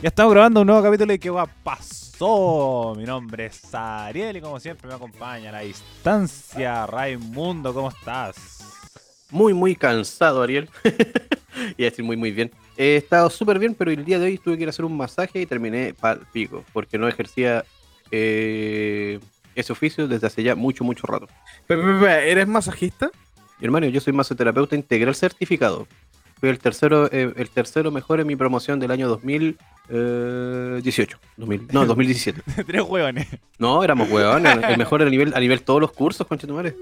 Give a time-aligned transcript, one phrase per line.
[0.00, 2.94] Ya estamos grabando un nuevo capítulo de ¿Qué va pasó?
[2.96, 8.94] Mi nombre es Ariel y como siempre me acompaña a la distancia Raimundo, ¿cómo estás?
[9.32, 10.70] Muy, muy cansado, Ariel.
[11.76, 12.52] y a decir muy, muy bien.
[12.76, 14.96] He estado súper bien, pero el día de hoy tuve que ir a hacer un
[14.96, 17.64] masaje y terminé pal pico, porque no ejercía
[18.12, 19.18] eh,
[19.56, 21.26] ese oficio desde hace ya mucho, mucho rato.
[21.66, 23.10] Pero, pero, pero, ¿Eres masajista?
[23.58, 25.88] Mi hermano, yo soy masoterapeuta integral certificado.
[26.40, 31.18] Fui el tercero, eh, el tercero mejor en mi promoción del año 2018.
[31.36, 32.42] 2000, no, 2017.
[32.66, 33.26] Tres hueones.
[33.58, 34.58] No, éramos huevones.
[34.68, 36.76] El mejor a nivel, a nivel todos los cursos, conchetumare.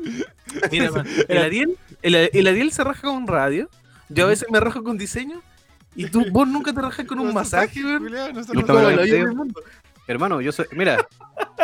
[0.71, 3.71] Mira, man, el, Ariel, el, el Ariel se raja con radio.
[4.09, 5.41] Yo a veces me rajo con diseño.
[5.95, 8.13] Y tú, vos nunca te rajas con un masaje, weón.
[10.07, 10.67] Hermano, yo soy.
[10.73, 11.09] Mira,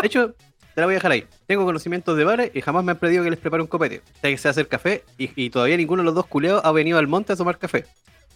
[0.00, 0.34] de hecho,
[0.74, 1.26] te la voy a dejar ahí.
[1.46, 4.02] Tengo conocimientos de bares y jamás me han pedido que les prepare un copete.
[4.20, 6.98] Sé que sé hacer café y, y todavía ninguno de los dos culeados ha venido
[6.98, 7.84] al monte a tomar café.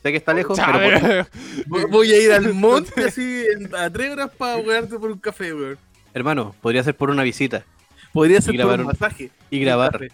[0.02, 1.26] Sé que está lejos, pero.
[1.66, 5.18] Voy- Voy a ir al monte así en- a tres horas para wearte por un
[5.18, 5.78] café, weón.
[6.14, 7.64] Hermano, podría ser por una visita
[8.12, 9.30] Podría ser por un masaje.
[9.50, 10.08] y grabar.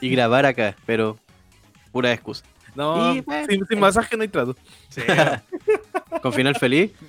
[0.00, 1.18] Y grabar acá, pero.
[1.92, 2.44] Pura excusa.
[2.74, 4.56] No, Y, bueno, sin, sin masaje no hay trato.
[4.88, 5.02] Sí.
[6.22, 6.92] Con final feliz.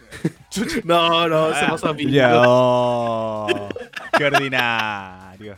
[0.83, 2.05] No, no, se pasó a mí.
[2.45, 3.47] Oh,
[4.15, 5.57] qué ordinario.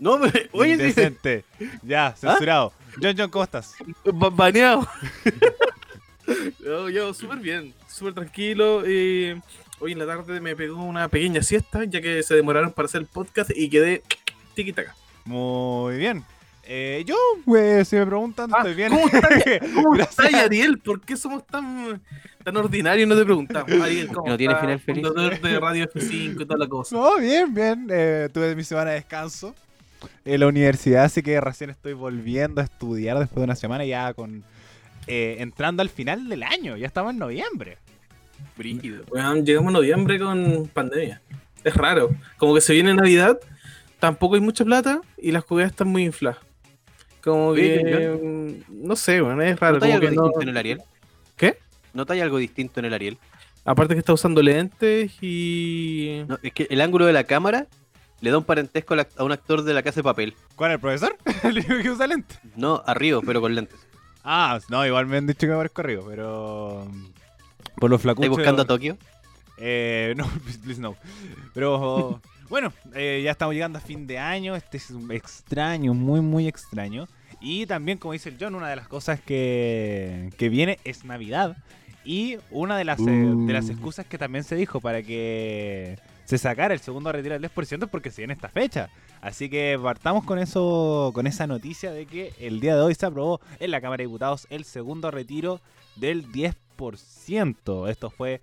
[0.00, 0.82] No, me, oye, sí.
[0.82, 1.44] Indecente.
[1.82, 2.72] Ya, censurado.
[3.00, 3.74] John John, ¿cómo estás?
[4.04, 4.88] Ba- baneado.
[6.64, 8.82] yo, yo, súper bien, súper tranquilo.
[8.86, 9.38] eh,
[9.80, 13.02] hoy en la tarde me pegó una pequeña siesta, ya que se demoraron para hacer
[13.02, 14.02] el podcast y quedé
[14.56, 14.94] tiki-taka.
[15.24, 16.24] Muy bien.
[16.64, 18.90] Eh, yo, pues, si me preguntan, Ah, estoy bien.
[18.90, 19.30] ¿Cómo estás,
[19.74, 20.26] ¿Cómo Gracias.
[20.26, 20.78] estás, Ariel?
[20.78, 22.00] ¿Por qué somos tan,
[22.44, 23.08] tan ordinarios?
[23.08, 23.70] No te preguntamos.
[23.82, 25.02] Ariel, ¿cómo No tiene final feliz.
[25.42, 26.94] De Radio F5 y toda la cosa.
[26.96, 27.86] No, bien, bien.
[27.90, 29.54] Eh, tuve mi semana de descanso
[30.24, 34.12] en la universidad, así que recién estoy volviendo a estudiar después de una semana ya
[34.14, 34.42] con
[35.06, 36.76] eh, entrando al final del año.
[36.76, 37.78] Ya estamos en noviembre.
[38.56, 39.04] Brígido.
[39.10, 41.20] Weón, llegamos a noviembre con pandemia.
[41.64, 42.10] Es raro.
[42.36, 43.38] Como que se viene Navidad,
[43.98, 46.38] tampoco hay mucha plata y las jugadas están muy infladas.
[47.22, 48.08] Como Oye, que.
[48.70, 49.74] mm, No sé, weón, es raro.
[49.74, 50.82] ¿Notas Como algo que no- distinto en el Ariel?
[51.36, 51.58] ¿Qué?
[51.94, 53.18] ¿Notas algo distinto en el Ariel?
[53.64, 56.24] Aparte que está usando lentes y.
[56.26, 57.66] No, es que el ángulo de la cámara
[58.20, 60.34] le da un parentesco a a un actor de la casa de papel.
[60.56, 61.16] ¿Cuál es el profesor?
[61.44, 62.34] El único que usa lente.
[62.56, 63.78] No, a Río, pero con lentes.
[64.24, 66.86] Ah, no, igual me han dicho que me parezco arriba, pero.
[67.76, 68.26] Por los flacuchos.
[68.30, 68.96] ¿Estáis buscando a Tokio?
[69.58, 70.26] Eh, no,
[70.64, 70.96] please no.
[71.54, 72.20] Pero
[72.52, 74.54] bueno, eh, ya estamos llegando a fin de año.
[74.54, 77.08] Este es un extraño, muy, muy extraño.
[77.40, 81.56] Y también, como dice el John, una de las cosas que, que viene es Navidad.
[82.04, 83.72] Y una de las, eh, de las Uh.
[83.72, 87.88] excusas que también se dijo para que se sacara el segundo retiro del 10% es
[87.88, 88.90] porque se viene esta fecha.
[89.22, 93.06] Así que partamos con eso, con esa noticia de que el día de hoy se
[93.06, 95.62] aprobó en la Cámara de Diputados el segundo retiro
[95.96, 97.88] del 10%.
[97.88, 98.42] Esto fue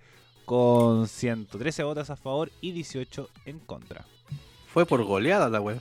[0.54, 4.04] con 113 votos a favor y 18 en contra.
[4.66, 5.78] Fue por goleada la wea.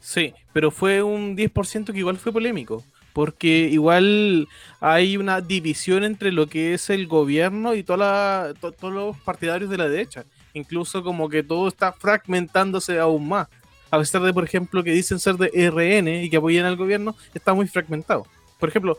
[0.00, 2.82] Sí, pero fue un 10% que igual fue polémico.
[3.12, 4.48] Porque igual
[4.80, 9.18] hay una división entre lo que es el gobierno y toda la- to- todos los
[9.18, 10.24] partidarios de la derecha.
[10.54, 13.48] Incluso como que todo está fragmentándose aún más.
[13.90, 17.14] A pesar de, por ejemplo, que dicen ser de RN y que apoyan al gobierno,
[17.34, 18.26] está muy fragmentado.
[18.58, 18.98] Por ejemplo,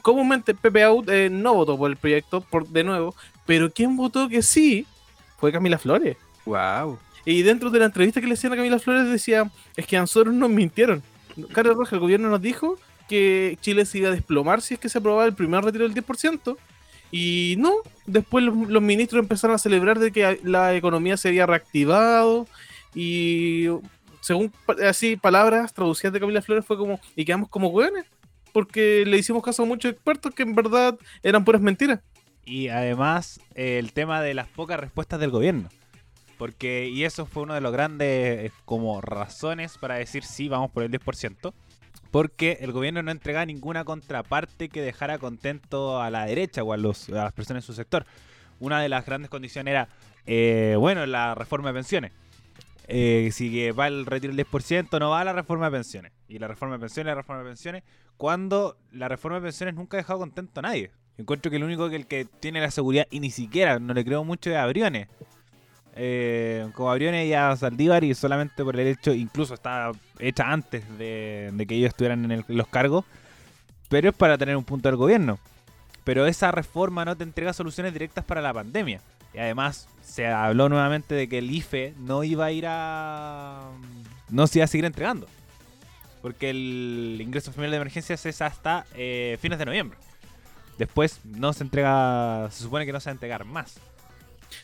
[0.00, 3.14] comúnmente Pepe Out eh, no votó por el proyecto, por, de nuevo,
[3.46, 4.86] pero quien votó que sí
[5.38, 6.16] fue Camila Flores.
[6.44, 6.98] Wow.
[7.24, 10.00] Y dentro de la entrevista que le hacían a Camila Flores decía, es que a
[10.00, 11.02] nosotros nos mintieron.
[11.52, 12.78] Carlos Roja, el gobierno nos dijo
[13.08, 15.94] que Chile se iba a desplomar si es que se aprobaba el primer retiro del
[15.94, 16.56] 10%.
[17.10, 17.72] Y no,
[18.06, 22.46] después los, los ministros empezaron a celebrar de que la economía se había reactivado
[22.94, 23.68] y
[24.24, 24.50] según
[24.88, 28.06] así palabras traducidas de Camila Flores fue como, y quedamos como hueones,
[28.54, 32.00] porque le hicimos caso a muchos expertos que en verdad eran puras mentiras.
[32.44, 35.68] Y además eh, el tema de las pocas respuestas del gobierno.
[36.38, 40.70] Porque, y eso fue uno de los grandes eh, como razones para decir sí, vamos
[40.70, 41.52] por el 10%.
[42.10, 46.76] Porque el gobierno no entregaba ninguna contraparte que dejara contento a la derecha o a,
[46.76, 48.04] los, a las personas en su sector.
[48.60, 49.88] Una de las grandes condiciones era,
[50.26, 52.12] eh, bueno, la reforma de pensiones.
[52.86, 56.12] Eh, si va el retiro del 10%, no va la reforma de pensiones.
[56.28, 57.82] Y la reforma de pensiones, la reforma de pensiones,
[58.16, 60.90] cuando la reforma de pensiones nunca ha dejado contento a nadie.
[61.16, 64.04] Encuentro que el único que el que tiene la seguridad, y ni siquiera, no le
[64.04, 65.08] creo mucho, es a Briones.
[65.96, 70.50] Eh, como a Briones y a Saldívar, y solamente por el hecho, incluso está hecha
[70.50, 73.04] antes de, que ellos estuvieran en, el- los cargos,
[73.88, 75.38] pero es para tener un punto del gobierno.
[76.02, 79.00] Pero esa reforma no te entrega soluciones directas para la pandemia.
[79.32, 83.62] Y además se habló nuevamente de que el IFE no iba a ir a...
[84.30, 85.26] no se iba a seguir entregando.
[86.22, 89.96] Porque el ingreso familiar de emergencias es hasta eh, fines de noviembre.
[90.78, 93.78] Después no se entrega, se supone que no se va a entregar más.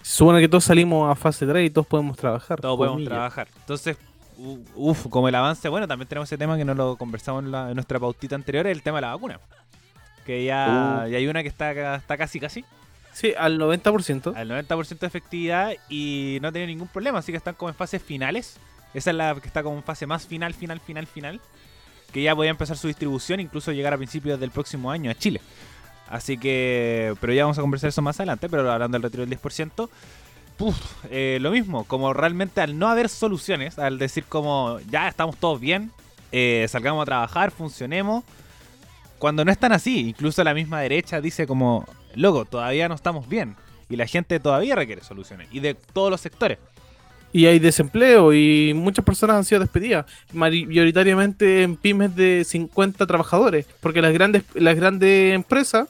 [0.03, 2.61] Se supone que todos salimos a fase 3 y todos podemos trabajar.
[2.61, 3.49] Todos podemos trabajar.
[3.61, 3.97] Entonces,
[4.75, 7.99] uff, como el avance, bueno, también tenemos ese tema que no lo conversamos en, nuestra
[7.99, 9.41] pautita anterior, el tema de la vacuna.
[10.25, 11.15] Que ya, uh.
[11.15, 12.65] hay una que está, está casi, casi.
[13.13, 14.35] Sí, al 90%.
[14.35, 17.75] Al 90% de efectividad y no ha tenido ningún problema, así que están como en
[17.75, 18.59] fases finales.
[18.95, 21.41] Esa es la que está como en fase más final, final, final, final.
[22.13, 25.41] Que ya podía empezar su distribución, incluso llegar a principios del próximo año a Chile.
[26.11, 29.39] Así que, pero ya vamos a conversar eso más adelante, pero hablando del retiro del
[29.39, 29.89] 10%,
[31.11, 35.61] eh, lo mismo, como realmente al no haber soluciones, al decir como ya estamos todos
[35.61, 35.91] bien,
[36.33, 38.25] eh, salgamos a trabajar, funcionemos,
[39.19, 43.57] cuando no están así, incluso la misma derecha dice como, loco, todavía no estamos bien,
[43.89, 46.59] y la gente todavía requiere soluciones, y de todos los sectores.
[47.33, 53.67] Y hay desempleo y muchas personas han sido despedidas, mayoritariamente en pymes de 50 trabajadores,
[53.81, 55.89] porque las grandes, las grandes empresas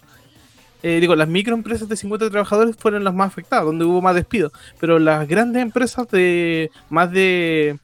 [0.83, 4.53] eh, digo, las microempresas de 50 trabajadores fueron las más afectadas, donde hubo más despidos,
[4.79, 7.79] pero las grandes empresas de más de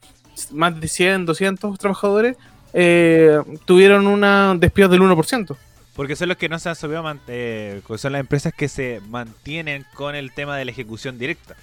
[0.51, 2.37] más de 100, 200 trabajadores
[2.73, 5.55] eh, tuvieron un despido del 1%.
[5.95, 9.83] Porque son los que no se han subido, eh, son las empresas que se mantienen
[9.95, 11.55] con el tema de la ejecución directa.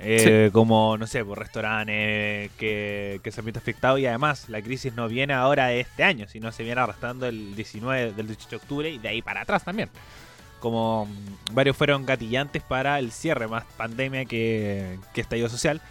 [0.00, 4.60] Eh, como, no sé, por restaurantes que, que se han visto afectados y además la
[4.60, 8.50] crisis no viene ahora de este año, sino se viene arrastrando el 19 del 18
[8.50, 9.88] de octubre y de ahí para atrás también
[10.64, 11.06] como
[11.52, 15.82] varios fueron gatillantes para el cierre, más pandemia que, que estallido social.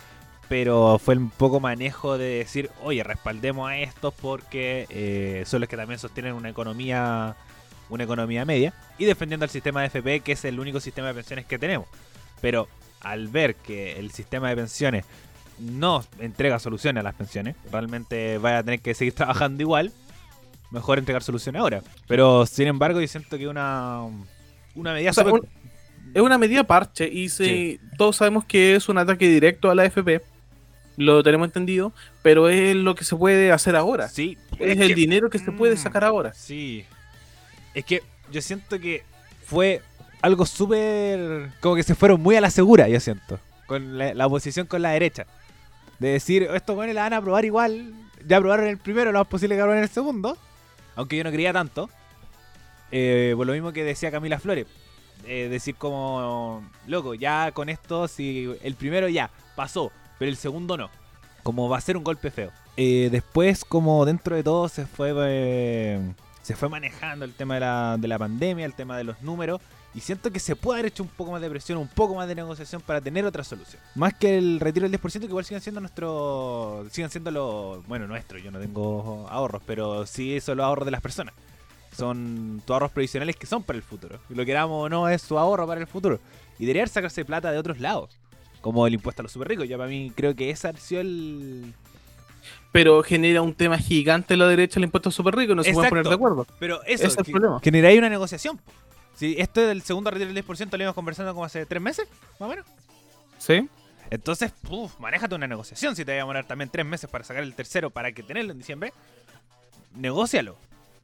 [0.50, 5.70] Pero fue un poco manejo de decir, oye, respaldemos a estos porque eh, son los
[5.70, 7.36] que también sostienen una economía,
[7.88, 8.74] una economía media.
[8.98, 11.88] Y defendiendo al sistema de FP, que es el único sistema de pensiones que tenemos.
[12.42, 12.68] Pero
[13.02, 15.06] al ver que el sistema de pensiones
[15.60, 19.92] no entrega soluciones a las pensiones, realmente vaya a tener que seguir trabajando igual,
[20.72, 21.84] mejor entregar soluciones ahora.
[22.08, 24.02] Pero sin embargo, yo siento que una
[24.76, 25.12] una medida
[26.14, 29.86] Es una medida parche y se, todos sabemos que es un ataque directo a la
[29.86, 30.22] FP.
[30.96, 31.92] Lo tenemos entendido,
[32.22, 34.10] pero es lo que se puede hacer ahora.
[34.10, 34.38] Sí.
[34.60, 36.34] Es, el dinero que se puede mm, sacar ahora.
[36.34, 36.86] Sí.
[37.74, 39.04] Es que yo siento que
[39.46, 39.82] fue
[40.22, 41.50] algo súper.
[41.60, 43.40] Como que se fueron muy a la segura, yo siento.
[43.66, 45.26] Con la, oposición con la derecha.
[46.00, 47.94] De decir, esto bueno la van a aprobar igual.
[48.26, 50.38] Ya aprobaron el primero, lo más posible que aprueben el segundo.
[50.96, 51.90] Aunque yo no quería tanto.
[52.96, 54.68] Eh, por lo mismo que decía Camila Flores.
[55.26, 60.78] Eh, decir como, loco, ya con esto, si el primero ya pasó, pero el segundo
[60.78, 60.92] no.
[61.42, 62.52] Como va a ser un golpe feo.
[62.78, 66.00] Eh, después, como dentro de todo, se fue,
[66.44, 69.60] se fue manejando el tema de la, de la pandemia, el tema de los números.
[69.96, 72.28] Y siento que se puede haber hecho un poco más de presión, un poco más
[72.28, 73.82] de negociación para tener otra solución.
[73.96, 76.86] Más que el retiro del 10%, que igual sigan siendo nuestro.
[76.92, 77.88] Sigan siendo los.
[77.88, 81.34] Bueno, nuestro, yo no tengo ahorros, pero sí son los ahorros de las personas
[81.94, 84.20] son tus ahorros previsionales que son para el futuro.
[84.30, 86.20] Lo queramos o no es su ahorro para el futuro.
[86.60, 88.18] Y debería sacarse plata de otros lados.
[88.62, 89.68] Como el impuesto a los super ricos.
[89.68, 91.74] Ya para mí creo que ese ha sido el...
[92.72, 95.56] Pero genera un tema gigante la derecha el impuesto a super ricos.
[95.56, 96.48] No se pueden poner de acuerdo.
[96.60, 97.60] Pero eso es el problema.
[97.62, 98.60] Genera ahí una negociación.
[99.16, 102.08] Si esto es del segundo retiro del 10%, lo íbamos conversando como hace tres meses,
[102.40, 102.66] más o menos.
[103.38, 103.70] Sí.
[104.10, 105.96] Entonces, uf, manéjate una negociación.
[105.96, 108.52] Si te va a demorar también tres meses para sacar el tercero para que tenerlo
[108.52, 108.94] en diciembre,
[109.96, 110.58] negocialo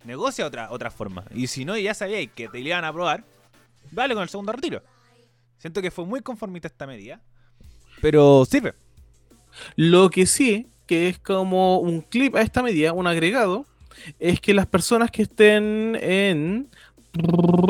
[0.03, 1.25] negocia otra, otra forma.
[1.33, 3.23] Y si no, ya sabíais que te iban a aprobar,
[3.91, 4.81] dale con el segundo retiro.
[5.57, 7.21] Siento que fue muy conformista esta medida,
[8.01, 8.73] pero sirve.
[9.75, 13.65] Lo que sí, que es como un clip a esta medida, un agregado,
[14.19, 16.69] es que las personas que estén en...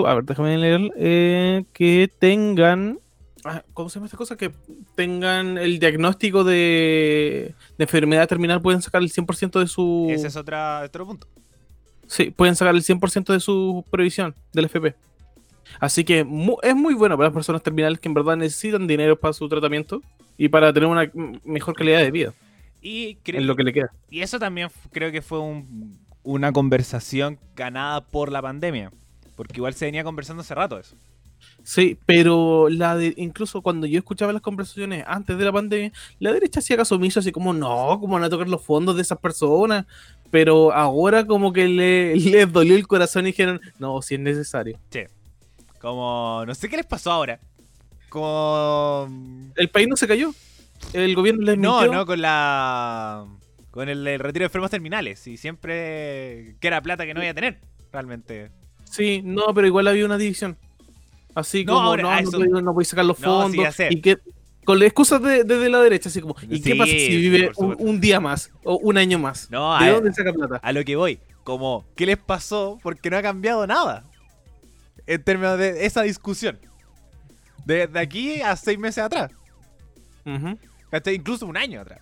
[0.05, 0.91] A ver, déjame leer.
[0.97, 2.99] Eh, que tengan...
[3.45, 4.35] Ah, ¿Cómo se llama esta cosa?
[4.35, 4.51] Que
[4.95, 10.07] tengan el diagnóstico de, de enfermedad terminal pueden sacar el 100% de su...
[10.11, 11.27] Ese es otra, otro punto.
[12.09, 14.95] Sí, pueden sacar el 100% de su previsión del FP.
[15.79, 19.31] Así que es muy bueno para las personas terminales que en verdad necesitan dinero para
[19.31, 20.01] su tratamiento
[20.35, 21.11] y para tener una
[21.43, 22.33] mejor calidad de vida.
[22.81, 23.91] Y en lo que le queda.
[24.09, 25.39] Y eso también creo que fue
[26.23, 28.91] una conversación ganada por la pandemia.
[29.35, 30.95] Porque igual se venía conversando hace rato eso.
[31.69, 36.33] Sí, pero la de, incluso cuando yo escuchaba las conversaciones antes de la pandemia, la
[36.33, 39.19] derecha hacía caso omiso, así como, no, ¿cómo van a tocar los fondos de esas
[39.19, 39.85] personas?
[40.31, 44.79] Pero ahora como que le, les dolió el corazón y dijeron, no, si es necesario.
[44.89, 45.01] Sí.
[45.79, 47.39] Como, no sé qué les pasó ahora.
[48.09, 49.07] Como...
[49.55, 50.33] El país no se cayó.
[50.91, 53.27] El gobierno les No, no, con la...
[53.69, 55.27] Con el, retiro de enfermos terminales.
[55.27, 57.59] Y siempre que era plata que no iba a tener,
[57.93, 58.49] realmente.
[58.85, 60.57] Sí, no, pero igual había una división.
[61.39, 63.75] Así como, no, no, no, no, sacar los fondos.
[63.89, 64.17] y que
[64.65, 68.19] con excusas de, de, la derecha, así como, ¿y qué pasa si vive un, día
[68.19, 69.49] más o un año más?
[69.49, 70.57] No, ¿De dónde saca plata?
[70.57, 72.77] A lo que voy, como, ¿qué les pasó?
[72.83, 74.05] Porque no ha cambiado nada
[75.07, 76.59] en términos de esa discusión.
[77.65, 79.31] De, aquí a seis meses atrás.
[80.91, 81.15] ¿Cachai?
[81.15, 82.01] Incluso un año atrás.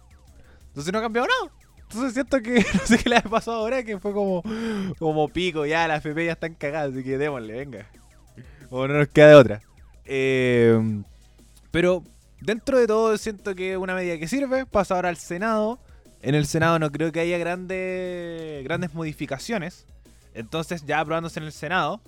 [0.67, 1.53] Entonces no ha cambiado nada.
[1.77, 4.43] Entonces siento que no sé qué le ha pasado ahora, que fue como,
[4.99, 7.89] como pico, ya las FP ya están cagadas, así que démosle, venga.
[8.71, 9.61] O no nos queda de otra.
[10.05, 11.03] Eh,
[11.71, 12.03] pero
[12.41, 15.79] dentro de todo siento que es una medida que sirve, pasa ahora al Senado.
[16.21, 19.85] En el Senado no creo que haya grandes, grandes modificaciones.
[20.33, 22.01] Entonces ya aprobándose en el Senado,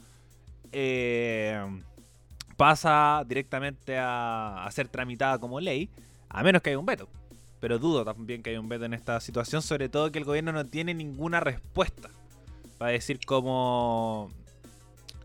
[0.72, 1.60] eh,
[2.58, 5.89] pasa directamente a, ser tramitada como ley,
[6.30, 7.08] a menos que haya un veto.
[7.60, 10.51] Pero dudo también que haya un veto en esta situación, sobre todo que el gobierno
[10.51, 12.10] no tiene ninguna respuesta.
[12.78, 14.32] Para decir como,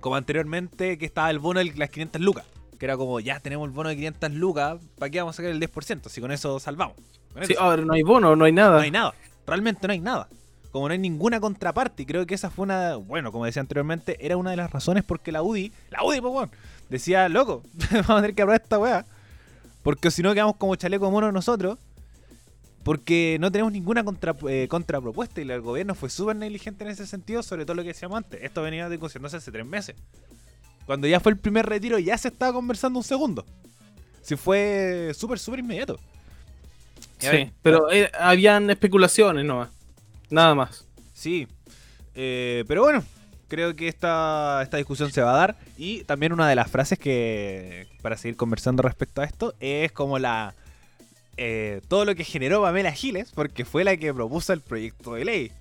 [0.04, 2.44] como anteriormente que estaba el bono de las 500 lucas.
[2.78, 5.50] Que era como, ya tenemos el bono de 500 lucas, ¿para qué vamos a sacar
[5.50, 6.10] el 10%?
[6.10, 6.94] Si con eso salvamos.
[7.32, 8.76] Con Sí, ahora no hay bono, no hay nada.
[8.76, 9.14] no hay nada.
[9.46, 10.28] Realmente no hay nada.
[10.72, 12.02] Como no hay ninguna contraparte.
[12.02, 12.96] Y creo que esa fue una.
[12.96, 15.72] Bueno, como decía anteriormente, era una de las razones porque la UDI.
[15.88, 16.50] La UDI, pues, weón.
[16.90, 19.06] Decía, loco, vamos a tener que aprobar esta weá.
[19.82, 21.78] Porque si no quedamos como chaleco mono nosotros.
[22.84, 25.40] Porque no tenemos ninguna contra, eh, contrapropuesta.
[25.40, 27.42] Y el gobierno fue súper negligente en ese sentido.
[27.42, 28.42] Sobre todo lo que decíamos antes.
[28.42, 29.96] Esto venía discutiéndose hace tres meses.
[30.86, 33.44] Cuando ya fue el primer retiro, ya se estaba conversando un segundo.
[34.22, 35.98] Si fue súper, súper inmediato.
[37.18, 39.70] Sí, ver, pero eh, habían especulaciones nomás.
[40.30, 40.86] Nada más.
[41.14, 41.48] Sí.
[42.14, 43.02] Eh, pero bueno,
[43.48, 45.56] creo que esta, esta discusión se va a dar.
[45.78, 50.18] Y también una de las frases que, para seguir conversando respecto a esto, es como
[50.18, 50.54] la...
[51.36, 55.24] eh, todo lo que generó Pamela Giles, porque fue la que propuso el proyecto de
[55.24, 55.52] ley.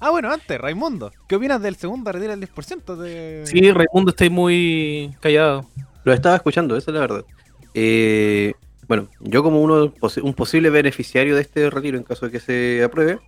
[0.00, 3.42] Ah, bueno, antes, Raimundo, ¿qué opinas del segundo retiro del 10% de...
[3.44, 5.66] Sí, Raimundo está ahí muy callado.
[6.04, 7.24] Lo estaba escuchando, esa es la verdad.
[7.74, 8.54] Eh,
[8.88, 12.82] bueno, yo como uno un posible beneficiario de este retiro en caso de que se
[12.82, 13.18] apruebe,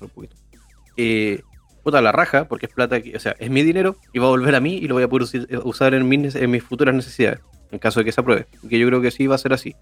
[0.00, 0.34] un poquito,
[0.96, 1.42] eh,
[1.82, 4.30] puta la raja, porque es plata, que, o sea, es mi dinero y va a
[4.30, 6.94] volver a mí y lo voy a poder usi- usar en mis, en mis futuras
[6.94, 9.52] necesidades, en caso de que se apruebe, que yo creo que sí va a ser
[9.52, 9.76] así.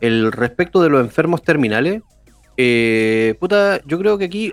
[0.00, 2.02] El respecto de los enfermos terminales,
[2.56, 4.52] eh, puta, yo creo que aquí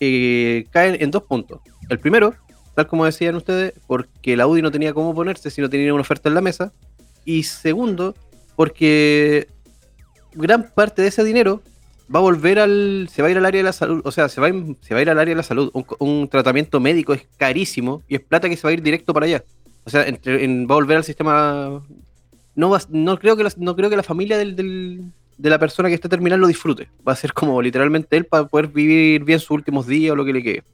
[0.00, 1.60] eh, caen en dos puntos.
[1.88, 2.34] El primero,
[2.74, 6.02] tal como decían ustedes, porque la UDI no tenía cómo ponerse si no tenía una
[6.02, 6.72] oferta en la mesa.
[7.24, 8.14] Y segundo,
[8.56, 9.48] porque
[10.32, 11.62] gran parte de ese dinero
[12.12, 13.08] va a volver al.
[13.12, 14.00] se va a ir al área de la salud.
[14.04, 15.70] O sea, se va a, se va a ir al área de la salud.
[15.72, 19.12] Un, un tratamiento médico es carísimo y es plata que se va a ir directo
[19.12, 19.44] para allá.
[19.84, 21.82] O sea, va a volver al sistema.
[22.54, 25.58] No, va, no, creo que la, no creo que la familia del, del- de la
[25.58, 26.88] persona que está terminal lo disfrute.
[27.06, 30.24] Va a ser como literalmente él para poder vivir bien sus últimos días o lo
[30.24, 30.64] que le quede.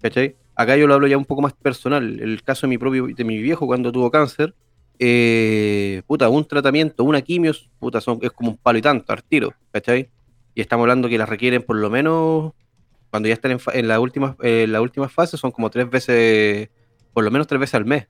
[0.00, 0.36] ¿Cachai?
[0.56, 2.20] Acá yo lo hablo ya un poco más personal.
[2.20, 4.54] El caso de mi propio, de mi viejo cuando tuvo cáncer.
[4.98, 9.22] eh, puta, un tratamiento, una quimio, puta, son, es como un palo y tanto, al
[9.24, 10.10] tiro, ¿cachai?
[10.54, 12.52] Y estamos hablando que las requieren por lo menos,
[13.10, 16.68] cuando ya están en, en la última, la última fase, son como tres veces,
[17.12, 18.06] por lo menos tres veces al mes,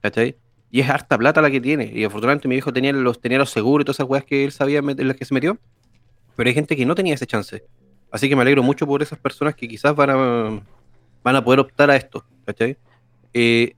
[0.00, 0.36] ¿cachai?
[0.70, 1.90] Y es harta plata la que tiene.
[1.94, 4.52] Y afortunadamente mi viejo tenía los, tenía los seguros y todas esas weas que él
[4.52, 5.58] sabía en las que se metió.
[6.36, 7.64] Pero hay gente que no tenía ese chance.
[8.10, 10.60] Así que me alegro mucho por esas personas que quizás van a,
[11.24, 12.76] van a poder optar a esto, ¿cachai?
[13.34, 13.74] Eh,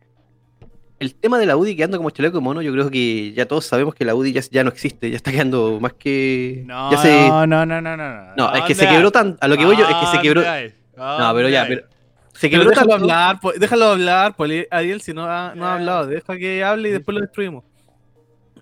[0.99, 3.65] el tema de la UDI quedando como chaleco de mono, yo creo que ya todos
[3.65, 6.63] sabemos que la UDI ya, ya no existe, ya está quedando más que...
[6.67, 8.35] No, ya se- no, no, no, no, no.
[8.37, 9.13] no, es que se ¿Dónde quebró hay?
[9.13, 9.39] tan...
[9.41, 10.43] A lo que voy yo es que se quebró...
[10.43, 11.89] No, pero ya, ¿Dónde pero...
[12.35, 13.05] Se quebró déjalo tanto...
[13.05, 14.35] hablar, po- déjalo hablar,
[14.71, 16.07] Ariel, si no ha, no ha hablado.
[16.07, 17.65] Deja que hable y después lo destruimos.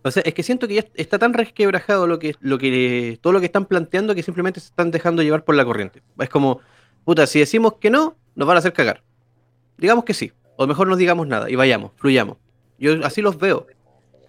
[0.02, 3.32] O sea, es que siento que ya está tan resquebrajado lo que, lo que, todo
[3.32, 6.02] lo que están planteando que simplemente se están dejando llevar por la corriente.
[6.18, 6.60] Es como,
[7.04, 9.02] puta, si decimos que no, nos van a hacer cagar.
[9.76, 12.38] Digamos que sí, o mejor no digamos nada y vayamos, fluyamos.
[12.78, 13.66] Yo así los veo.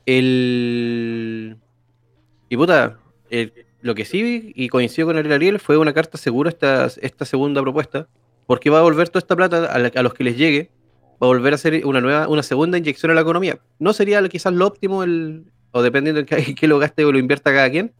[0.05, 1.57] El...
[2.49, 2.97] Y puta,
[3.29, 7.23] el- lo que sí, y coincido con el Ariel, fue una carta segura esta, esta
[7.23, 8.07] segunda propuesta,
[8.49, 10.71] porque va a volver toda esta plata a, los que les llegue,
[11.21, 13.59] va a volver a ser una nueva, una segunda inyección a la economía.
[13.77, 17.53] No sería quizás lo óptimo, el, o dependiendo en qué, lo gaste o lo invierta
[17.53, 17.93] cada quien,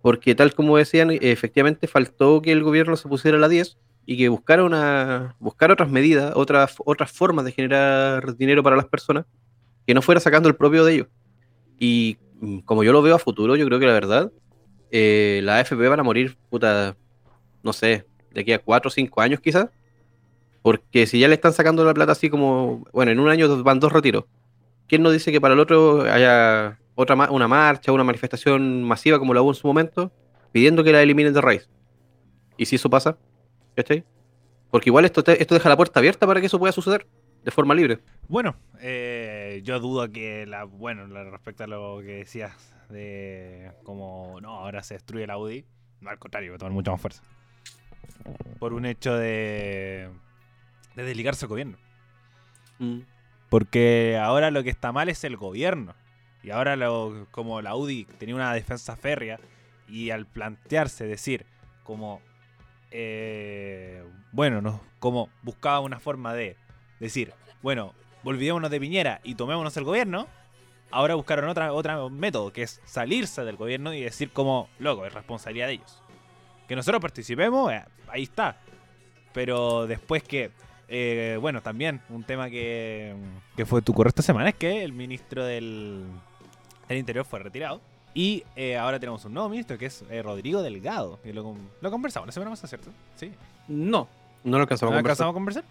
[0.00, 4.16] porque tal como decían, efectivamente faltó que el gobierno se pusiera a la 10 y
[4.16, 9.26] que buscara, una, buscara otras medidas, otras, otras formas de generar dinero para las personas,
[9.86, 11.08] que no fuera sacando el propio de ellos.
[11.78, 14.32] Y mm, como yo lo veo a futuro, yo creo que la verdad,
[14.90, 16.96] eh, la AFP van a morir, puta,
[17.62, 19.68] no sé, de aquí a 4 o 5 años quizás.
[20.62, 23.80] Porque si ya le están sacando la plata así como, bueno, en un año van
[23.80, 24.24] dos retiros.
[24.88, 29.32] ¿Quién nos dice que para el otro haya otra una marcha, una manifestación masiva como
[29.34, 30.12] la hubo en su momento,
[30.52, 31.68] pidiendo que la eliminen de raíz?
[32.56, 33.16] ¿Y si eso pasa?
[33.74, 34.04] ¿Cachai?
[34.70, 37.06] Porque igual esto, te- esto deja la puerta abierta para que eso pueda suceder
[37.44, 38.00] de forma libre.
[38.28, 40.64] Bueno, eh, yo dudo que la.
[40.64, 42.52] Bueno, respecto a lo que decías
[42.90, 45.64] de como no, ahora se destruye la UDI.
[46.00, 47.22] No, al contrario, va a tomar mucha más fuerza.
[48.58, 50.08] Por un hecho de.
[50.94, 51.78] de desligarse del gobierno.
[53.48, 55.94] Porque ahora lo que está mal es el gobierno.
[56.42, 59.40] Y ahora lo, como la UDI tenía una defensa férrea
[59.88, 61.46] y al plantearse decir
[61.82, 62.20] como,
[62.90, 66.56] eh, bueno, no, como buscaba una forma de
[67.00, 67.32] decir,
[67.62, 67.94] bueno,
[68.24, 70.28] olvidémonos de Piñera y tomémonos el gobierno,
[70.90, 75.14] ahora buscaron otra, otro método, que es salirse del gobierno y decir como, loco, es
[75.14, 76.02] responsabilidad de ellos.
[76.68, 78.56] Que nosotros participemos, eh, ahí está.
[79.32, 80.50] Pero después que,
[80.88, 83.14] eh, bueno, también un tema que,
[83.56, 86.04] que fue tu correcta semana es que el ministro del,
[86.88, 87.80] del Interior fue retirado.
[88.14, 91.20] Y eh, ahora tenemos un nuevo ministro que es eh, Rodrigo Delgado.
[91.22, 92.90] Y lo, lo conversamos la semana pasada, ¿cierto?
[93.14, 93.30] Sí.
[93.68, 94.08] No.
[94.42, 95.32] No lo alcanzamos ¿No a conversar.
[95.34, 95.64] conversar?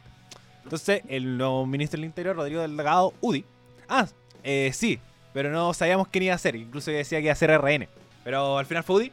[0.63, 3.43] Entonces, el nuevo ministro del Interior, Rodrigo Delgado, UDI.
[3.89, 4.07] Ah,
[4.43, 4.99] eh, sí,
[5.33, 6.55] pero no sabíamos quién iba a ser.
[6.55, 7.87] Incluso decía que iba a ser RN.
[8.23, 9.11] Pero al final fue UDI,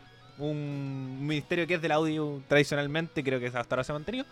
[0.50, 4.24] un ministerio que es de la UDI tradicionalmente, creo que hasta ahora se ha mantenido.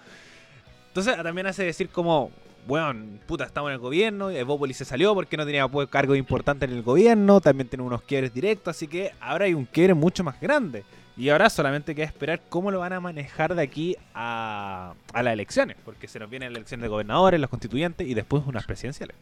[0.88, 2.30] Entonces, también hace decir como,
[2.66, 6.64] bueno, puta, estamos en el gobierno, Evópolis se salió porque no tenía pues, cargo importante
[6.64, 10.24] en el gobierno, también tiene unos quiebres directos, así que ahora hay un quiebre mucho
[10.24, 10.84] más grande.
[11.16, 15.32] Y ahora solamente queda esperar cómo lo van a manejar de aquí a, a las
[15.32, 19.16] elecciones, porque se nos vienen las elecciones de gobernadores, los constituyentes y después unas presidenciales.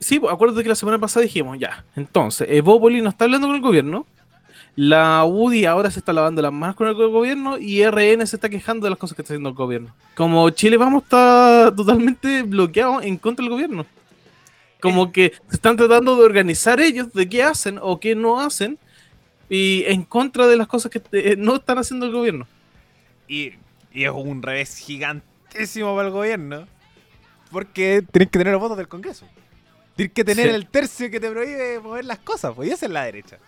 [0.00, 3.56] Sí, pues, acuérdate que la semana pasada dijimos, ya, entonces, Evópolis no está hablando con
[3.56, 4.06] el gobierno,
[4.76, 8.48] la UDI ahora se está lavando las manos con el gobierno y RN se está
[8.48, 9.94] quejando de las cosas que está haciendo el gobierno.
[10.16, 13.86] Como Chile Vamos está totalmente bloqueado en contra del gobierno.
[14.80, 18.78] Como que se están tratando de organizar ellos de qué hacen o qué no hacen
[19.48, 22.46] y en contra de las cosas que eh, no están haciendo el gobierno.
[23.28, 23.52] Y,
[23.92, 26.66] y es un revés gigantísimo para el gobierno,
[27.50, 29.26] porque tienes que tener los votos del Congreso.
[29.96, 30.54] Tienes que tener Sí.
[30.54, 33.38] el tercio que te prohíbe mover las cosas, pues y esa es la derecha.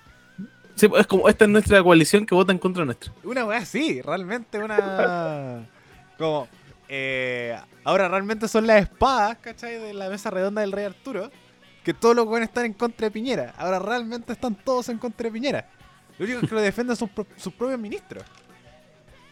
[0.76, 3.12] Sí, pues, es como esta es nuestra coalición que vota en contra nuestra.
[3.25, 5.66] Una weá así, realmente una.
[6.18, 6.47] Como.
[6.88, 9.78] eh, ahora realmente son las espadas, ¿cachai?
[9.78, 11.30] De la mesa redonda del Rey Arturo.
[11.83, 13.54] Que todos los buenos están en contra de Piñera.
[13.56, 15.68] Ahora realmente están todos en contra de Piñera.
[16.18, 18.24] Lo único que lo defienden son sus propios ministros.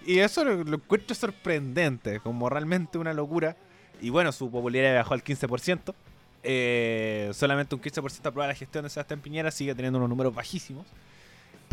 [0.07, 3.57] Y eso lo, lo encuentro sorprendente, como realmente una locura.
[4.01, 5.95] Y bueno, su popularidad bajó al 15%.
[6.47, 10.87] Eh, solamente un 15% aprueba la gestión de Sebastián Piñera, sigue teniendo unos números bajísimos.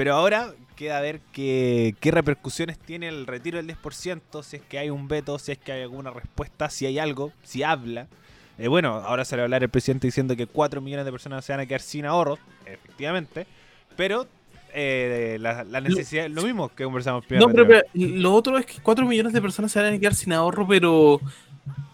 [0.01, 4.79] Pero ahora queda ver qué, qué repercusiones tiene el retiro del 10%, si es que
[4.79, 8.07] hay un veto, si es que hay alguna respuesta, si hay algo, si habla.
[8.57, 11.11] Eh, bueno, ahora se le va a hablar el presidente diciendo que 4 millones de
[11.11, 13.45] personas se van a quedar sin ahorros, efectivamente.
[13.95, 14.25] Pero
[14.73, 17.47] eh, la, la necesidad, lo mismo que conversamos primero.
[17.47, 20.15] No, pero, pero lo otro es que 4 millones de personas se van a quedar
[20.15, 21.21] sin ahorro, pero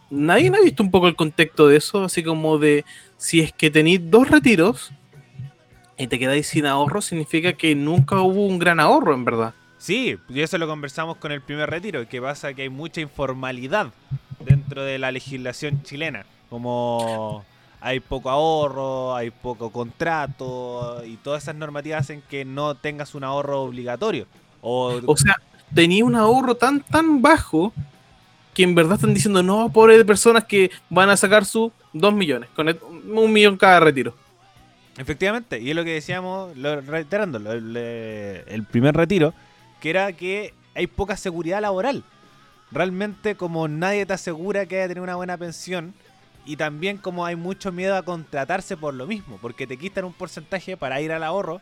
[0.10, 2.86] nadie ha visto un poco el contexto de eso, así como de
[3.18, 4.94] si es que tenéis dos retiros
[5.98, 9.54] y te quedáis sin ahorro, significa que nunca hubo un gran ahorro, en verdad.
[9.80, 13.88] Sí, y eso lo conversamos con el primer retiro, que pasa que hay mucha informalidad
[14.44, 17.44] dentro de la legislación chilena, como
[17.82, 23.24] hay poco ahorro, hay poco contrato y todas esas normativas hacen que no tengas un
[23.24, 24.26] ahorro obligatorio.
[24.62, 25.36] O, O sea,
[25.74, 27.74] tenía un ahorro tan, tan bajo
[28.54, 32.14] que en verdad están diciendo, no, pobre de personas que van a sacar sus 2
[32.14, 34.16] millones, con el- un millón cada retiro.
[34.98, 39.34] Efectivamente, y es lo que decíamos, lo, reiterándolo, el, eh, el primer retiro,
[39.82, 42.04] que era que hay poca seguridad laboral.
[42.72, 45.94] Realmente como nadie te asegura que vaya a tener una buena pensión
[46.46, 50.14] y también como hay mucho miedo a contratarse por lo mismo, porque te quitan un
[50.14, 51.62] porcentaje para ir al ahorro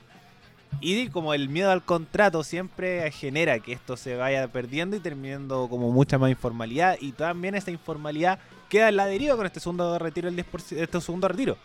[0.81, 5.67] y como el miedo al contrato siempre genera que esto se vaya perdiendo y terminando
[5.69, 9.97] como mucha más informalidad y también esa informalidad queda en la deriva con este segundo
[9.99, 11.57] retiro del 10%, este segundo retiro.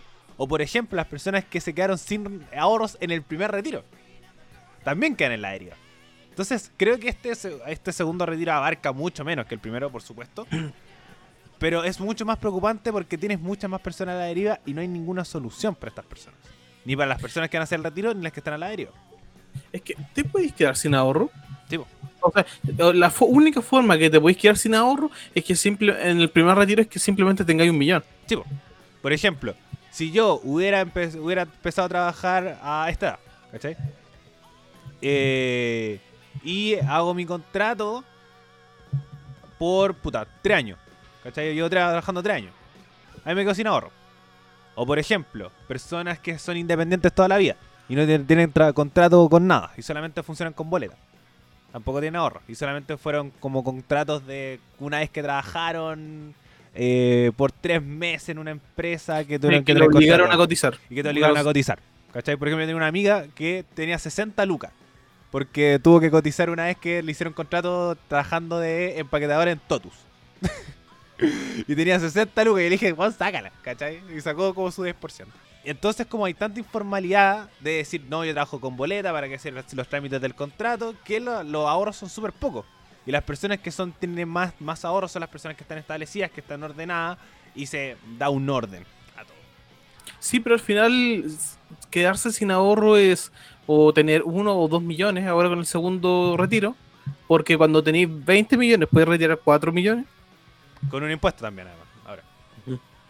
[0.43, 3.85] O por ejemplo, las personas que se quedaron sin ahorros en el primer retiro
[4.83, 5.77] también quedan en la deriva.
[6.31, 7.33] Entonces, creo que este,
[7.67, 10.47] este segundo retiro abarca mucho menos que el primero, por supuesto.
[11.59, 14.81] Pero es mucho más preocupante porque tienes muchas más personas a la deriva y no
[14.81, 16.41] hay ninguna solución para estas personas.
[16.87, 18.59] Ni para las personas que van a hacer el retiro, ni las que están a
[18.59, 18.93] la deriva.
[19.71, 21.29] Es que te podéis quedar sin ahorro.
[21.69, 21.87] Sí, po.
[22.23, 22.47] O sea,
[22.95, 26.57] la única forma que te podéis quedar sin ahorro es que simple, en el primer
[26.57, 28.03] retiro es que simplemente tengáis un millón.
[28.25, 28.47] Sí, po.
[29.03, 29.55] Por ejemplo,
[29.91, 30.83] si yo hubiera,
[31.19, 33.19] hubiera empezado a trabajar a esta edad,
[33.53, 33.77] ¿cachai?
[35.03, 36.01] Eh,
[36.45, 38.05] y hago mi contrato
[39.59, 40.79] por, puta, tres años.
[41.23, 41.49] ¿Cachai?
[41.49, 42.53] Yo llevo trabajando tres años.
[43.25, 43.91] Ahí me quedo sin ahorro.
[44.75, 47.57] O por ejemplo, personas que son independientes toda la vida
[47.89, 50.97] y no tienen, tra- contrato con nada y solamente funcionan con boleta.
[51.73, 52.41] Tampoco tienen ahorro.
[52.49, 56.35] Y solamente fueron como contratos de una vez que trabajaron
[56.75, 60.79] eh, por tres meses en una empresa que tuvieron que lo obligaron a cotizar.
[60.89, 61.79] y que te obligaron a cotizar.
[62.13, 62.37] ¿Cachai?
[62.37, 64.73] Por ejemplo, yo tengo una amiga que tenía 60 lucas.
[65.31, 69.93] Porque tuvo que cotizar una vez que le hicieron contrato trabajando de empaquetadora en Totus.
[71.69, 74.01] y tenía 60 lucas y le dije, Juan, sácala, ¿cachai?
[74.17, 74.95] Y sacó como su 10%.
[75.63, 79.53] Entonces, como hay tanta informalidad de decir, no, yo trabajo con boleta para que hacer
[79.53, 82.65] los trámites del contrato, que lo- los ahorros son súper pocos.
[83.07, 86.31] Y las personas que son tienen más, más ahorros son las personas que están establecidas,
[86.31, 87.19] que están ordenadas,
[87.55, 88.85] y se da un orden
[89.17, 89.35] a todo.
[90.19, 91.25] Sí, pero al final
[91.91, 93.33] quedarse sin ahorro es
[93.67, 96.77] o tener uno o dos millones ahora con el segundo retiro,
[97.27, 100.05] porque cuando tenéis 20 millones puedes retirar 4 millones.
[100.91, 101.87] Con un impuesto también, además.
[102.07, 102.23] Ahora.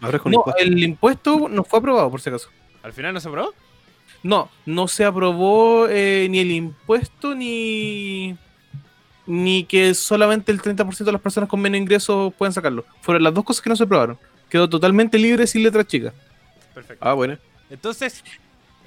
[0.01, 0.63] Ahora es con No, impuestos.
[0.67, 2.49] el impuesto no fue aprobado por si acaso.
[2.83, 3.53] ¿Al final no se aprobó?
[4.23, 8.37] No, no se aprobó eh, ni el impuesto ni
[9.31, 12.85] ni que solamente el 30% de las personas con menos ingresos pueden sacarlo.
[13.01, 14.19] Fueron las dos cosas que no se aprobaron.
[14.49, 16.13] Quedó totalmente libre sin letras chicas.
[16.75, 17.07] Perfecto.
[17.07, 17.39] Ah, bueno.
[17.71, 18.25] Entonces,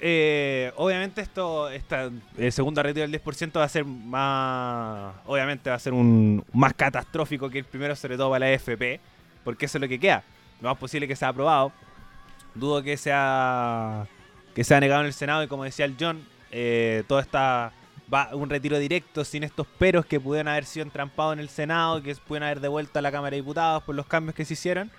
[0.00, 5.76] eh, obviamente esto, esta, el segundo retiro del 10% va a ser más, obviamente va
[5.76, 9.00] a ser un más catastrófico que el primero, sobre todo para la FP,
[9.44, 10.24] porque eso es lo que queda.
[10.60, 11.72] Lo más posible que sea aprobado.
[12.54, 14.06] Dudo que sea
[14.54, 17.72] que sea negado en el Senado y como decía el John, eh, todo está
[18.12, 22.02] va un retiro directo sin estos peros que pudieron haber sido entrampados en el Senado,
[22.02, 24.90] que pudieron haber devuelto a la Cámara de Diputados por los cambios que se hicieron.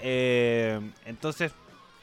[0.00, 1.52] Eh, entonces,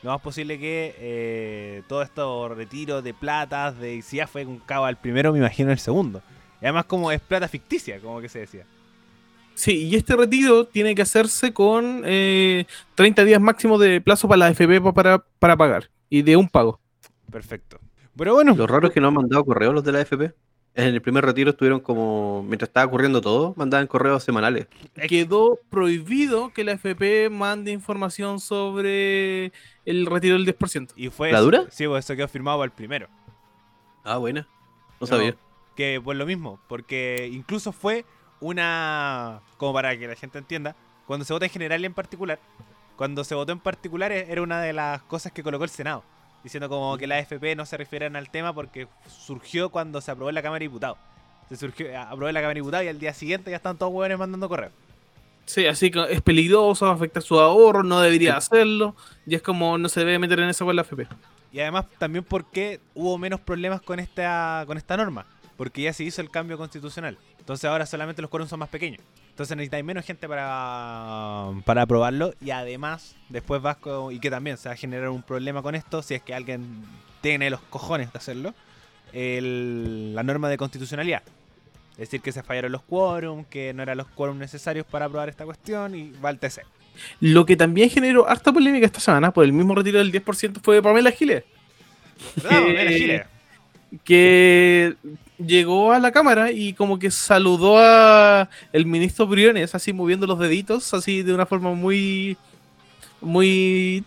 [0.04, 4.60] lo más posible que eh, todo esto retiro de platas, de si ya fue un
[4.60, 6.22] cabo al primero, me imagino el segundo.
[6.62, 8.66] Y además como es plata ficticia, como que se decía.
[9.56, 14.38] Sí, y este retiro tiene que hacerse con eh, 30 días máximo de plazo para
[14.40, 16.80] la FP pa- para, para pagar y de un pago.
[17.30, 17.78] Perfecto.
[18.20, 20.32] Pero bueno, Lo raro es que no han mandado correos los de la FP.
[20.76, 24.68] En el primer retiro estuvieron como, mientras estaba ocurriendo todo, mandaban correos semanales.
[24.96, 29.52] Es- Quedó prohibido que la FP mande información sobre
[29.86, 30.94] el retiro del 10%.
[30.96, 31.64] y fue ¿La eso- dura?
[31.72, 33.08] Sí, pues eso quedó firmado para el primero.
[34.04, 34.42] Ah, buena.
[34.42, 35.08] No, No.
[35.08, 35.36] sabía.
[35.76, 38.06] Que pues lo mismo, porque incluso fue
[38.42, 40.76] una, como para que la gente entienda,
[41.08, 42.40] cuando se vota en general y en particular,
[42.96, 46.04] cuando se votó en particular e- era una de las cosas que colocó el Senado,
[46.44, 50.30] diciendo como que la AFP no se refieran al tema porque surgió cuando se aprobó
[50.30, 50.98] en la Cámara de Diputados.
[51.50, 53.94] Se surgió, aprobó en la Cámara de Diputados y al día siguiente ya están todos
[53.94, 54.72] hueones mandando correos.
[55.46, 58.96] Sí, así que es peligroso, va a afectar su ahorro, no debería hacerlo.
[59.26, 61.08] Y es como no se debe meter en esa con la FP.
[61.52, 65.26] Y además también porque hubo menos problemas con esta, con esta norma,
[65.58, 67.18] porque ya se hizo el cambio constitucional.
[67.40, 69.02] Entonces ahora solamente los quórums son más pequeños.
[69.40, 74.58] Entonces necesitáis menos gente para, para aprobarlo y además después vas con- y que también
[74.58, 76.84] se va a generar un problema con esto si es que alguien
[77.22, 78.54] tiene los cojones de hacerlo,
[79.14, 81.24] el- la norma de constitucionalidad.
[81.92, 85.30] Es decir, que se fallaron los quórums, que no eran los quórums necesarios para aprobar
[85.30, 86.64] esta cuestión y va al TC.
[87.22, 90.82] Lo que también generó harta polémica esta semana por el mismo retiro del 10% fue
[90.84, 91.46] Pamela Giles,
[92.44, 93.22] Pamela Giles?
[94.04, 94.96] que
[95.46, 100.40] llegó a la cámara y como que saludó a el ministro Briones, así moviendo los
[100.40, 102.38] deditos, así de una forma muy
[103.22, 104.04] muy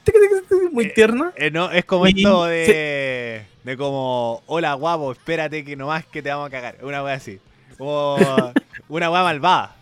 [0.72, 1.32] muy Eh, tierna.
[1.36, 6.22] Eh, no, es como Y esto de, de como, hola guapo, espérate que nomás que
[6.22, 6.78] te vamos a cagar.
[6.82, 7.38] Una wea así.
[7.78, 8.16] Como
[8.88, 9.76] una wea malvada.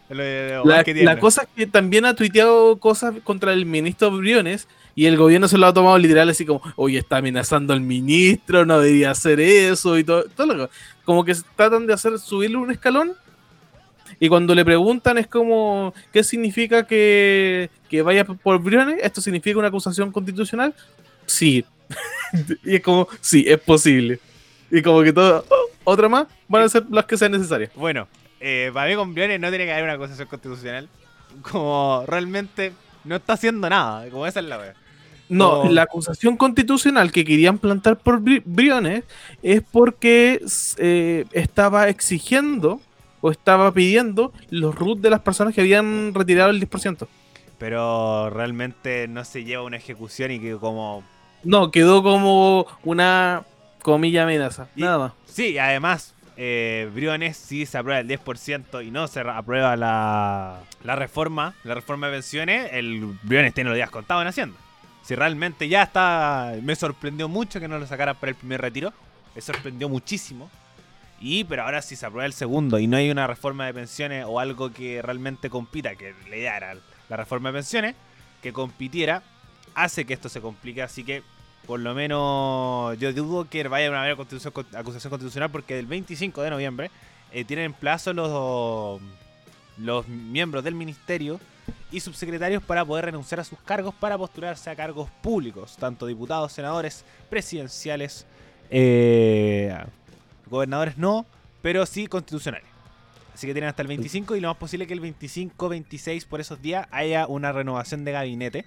[0.65, 5.17] La, la cosa es que también ha tuiteado cosas contra el ministro Briones y el
[5.17, 9.13] gobierno se lo ha tomado literal así como, oye, está amenazando al ministro, no debería
[9.13, 13.13] hacer eso y todo, todo lo que- como que tratan de hacer subirle un escalón
[14.19, 18.97] y cuando le preguntan es como, ¿qué significa que, que vaya por Briones?
[19.03, 20.75] ¿Esto significa una acusación constitucional?
[21.27, 21.65] Sí.
[22.65, 24.19] y es como, sí, es posible.
[24.71, 27.71] Y como que todo, oh, otra más, van a ser las que sean necesarias.
[27.75, 28.07] Bueno,
[28.41, 30.89] eh, para mí con Briones no tiene que haber una acusación constitucional.
[31.43, 32.73] Como realmente
[33.05, 34.09] no está haciendo nada.
[34.11, 34.75] Como esa es la wea.
[35.29, 35.71] No, No.
[35.71, 39.05] la acusación constitucional que querían plantar por Bri- Briones
[39.43, 40.41] es porque
[40.79, 42.81] eh, estaba exigiendo
[43.21, 47.07] o estaba pidiendo los RUT de las personas que habían retirado el 10%.
[47.59, 51.05] Pero realmente no se lleva una ejecución y que como
[51.45, 53.45] No, quedó como una
[53.83, 54.69] comilla amenaza.
[54.75, 55.13] Y- Nada más.
[55.27, 60.97] Sí, además, eh, Briones sí se aprueba el 10% y no se aprueba la, la
[60.97, 64.59] reforma, la reforma de pensiones, el Briones tiene los días contados en Hacienda.
[65.03, 68.91] Si realmente ya está, me sorprendió mucho que no lo sacaran para el primer retiro,
[69.35, 70.51] me sorprendió muchísimo.
[71.21, 74.25] Y, pero ahora sí se aprueba el segundo y no hay una reforma de pensiones
[74.27, 76.77] o algo que realmente compita, que la idea era
[77.11, 77.97] la reforma de pensiones,
[78.41, 79.23] que compitiera,
[79.75, 81.23] hace que esto se complique, así que
[81.67, 86.51] por lo menos yo dudo que vaya a haber acusación constitucional porque el 25 de
[86.51, 86.91] noviembre
[87.33, 89.01] eh, tienen en plazo los,
[89.79, 91.41] los miembros del ministerio
[91.93, 96.53] y subsecretarios para poder renunciar a sus cargos para postularse a cargos públicos, tanto diputados,
[96.53, 98.27] senadores, presidenciales,
[98.71, 99.77] eh,
[100.47, 101.27] gobernadores no,
[101.63, 102.69] pero sí constitucionales.
[103.35, 106.41] Así que tienen hasta el 25 y lo más posible que el 25, 26 por
[106.41, 108.65] esos días haya una renovación de gabinete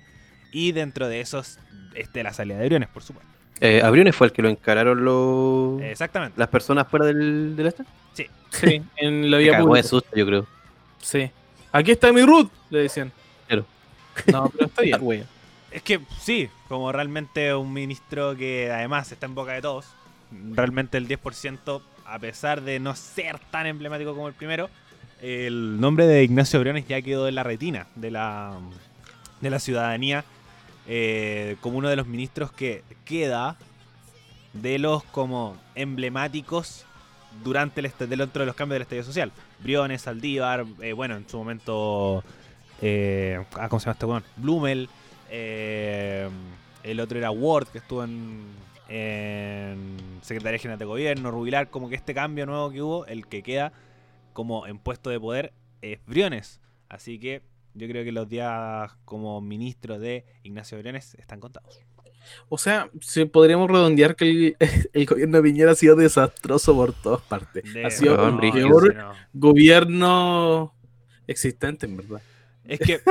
[0.54, 1.60] Y dentro de esos,
[1.96, 3.30] este, la salida de Briones, por supuesto.
[3.60, 5.82] Eh, ¿A Briones fue el que lo encararon los...
[5.82, 6.40] Exactamente.
[6.40, 7.84] las personas fuera del, del este?
[8.52, 9.88] Sí, en la vía cagó de pública.
[9.88, 10.48] susto, yo creo.
[11.02, 11.32] Sí.
[11.72, 13.12] Aquí está mi root, le decían.
[13.48, 13.66] Claro.
[14.32, 15.26] No, pero está bien.
[15.72, 19.88] Es que sí, como realmente un ministro que además está en boca de todos,
[20.52, 24.70] realmente el 10%, a pesar de no ser tan emblemático como el primero,
[25.20, 28.56] el nombre de Ignacio Briones ya quedó en la retina de la,
[29.42, 30.24] de la ciudadanía
[30.88, 33.58] eh, como uno de los ministros que queda
[34.54, 36.86] de los como emblemáticos
[37.44, 39.32] durante el este- dentro de los cambios del estadio social.
[39.60, 42.24] Briones, Saldívar, eh, bueno, en su momento,
[42.82, 44.24] eh, ah, ¿cómo se llama este weón?
[44.36, 44.90] Blumel,
[45.30, 46.30] eh,
[46.84, 48.44] el otro era Ward, que estuvo en,
[48.90, 53.42] en Secretaría General de Gobierno, Rubilar, como que este cambio nuevo que hubo, el que
[53.42, 53.72] queda
[54.34, 56.60] como en puesto de poder es Briones.
[56.90, 57.42] Así que
[57.76, 61.80] yo creo que los días como ministro de Ignacio Briones están contados.
[62.48, 64.58] O sea, si podríamos redondear que el,
[64.94, 67.74] el gobierno de Piñera ha sido desastroso por todas partes.
[67.74, 69.12] De- ha sido el peor no.
[69.34, 70.74] gobierno
[71.28, 72.22] existente, en verdad.
[72.66, 73.02] Es que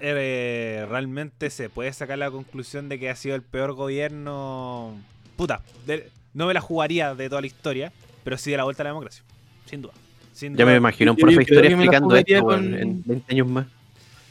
[0.00, 4.94] eh, realmente se puede sacar la conclusión de que ha sido el peor gobierno.
[5.36, 7.92] Puta, de- no me la jugaría de toda la historia,
[8.24, 9.22] pero sí de la vuelta a la democracia.
[9.66, 9.92] Sin duda.
[10.32, 13.66] Sin Ya me imagino un profe de historia explicando esto con- en 20 años más.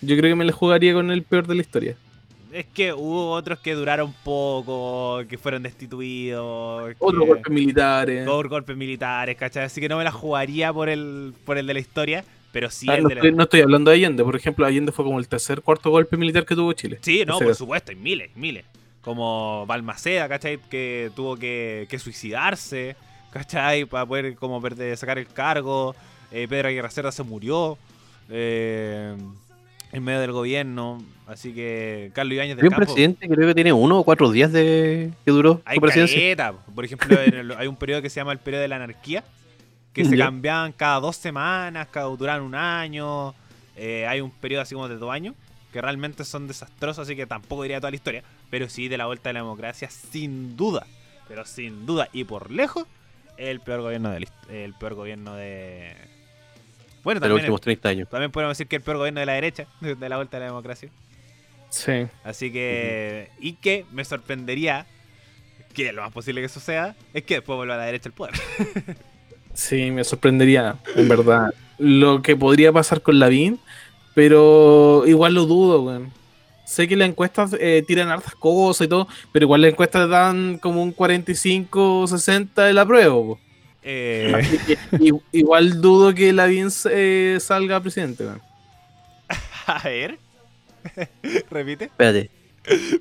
[0.05, 1.95] Yo creo que me la jugaría con el peor de la historia.
[2.51, 6.93] Es que hubo otros que duraron poco, que fueron destituidos.
[6.99, 8.25] Otro que- golpe militares.
[8.27, 9.63] por golpes militares, ¿cachai?
[9.65, 12.85] Así que no me la jugaría por el, por el de la historia, pero sí
[12.89, 13.21] Ah, el no, de la...
[13.21, 16.15] estoy, no estoy hablando de Allende, por ejemplo, Allende fue como el tercer, cuarto golpe
[16.15, 16.99] militar que tuvo Chile.
[17.01, 17.59] Sí, no, por caso.
[17.59, 18.65] supuesto, hay miles, miles.
[19.01, 20.59] Como Balmaceda, ¿cachai?
[20.69, 22.95] Que tuvo que, que suicidarse,
[23.31, 23.85] ¿cachai?
[23.85, 25.95] Para poder como perder- sacar el cargo.
[26.31, 27.77] Eh, Pedro Aguirre Cerda se murió
[28.29, 29.15] eh,
[29.93, 31.01] en medio del gobierno.
[31.27, 32.85] Así que Carlos Ibáñez del Hay un Campo...
[32.85, 36.17] presidente creo que tiene uno o cuatro días de que duró Hay su presidencia.
[36.19, 36.53] caleta.
[36.75, 39.23] Por ejemplo, el- hay un periodo que se llama el periodo de la anarquía,
[39.93, 43.33] que se cambiaban cada dos semanas, cada duraban un año.
[43.77, 45.35] Eh, hay un periodo así como de dos años,
[45.71, 48.23] que realmente son desastrosos, así que tampoco diría toda la historia.
[48.49, 50.85] Pero sí, de la vuelta de la democracia, sin duda.
[51.27, 52.85] Pero sin duda, y por lejos,
[53.37, 55.95] el peor gobierno el peor gobierno de.
[57.03, 58.09] Bueno, de los también, últimos 30 años.
[58.09, 60.47] también podemos decir que el peor gobierno de la derecha, de la vuelta de la
[60.47, 60.89] democracia.
[61.69, 62.05] Sí.
[62.23, 63.29] Así que.
[63.39, 64.85] Y que me sorprendería
[65.73, 68.33] que lo más posible que suceda es que después vuelva a la derecha el poder.
[69.55, 71.53] Sí, me sorprendería, en verdad.
[71.77, 73.59] Lo que podría pasar con Lavín,
[74.15, 76.11] pero igual lo dudo, weón.
[76.65, 80.57] Sé que las encuestas eh, tiran hartas cosas y todo, pero igual las encuestas dan
[80.57, 83.13] como un 45-60 de la prueba.
[83.13, 83.39] po.
[83.83, 88.41] Eh, Así que i- igual dudo que Lavín eh, salga presidente, weón.
[89.67, 90.17] a ver.
[91.49, 91.85] Repite.
[91.85, 92.29] Espérate,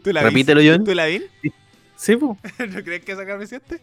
[0.03, 0.61] ¿Tú la repítelo?
[0.65, 0.85] John.
[0.85, 1.23] ¿Tú la vi?
[1.97, 2.37] ¿Sí, po?
[2.69, 3.81] ¿No crees que saca presidente?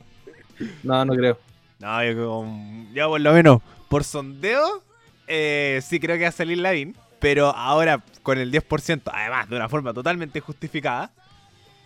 [0.83, 1.39] No, no creo.
[1.79, 4.83] No, yo, como- yo por lo menos por sondeo,
[5.27, 6.95] eh, sí creo que va a salir Lavín.
[7.19, 11.11] Pero ahora con el 10%, además de una forma totalmente justificada,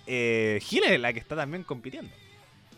[0.06, 2.12] eh, Giles es la que está también compitiendo.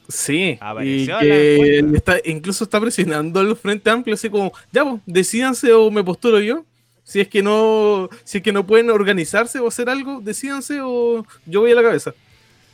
[0.07, 4.83] Sí, y Apareció la que está, incluso está presionando al Frente Amplio, así como, ya,
[4.83, 6.63] pues, decídanse o me postulo yo.
[7.03, 11.25] Si es que no, si es que no pueden organizarse o hacer algo, decídanse o
[11.45, 12.13] yo voy a la cabeza.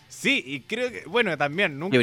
[0.07, 1.97] Sí, y creo que, bueno, también, nunca,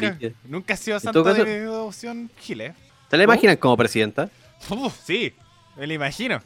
[0.44, 2.74] nunca ha sido santo caso- de devoción Giles.
[3.08, 4.30] ¿te la imaginan como presidenta?
[4.70, 5.32] Uf, sí,
[5.76, 6.42] me lo imagino.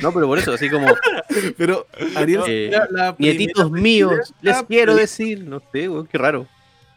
[0.00, 0.86] No, pero por eso, así como
[1.56, 6.46] Pero Ariel Eh, la nietitos míos, les quiero decir, no sé, weón, qué raro.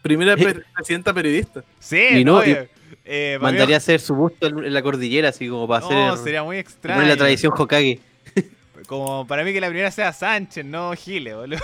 [0.02, 1.64] Primera per- presidenta periodista.
[1.80, 2.70] Sí, Y no, no, y- eh,
[3.06, 6.24] eh, Mandaría a hacer su busto en en la cordillera, así como para No, hacer
[6.24, 7.02] sería muy extraño.
[7.04, 8.00] la tradición Hokage.
[8.88, 11.60] Como para mí que la primera sea Sánchez, no Giles, boludo.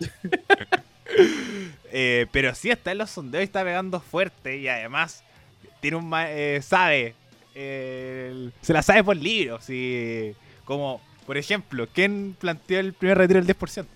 [1.90, 5.24] Eh, pero sí está en los sondeos y está pegando fuerte y además
[5.80, 7.14] tiene un ma- eh, sabe
[7.54, 10.34] eh, el- se la sabe por libros y
[10.66, 13.86] como por ejemplo ¿quién planteó el primer retiro del 10%?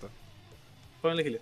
[1.01, 1.41] Pónganle Giles.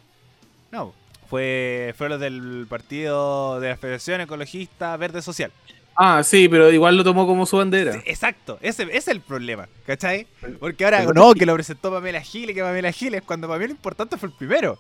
[0.71, 0.93] No,
[1.31, 5.51] fue fue los del partido de la Federación Ecologista Verde Social.
[5.95, 7.93] Ah, sí, pero igual lo tomó como su bandera.
[7.93, 10.27] Sí, exacto, ese, ese es el problema, ¿cachai?
[10.59, 13.65] Porque ahora, Pero- no, que lo presentó Pamela Giles, que Pamela Giles, cuando para mí
[13.65, 14.77] lo importante fue el primero,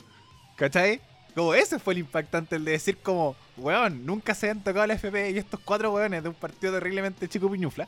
[0.57, 0.99] ¿cachai?
[1.35, 4.95] Como ese fue el impactante, el de decir como, weón, nunca se han tocado la
[4.95, 7.87] FP y estos cuatro weones de un partido terriblemente chico piñufla,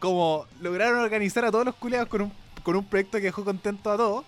[0.00, 2.32] como lograron organizar a todos los culiados con un,
[2.64, 4.24] con un proyecto que dejó contento a todos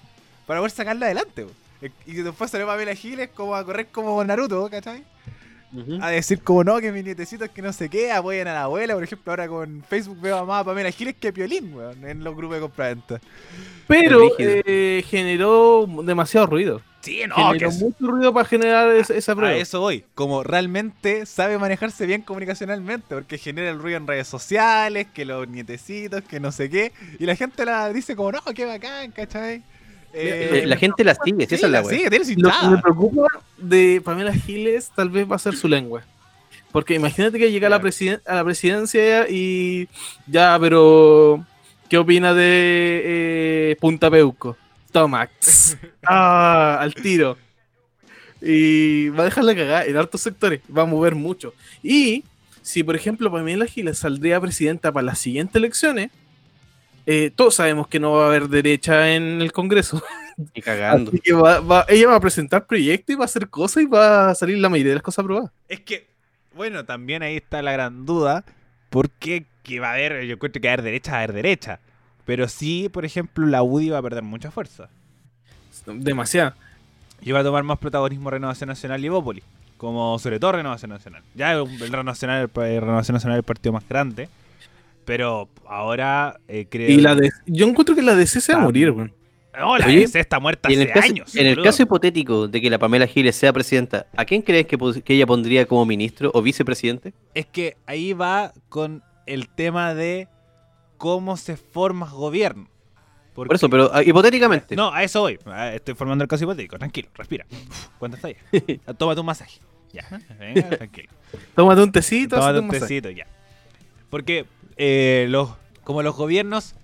[0.46, 1.65] para poder sacarlo adelante, weón.
[2.06, 5.04] Y después salió Pamela Giles como a correr como Naruto, ¿cachai?
[6.00, 8.94] a decir como no, que mis nietecitos que no sé qué, apoyen a la abuela.
[8.94, 12.04] Por ejemplo, ahora con Facebook veo a más a Pamela Giles que a Piolín, weón,
[12.06, 13.20] en los grupos de compraventa.
[13.86, 16.80] Pero eh, generó demasiado ruido.
[17.00, 19.54] Sí, no, generó que mucho ruido para generar esa, esa a prueba.
[19.54, 20.04] eso voy.
[20.14, 25.46] Como realmente sabe manejarse bien comunicacionalmente, porque genera el ruido en redes sociales, que los
[25.46, 26.92] nietecitos, que no sé qué.
[27.18, 29.62] Y la gente la dice como, no, qué bacán, ¿cachai?
[30.12, 31.96] Eh, la gente la sigue, si esa es la la wea.
[31.96, 33.26] sigue, tiene Lo que me preocupa
[33.58, 36.02] de Pamela Giles tal vez va a ser su lengua.
[36.72, 39.88] Porque imagínate que llega a, la presiden- a la presidencia y
[40.26, 41.44] ya, pero
[41.88, 44.56] ¿qué opina de eh, Punta Peuco?
[44.92, 45.28] Toma.
[46.06, 47.36] ah, al tiro.
[48.42, 50.60] Y va a dejarla cagar en hartos sectores.
[50.74, 51.54] Va a mover mucho.
[51.82, 52.24] Y
[52.62, 56.10] si, por ejemplo, Pamela Giles saldría presidenta para las siguientes elecciones,
[57.06, 60.02] eh, todos sabemos que no va a haber derecha en el Congreso.
[60.54, 61.10] Y cagando.
[61.10, 63.86] Así que va- va- ella va a presentar proyectos y va a hacer cosas y
[63.86, 65.50] va a salir la mayoría de las cosas aprobadas.
[65.68, 66.08] Es que,
[66.54, 68.44] bueno, también ahí está la gran duda.
[68.90, 71.34] Porque que va a haber, yo encuentro que va a haber derecha, va a haber
[71.36, 71.80] derecha.
[72.24, 74.88] Pero sí, por ejemplo, la UDI va a perder mucha fuerza.
[75.86, 76.54] Demasiado.
[77.20, 79.44] Y va a tomar más protagonismo Renovación Nacional y Evópolis.
[79.76, 81.22] Como sobre todo Renovación Nacional.
[81.34, 84.28] Ya el Renovación Nacional, el Renovación Nacional es el partido más grande.
[85.06, 86.90] Pero ahora eh, creo.
[86.90, 89.14] Y la de, yo encuentro que la DC se va a Ah, morir, weón.
[89.58, 91.34] No, la Oye, DC está muerta en hace el, caso, años.
[91.36, 94.76] en el caso hipotético de que la Pamela Giles sea presidenta, ¿a quién crees que,
[95.14, 97.14] ella pondría como ministro o vicepresidente?
[97.32, 100.28] Es que ahí va con el tema de
[100.98, 102.68] cómo se forma gobierno.
[103.34, 104.76] Porque- Por eso, pero ah, hipotéticamente.
[104.76, 105.38] No, a eso voy.
[105.46, 106.76] Ah, Estoy formando el caso hipotético.
[106.78, 107.46] Tranquilo, respira.
[107.50, 108.36] Uf, ¿Cuánto está ahí?
[108.98, 109.60] Tómate un masaje.
[109.92, 110.04] Ya,
[110.38, 111.08] venga, tranquilo.
[111.54, 113.26] Tómate un tecito, Tómate un un tecito, ya.
[114.10, 114.44] Porque
[114.76, 115.50] eh, los,
[115.84, 116.74] como los gobiernos,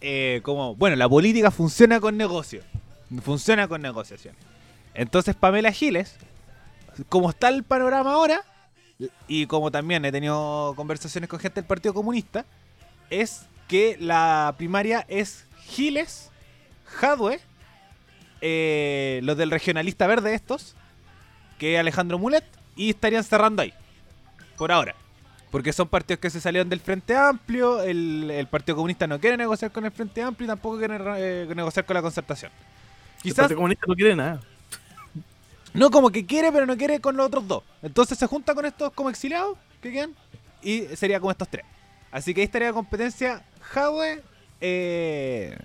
[0.00, 2.64] eh, como, bueno, la política funciona con negocios.
[3.22, 4.40] Funciona con negociaciones.
[4.94, 6.16] Entonces Pamela Giles,
[7.08, 8.42] como está el panorama ahora,
[9.28, 12.44] y como también he tenido conversaciones con gente del Partido Comunista,
[13.10, 16.30] es que la primaria es Giles,
[16.86, 17.40] Jadwe,
[18.40, 20.74] eh, los del regionalista verde estos,
[21.58, 22.44] que es Alejandro Mulet,
[22.76, 23.72] y estarían cerrando ahí.
[24.56, 24.94] Por ahora.
[25.52, 29.36] Porque son partidos que se salieron del Frente Amplio, el, el Partido Comunista no quiere
[29.36, 32.50] negociar con el Frente Amplio y tampoco quiere eh, negociar con la concertación.
[33.18, 34.40] El Quizás Partido Comunista no quiere nada.
[35.74, 37.62] no como que quiere, pero no quiere con los otros dos.
[37.82, 40.14] Entonces se junta con estos como exiliados que quedan
[40.62, 41.64] y sería como estos tres.
[42.10, 44.22] Así que ahí estaría la competencia Jadwe,
[44.60, 45.58] eh,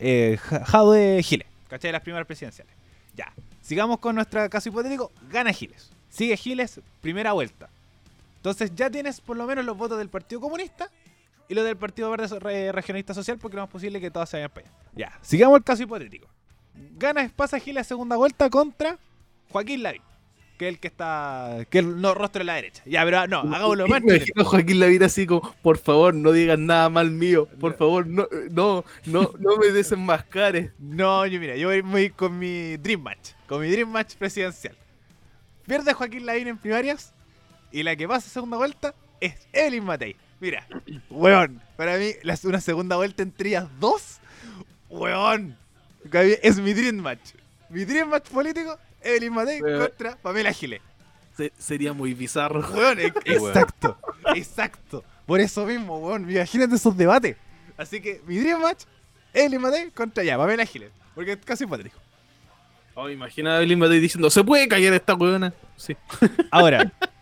[0.00, 1.46] eh, Ja- Jadwe Giles.
[1.68, 1.92] ¿Cachai?
[1.92, 2.72] Las primeras presidenciales.
[3.14, 3.32] Ya.
[3.62, 5.12] Sigamos con nuestro caso hipotético.
[5.30, 5.90] Gana Giles.
[6.10, 7.68] Sigue Giles, primera vuelta.
[8.50, 10.90] Entonces ya tienes por lo menos los votos del Partido Comunista
[11.48, 14.38] y los del Partido Verde Regionalista Social porque lo más posible es que todas se
[14.38, 14.76] vayan para allá.
[14.94, 15.18] Ya.
[15.20, 16.28] Sigamos el caso hipotético.
[16.96, 18.98] Gana pasa Giles segunda vuelta contra
[19.50, 20.02] Joaquín Lavín.
[20.56, 21.66] Que es el que está.
[21.70, 22.82] Que es el no rostro de la derecha.
[22.84, 24.02] Ya, pero no, hagámoslo más.
[24.02, 27.46] Me imagino a Joaquín Lavín así como, por favor, no digan nada mal mío.
[27.60, 27.78] Por No.
[27.78, 30.72] favor, no, no, no, no me desenmascares.
[30.78, 33.30] No, yo mira, yo voy, voy con mi Dream Match.
[33.46, 34.76] Con mi Dream Match presidencial.
[35.64, 37.14] Pierde Joaquín Lavín en primarias.
[37.72, 40.16] Y la que pasa segunda vuelta es Evelyn Matei.
[40.40, 40.66] Mira,
[41.10, 42.12] weón, para mí
[42.44, 44.18] una segunda vuelta entre ellas dos,
[44.88, 45.56] weón,
[46.42, 47.30] es mi Dream Match.
[47.68, 49.80] Mi Dream Match político, Evelyn Matei Weón.
[49.88, 50.80] contra Pamela Giles.
[51.36, 52.60] Se- sería muy bizarro.
[52.72, 53.98] Weón, e- exacto,
[54.34, 55.04] exacto.
[55.26, 57.36] Por eso mismo, weón, imagínate esos debates.
[57.76, 58.84] Así que mi Dream Match,
[59.34, 60.90] Evelyn Matei contra ya, Pamela Giles.
[61.14, 61.98] Porque es casi hipotético.
[62.94, 65.52] Oh, imagina a Evelyn Matei diciendo, ¿se puede callar esta weona?
[65.76, 65.96] Sí.
[66.50, 66.90] Ahora,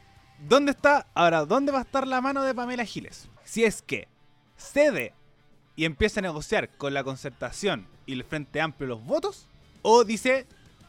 [0.48, 1.06] ¿dónde está?
[1.14, 3.28] Ahora, ¿dónde va a estar la mano de Pamela Giles?
[3.44, 4.09] Si es que
[4.56, 5.12] cede
[5.74, 9.46] y empieza a negociar con la concertación y el Frente Amplio los votos,
[9.82, 10.46] o dice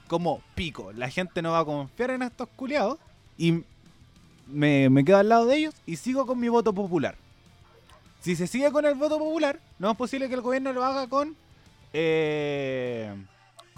[0.08, 2.98] como pico, la gente no va a confiar en estos culiados
[3.38, 3.64] y
[4.48, 7.16] me, me quedo al lado de ellos y sigo con mi voto popular.
[8.22, 11.08] Si se sigue con el voto popular, no es posible que el gobierno lo haga
[11.08, 11.36] con
[11.94, 13.14] eh,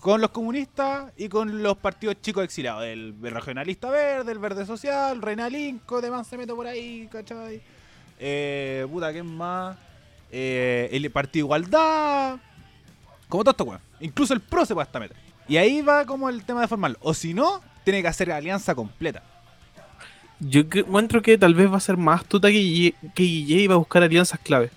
[0.02, 2.84] con los comunistas y con los partidos chicos exiliados.
[2.84, 7.62] El, el regionalista verde, el verde social, Reina Linco, demás se meto por ahí, ¿cachai?
[8.20, 9.78] Eh, puta, ¿qué más?
[10.32, 12.38] Eh, el Partido Igualdad.
[13.28, 13.82] Como todo esto, weón.
[14.00, 15.18] Incluso el PRO se puede hasta meter.
[15.48, 16.98] Y ahí va como el tema de formarlo.
[17.02, 19.24] O si no, tiene que hacer alianza completa.
[20.40, 23.68] Yo encuentro que tal vez va a ser más astuta que Guille, que Guille y
[23.68, 24.70] va a buscar alianzas clave.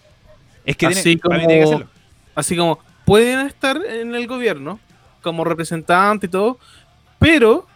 [0.65, 1.87] Es que Así tiene, mí tiene que hacerlo.
[2.35, 4.81] Así como, pueden estar en el gobierno
[5.23, 6.59] como representante y todo,
[7.19, 7.67] pero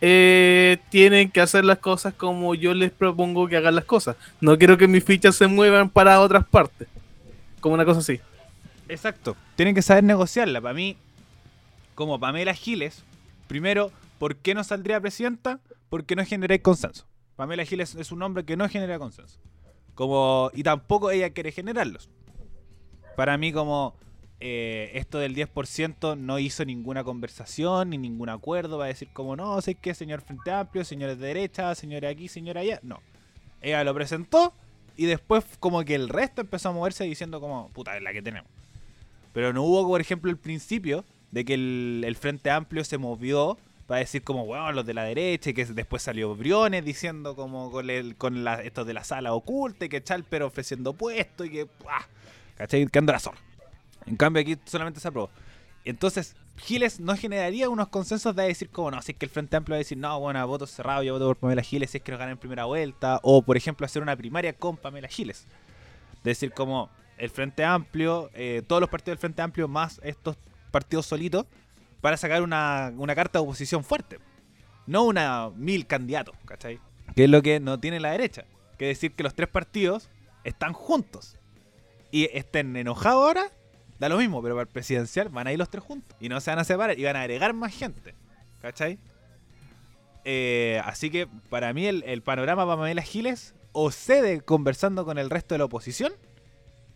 [0.00, 4.16] eh, tienen que hacer las cosas como yo les propongo que hagan las cosas.
[4.40, 6.88] No quiero que mis fichas se muevan para otras partes.
[7.60, 8.20] Como una cosa así.
[8.88, 9.36] Exacto.
[9.56, 10.60] Tienen que saber negociarla.
[10.60, 10.96] Para mí,
[11.94, 13.02] como Pamela Giles,
[13.48, 15.60] primero, ¿por qué no saldría presidenta?
[15.88, 17.06] porque no generé consenso.
[17.36, 19.38] Pamela Giles es un hombre que no genera consenso.
[19.94, 22.08] Como, y tampoco ella quiere generarlos.
[23.16, 23.94] Para mí, como
[24.38, 29.60] eh, esto del 10% no hizo ninguna conversación ni ningún acuerdo para decir como no,
[29.62, 32.80] sé que señor Frente Amplio, señores de derecha, señores aquí, señora allá.
[32.82, 33.00] No.
[33.62, 34.52] Ella lo presentó
[34.96, 38.22] y después como que el resto empezó a moverse diciendo como, puta, es la que
[38.22, 38.50] tenemos.
[39.32, 44.00] Pero no hubo, por ejemplo, el principio de que el, Frente Amplio se movió para
[44.00, 47.88] decir como, bueno, los de la derecha, y que después salió Briones diciendo como con,
[47.88, 52.06] el, con estos de la sala oculta, y que Chalper ofreciendo puesto, y que, ¡ah!
[52.56, 52.86] ¿cachai?
[52.86, 53.20] Que anda la.
[54.06, 55.30] En cambio aquí solamente se aprobó.
[55.84, 59.56] Entonces, Giles no generaría unos consensos de decir como, no, si es que el Frente
[59.56, 62.02] Amplio va a decir, no, bueno, voto cerrado, yo voto por Pamela Giles si es
[62.02, 65.46] que nos ganan en primera vuelta, o por ejemplo hacer una primaria con Pamela Giles.
[66.24, 70.36] decir como, el Frente Amplio, eh, todos los partidos del Frente Amplio más estos
[70.70, 71.46] partidos solitos,
[72.00, 74.18] para sacar una, carta de oposición fuerte.
[74.86, 76.78] No una mil candidatos, ¿cachai?
[77.14, 78.44] Que es lo que no tiene la derecha.
[78.78, 80.08] Que decir que los tres partidos
[80.44, 81.38] están juntos.
[82.12, 83.50] Y estén enojados ahora,
[83.98, 86.16] da lo mismo, pero para el presidencial van a ir los tres juntos.
[86.20, 88.14] Y no se van a separar y van a agregar más gente.
[88.60, 88.98] ¿Cachai?
[90.24, 95.18] Eh, así que para mí el, el panorama para Pamela Giles o cede conversando con
[95.18, 96.12] el resto de la oposición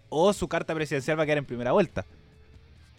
[0.09, 2.05] o su carta presidencial va a quedar en primera vuelta.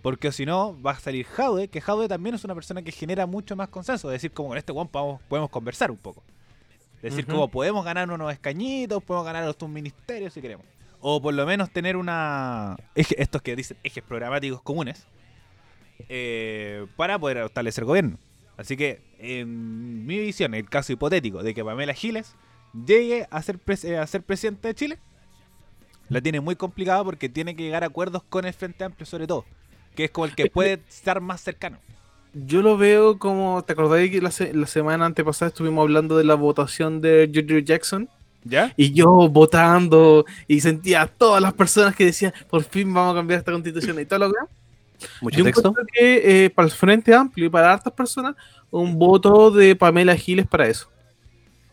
[0.01, 3.27] Porque si no, va a salir Jaude, que Jaude también es una persona que genera
[3.27, 4.09] mucho más consenso.
[4.09, 6.23] Es decir, como con este Juan podemos, conversar un poco.
[7.03, 10.65] Es decir, como podemos ganar unos escañitos, podemos ganar un ministerios si queremos.
[11.01, 12.77] O por lo menos tener una.
[12.95, 15.07] estos que dicen ejes programáticos comunes.
[16.09, 18.17] Eh, para poder establecer gobierno.
[18.57, 22.35] Así que, en mi visión, el caso hipotético de que Pamela Giles
[22.85, 24.99] llegue a ser, eh, a ser presidente de Chile,
[26.09, 29.27] la tiene muy complicada porque tiene que llegar a acuerdos con el Frente Amplio sobre
[29.27, 29.45] todo,
[29.95, 31.79] que es como el que puede estar más cercano.
[32.33, 36.35] Yo lo veo como, ¿te acordáis que la, la semana antepasada estuvimos hablando de la
[36.35, 38.09] votación de George Jackson?
[38.43, 38.73] ¿Ya?
[38.75, 43.19] Y yo votando y sentía a todas las personas que decían, por fin vamos a
[43.19, 44.37] cambiar esta constitución y todo lo que...
[45.21, 45.73] Mucho yo texto.
[45.93, 48.35] que eh, para el Frente Amplio y para hartas personas,
[48.69, 50.89] un voto de Pamela Giles para eso.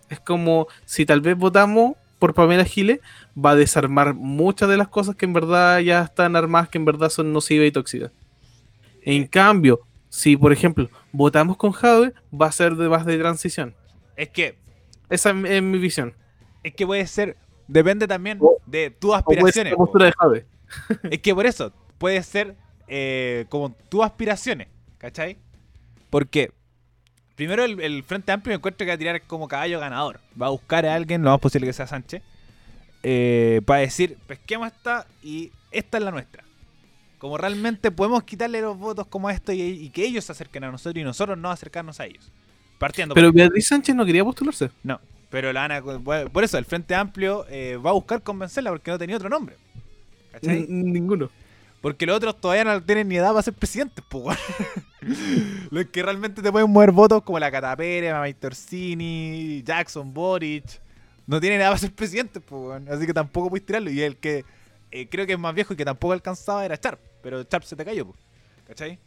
[0.08, 3.00] Es como si tal vez votamos por Pamela Giles,
[3.36, 6.84] va a desarmar muchas de las cosas que en verdad ya están armadas, que en
[6.84, 8.10] verdad son nocivas y tóxicas.
[9.02, 13.74] En cambio, si por ejemplo votamos con Jade, va a ser de base de transición.
[14.16, 14.56] Es que.
[15.10, 16.12] Esa es mi visión.
[16.68, 17.36] Es que puede ser.
[17.66, 19.74] Depende también de tus aspiraciones.
[19.74, 20.46] de
[21.10, 22.56] es que por eso, puede ser
[22.86, 24.68] eh, como tus aspiraciones.
[24.98, 25.36] ¿Cachai?
[26.10, 26.50] Porque
[27.38, 30.18] Primero, el, Frente Amplio me encuentro que va a tirar como caballo ganador.
[30.40, 32.20] Va a buscar a alguien, lo más posible que sea Sánchez,
[33.04, 36.42] eh, para decir, pesquemos esta y esta es la nuestra.
[37.18, 41.00] Como realmente podemos quitarle los votos como esto y, que ellos se acerquen a nosotros
[41.00, 42.28] y nosotros no acercarnos a ellos.
[42.76, 44.70] Partiendo pero Beatriz Sánchez no quería postularse.
[44.82, 45.00] No,
[45.30, 48.98] pero la Ana, por eso el Frente Amplio eh, va a buscar convencerla porque no
[48.98, 49.56] tenía otro nombre.
[50.32, 50.66] ¿Cachai?
[50.68, 51.30] ninguno.
[51.80, 54.36] Porque los otros todavía no tienen ni edad para ser presidentes, pues,
[55.70, 60.64] Los que realmente te pueden mover votos, como la Catapere, Mamá Torsini, Jackson, Boric,
[61.26, 63.90] no tienen edad para ser presidentes, pues, Así que tampoco puedes tirarlo.
[63.90, 64.44] Y el que
[64.90, 66.98] eh, creo que es más viejo y que tampoco alcanzaba era Sharp.
[67.22, 68.18] Pero Sharp se te cayó, pues.
[68.66, 68.98] ¿Cachai?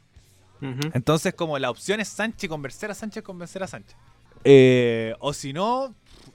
[0.94, 3.96] Entonces, como la opción es Sánchez, convencer a Sánchez, convencer a Sánchez.
[4.44, 5.94] Eh, o si no,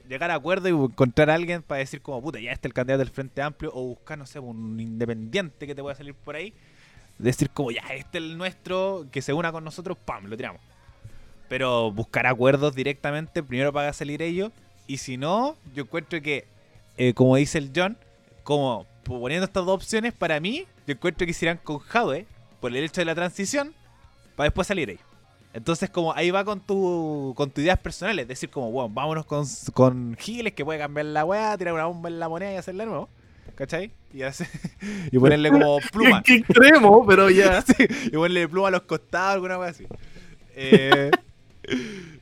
[0.09, 3.01] llegar a acuerdo y encontrar a alguien para decir como, puta, ya está el candidato
[3.01, 6.55] del Frente Amplio, o buscar, no sé, un independiente que te pueda salir por ahí,
[7.19, 10.61] decir como, ya, este es el nuestro, que se una con nosotros, pam, lo tiramos.
[11.49, 14.53] Pero buscar acuerdos directamente, primero para salir ellos,
[14.87, 16.47] y si no, yo encuentro que,
[16.97, 17.97] eh, como dice el John,
[18.43, 22.27] como poniendo estas dos opciones, para mí, yo encuentro que se irán con Jadwe,
[22.61, 23.75] por el hecho de la transición,
[24.35, 25.16] para después salir ellos.
[25.57, 28.25] Entonces, como ahí va con tu con tus ideas personales.
[28.25, 31.87] Es decir, como, bueno, vámonos con, con Giles que puede cambiar la weá, tirar una
[31.87, 33.09] bomba en la moneda y hacerla de nuevo.
[33.55, 33.91] ¿Cachai?
[34.13, 34.21] Y,
[35.13, 36.23] y ponerle como pluma.
[36.23, 37.65] Qué extremo, pero ya.
[37.79, 39.87] y ponerle pluma a los costados, alguna weá así.
[40.55, 41.11] Eh,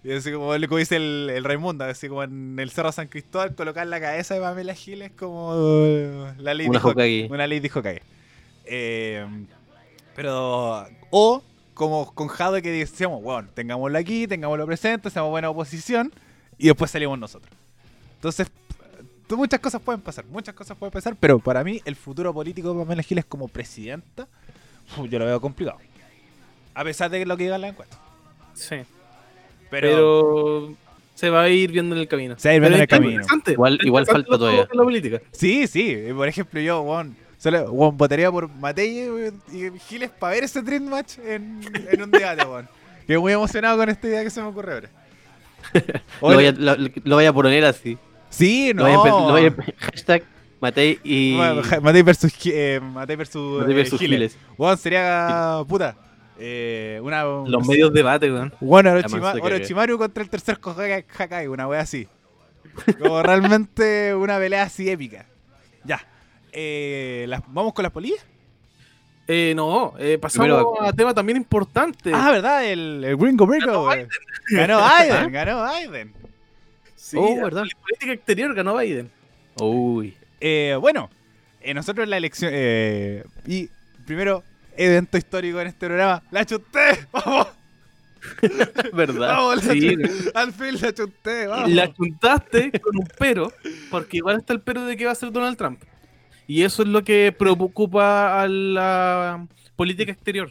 [0.05, 3.57] y así como, como dice el, el, Raimundo, así como en el Cerro San Cristóbal,
[3.57, 8.01] colocar la cabeza de Pamela Giles como la ley una de Una ley dijo que
[8.64, 9.26] eh,
[10.14, 11.43] pero, o
[11.75, 16.12] como con Jade que decíamos, bueno, tengámoslo aquí, tengámoslo presente, seamos buena oposición
[16.57, 17.53] y después salimos nosotros.
[18.16, 18.49] Entonces,
[19.31, 22.81] muchas cosas pueden pasar, muchas cosas pueden pasar, pero para mí el futuro político de
[22.81, 24.29] Pamela Giles como presidenta,
[24.97, 25.79] yo lo veo complicado.
[26.75, 27.99] A pesar de lo que diga la encuesta.
[28.55, 28.77] Sí.
[29.70, 30.75] Pero,
[31.14, 32.35] se va a ir viendo en el camino.
[32.39, 33.22] Se va a ir viendo en el camino.
[33.47, 34.68] Igual, igual falta todavía.
[34.72, 35.20] La política.
[35.33, 35.97] Sí, sí.
[36.14, 37.14] Por ejemplo, yo, bueno,
[37.45, 39.07] Solo, votaría por Matei
[39.53, 41.61] y Giles para ver ese Dream Match en,
[42.03, 42.66] un debate, weón.
[43.07, 44.88] Que muy emocionado con esta idea que se me ocurre ahora.
[46.22, 46.74] lo, voy a, lo,
[47.05, 47.99] lo voy a poner así.
[48.30, 48.88] Sí, no.
[48.88, 50.22] Lo voy a, lo voy a- hashtag
[50.59, 51.36] Matei y.
[51.82, 54.32] Matei versus, eh, Matei versus, Matei versus eh, Giles.
[54.32, 54.38] Giles.
[54.57, 55.97] Weón, sería puta.
[56.38, 58.55] Eh, una, Los medios de debate, weón.
[58.59, 58.90] Bueno.
[59.42, 62.09] Orochimaru contra el tercer Hokage, Hakai, una wea así.
[62.99, 65.26] Como realmente una pelea así épica.
[65.84, 66.07] Ya.
[66.57, 68.25] Eh, las- ¿Vamos con las polillas?
[69.27, 72.13] Eh, no, eh, pasamos Primero- a tema también importante.
[72.15, 72.65] Ah, ¿verdad?
[72.65, 73.47] El, el Gringo
[73.93, 74.07] eh.
[74.51, 76.13] Ganó Biden, ganó Biden.
[76.95, 77.35] sí, Oh,
[77.75, 79.11] política exterior ganó Biden.
[79.61, 80.15] Uy.
[80.41, 81.09] Eh, bueno,
[81.61, 82.51] eh, nosotros en la elección.
[82.55, 83.69] eh, y
[84.07, 84.43] primero,
[84.77, 86.23] evento histórico en este programa.
[86.31, 87.07] ¡La chuté!
[87.13, 87.47] ¡Vamos!
[88.93, 89.37] ¿Verdad?
[89.37, 89.65] ¡Vamos!
[89.65, 89.81] La Sí.
[89.97, 90.11] chuté.
[90.35, 91.71] Al fin la chuté, vamos.
[91.71, 93.53] La juntaste con un pero,
[93.91, 95.83] porque igual está el pero de que va a ser Donald Trump.
[96.47, 100.51] Y eso es lo que preocupa a la política exterior.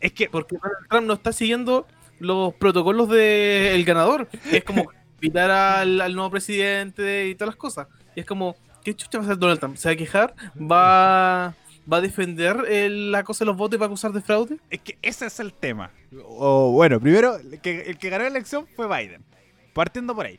[0.00, 1.86] Es que Porque Donald Trump no está siguiendo
[2.20, 4.28] los protocolos del ganador.
[4.28, 4.90] que Es como
[5.20, 7.88] invitar al, al nuevo presidente y todas las cosas.
[8.14, 8.54] Y es como,
[8.84, 9.76] ¿qué chucha va a hacer Donald Trump?
[9.76, 10.34] ¿Se va a quejar?
[10.60, 11.54] ¿Va,
[11.90, 14.58] va a defender el- la cosa de los votos y va a acusar de fraude?
[14.70, 15.90] Es que ese es el tema.
[16.24, 19.24] O bueno, primero, el que, el que ganó la elección fue Biden.
[19.72, 20.38] Partiendo por ahí.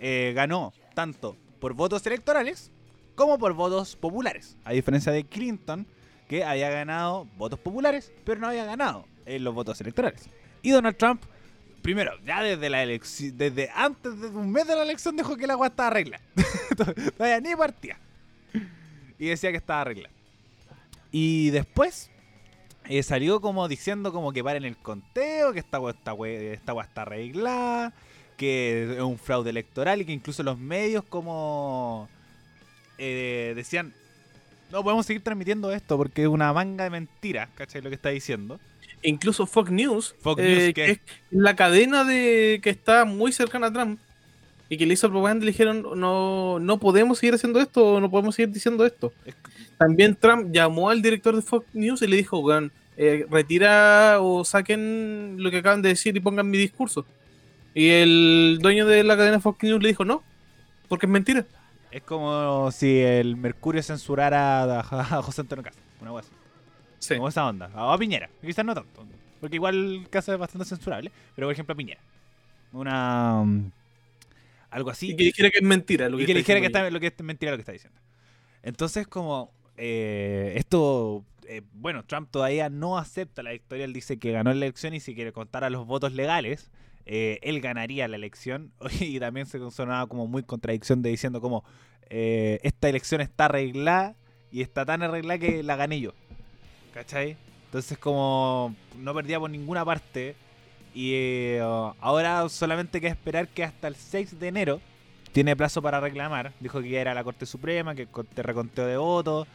[0.00, 2.70] Eh, ganó tanto por votos electorales
[3.18, 4.56] como por votos populares.
[4.64, 5.84] A diferencia de Clinton,
[6.28, 10.30] que había ganado votos populares, pero no había ganado en los votos electorales.
[10.62, 11.24] Y Donald Trump,
[11.82, 15.48] primero, ya desde la elección, desde antes de un mes de la elección, dijo que
[15.48, 16.22] la agua estaba arreglada.
[17.16, 17.98] Todavía ni partía.
[19.18, 20.14] Y decía que estaba arreglada.
[21.10, 22.12] Y después
[22.84, 27.92] eh, salió como diciendo como que paren el conteo, que esta, hue está arreglada,
[28.36, 32.08] que es un fraude electoral y que incluso los medios como
[32.98, 33.92] eh, decían,
[34.72, 37.80] no podemos seguir transmitiendo esto porque es una manga de mentiras, ¿cachai?
[37.82, 38.60] Lo que está diciendo.
[39.02, 40.98] E incluso Fox News, Fox eh, que es
[41.30, 43.98] la cadena de que está muy cercana a Trump
[44.68, 48.10] y que le hizo propaganda y le dijeron no, no podemos seguir haciendo esto, no
[48.10, 49.12] podemos seguir diciendo esto.
[49.24, 49.36] Es-
[49.78, 54.44] También Trump llamó al director de Fox News y le dijo, weón, eh, retira o
[54.44, 57.06] saquen lo que acaban de decir y pongan mi discurso.
[57.74, 60.24] Y el dueño de la cadena Fox News le dijo, no,
[60.88, 61.46] porque es mentira.
[61.90, 66.30] Es como si el Mercurio censurara a, a José Antonio Castro, una cosa.
[66.98, 67.14] Sí.
[67.14, 67.70] Como esa onda.
[67.74, 69.06] O a Piñera, quizás no tanto.
[69.40, 71.10] Porque igual el caso es bastante censurable.
[71.34, 72.00] Pero por ejemplo a Piñera.
[72.72, 73.42] Una...
[73.44, 73.72] mm,
[74.70, 75.12] algo así.
[75.12, 76.08] Y que dijera que es mentira.
[76.08, 77.62] Lo y que que le está dijera que, está, lo que es mentira lo que
[77.62, 77.98] está diciendo.
[78.62, 83.84] Entonces, como eh, esto, eh, bueno, Trump todavía no acepta la victoria.
[83.84, 86.70] Él dice que ganó la elección y si quiere contar a los votos legales,
[87.10, 88.72] eh, él ganaría la elección.
[89.00, 91.64] Y también se sonaba como muy contradicción de diciendo como
[92.10, 94.14] eh, esta elección está arreglada
[94.52, 96.12] y está tan arreglada que la gané yo.
[96.92, 97.36] ¿Cachai?
[97.64, 100.36] Entonces, como no perdía por ninguna parte.
[100.94, 101.60] Y eh,
[102.00, 104.80] ahora solamente queda esperar que hasta el 6 de enero
[105.32, 106.52] tiene plazo para reclamar.
[106.60, 109.46] Dijo que ya era la Corte Suprema, que te reconteo de votos.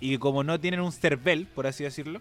[0.00, 2.20] Y como no tienen un CERVEL, por así decirlo,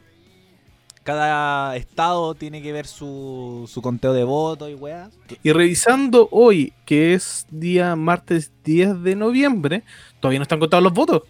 [1.07, 5.09] cada estado tiene que ver su, su conteo de votos y weas.
[5.41, 9.83] Y revisando hoy, que es día martes 10 de noviembre,
[10.19, 11.21] todavía no están contados los votos.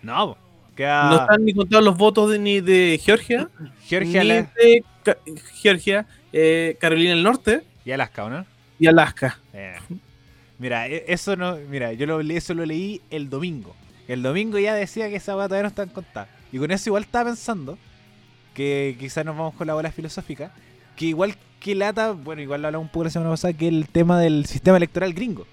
[0.00, 0.34] No,
[0.74, 3.50] queda No están ni contados los votos de, ni de Georgia,
[3.86, 5.18] Georgia ni la- de Ca-
[5.60, 8.46] Georgia, eh, Carolina del Norte y Alaska, ¿o ¿no?
[8.78, 9.38] y Alaska.
[9.52, 9.74] Eh.
[10.58, 13.76] Mira, e- eso no, mira, yo lo, eso lo leí el domingo.
[14.08, 16.28] El domingo ya decía que esa weá todavía no está contada.
[16.50, 17.76] Y con eso igual estaba pensando
[18.58, 20.50] que quizás nos vamos con la bola filosófica.
[20.96, 23.86] Que igual que lata, bueno, igual lo hablamos un poco la semana pasada, que el
[23.88, 25.46] tema del sistema electoral gringo.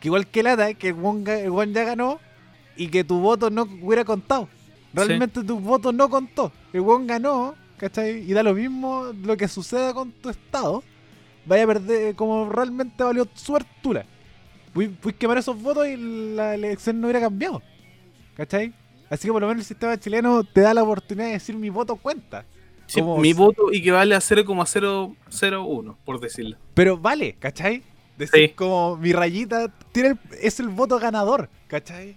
[0.00, 2.20] Que igual que lata, que el weón ya ganó
[2.76, 4.48] y que tu voto no hubiera contado.
[4.94, 6.52] Realmente tu voto no contó.
[6.72, 8.18] El weón ganó, ¿cachai?
[8.20, 10.84] Y da lo mismo lo que suceda con tu estado.
[11.44, 14.06] Vaya a perder, como realmente valió suertula.
[14.72, 17.60] Puedes quemar esos votos y la elección no hubiera cambiado.
[18.36, 18.72] ¿Cachai?
[19.12, 21.68] Así que por lo menos el sistema chileno te da la oportunidad de decir mi
[21.68, 22.46] voto cuenta.
[22.86, 26.56] Sí, Como- mi voto y que vale a 0,001, por decirlo.
[26.74, 27.82] Pero vale, ¿cachai?
[28.16, 28.54] Decir Sí.
[28.54, 32.16] como mi rayita tiene el- es el voto ganador, ¿cachai?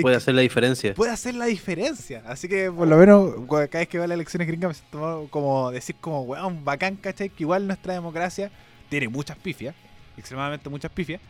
[0.00, 0.94] Puede hacer la diferencia.
[0.94, 2.22] puede hacer la diferencia.
[2.26, 5.26] Así que por lo menos cada vez que va a las elecciones gringas me siento
[5.30, 7.28] como decir como, weón, bacán, ¿cachai?
[7.28, 8.50] Que igual nuestra democracia
[8.88, 9.74] tiene muchas pifias,
[10.16, 11.20] extremadamente muchas pifias,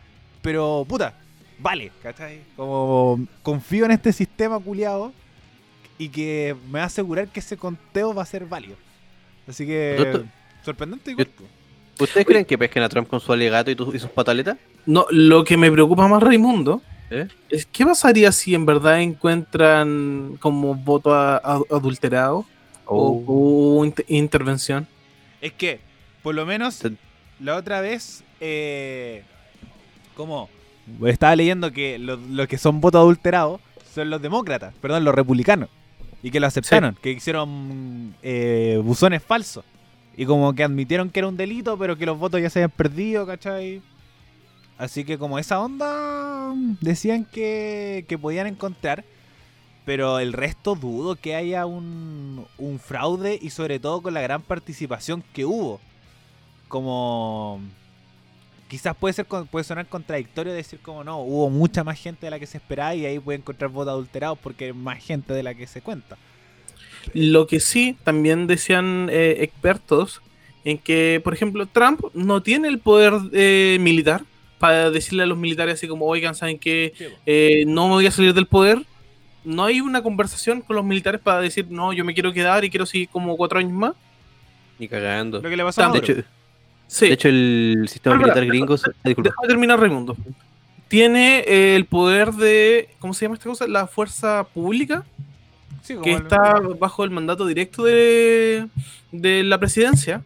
[0.41, 1.13] pero puta,
[1.59, 2.41] vale, ¿cachai?
[2.55, 5.13] Como confío en este sistema culiado
[5.97, 8.75] y que me va a asegurar que ese conteo va a ser válido.
[9.47, 10.23] Así que
[10.63, 11.27] sorprendente igual.
[11.27, 11.43] po.
[12.03, 14.57] ¿Ustedes creen que pesquen a Trump con su alegato y, tu- y sus pataletas?
[14.85, 16.81] No, lo que me preocupa más, Raimundo,
[17.11, 17.27] ¿Eh?
[17.49, 22.45] es qué pasaría si en verdad encuentran como voto a- a- adulterado
[22.85, 23.79] o, Oh.
[23.79, 24.87] o inter- intervención.
[25.39, 25.79] Es que,
[26.23, 26.81] por lo menos,
[27.39, 29.23] la otra vez, eh,
[30.15, 30.49] como
[31.05, 33.61] estaba leyendo que los que son votos adulterados
[33.93, 35.69] son los demócratas, perdón, los republicanos.
[36.21, 39.65] Y que lo aceptaron, que hicieron eh, buzones falsos.
[40.15, 42.71] Y como que admitieron que era un delito, pero que los votos ya se habían
[42.71, 43.81] perdido, ¿cachai?
[44.77, 49.03] Así que como esa onda decían que, que podían encontrar,
[49.85, 54.41] pero el resto dudo que haya un, un fraude y sobre todo con la gran
[54.41, 55.81] participación que hubo.
[56.69, 57.59] Como
[58.73, 62.39] quizás puede ser puede sonar contradictorio decir como no, hubo mucha más gente de la
[62.39, 65.53] que se esperaba y ahí puede encontrar votos adulterados porque hay más gente de la
[65.53, 66.17] que se cuenta.
[67.13, 70.23] Lo que sí, también decían eh, expertos
[70.65, 74.23] en que, por ejemplo, Trump no tiene el poder eh, militar
[74.57, 76.93] para decirle a los militares así como, oigan, ¿saben que
[77.27, 78.81] eh, no me voy a salir del poder?
[79.43, 82.71] No hay una conversación con los militares para decir, no, yo me quiero quedar y
[82.71, 83.93] quiero seguir como cuatro años más.
[84.79, 85.43] Ni cagando.
[85.43, 86.13] Lo que le pasó a de, hecho,
[86.99, 88.75] de hecho, el sistema militar gringo...
[89.03, 90.15] Déjame terminar, Raimundo.
[90.87, 93.67] Tiene el poder de, ¿cómo se llama esta cosa?
[93.67, 95.03] La fuerza pública
[96.01, 98.69] que está bajo el mandato directo de,
[99.11, 100.23] la presidencia.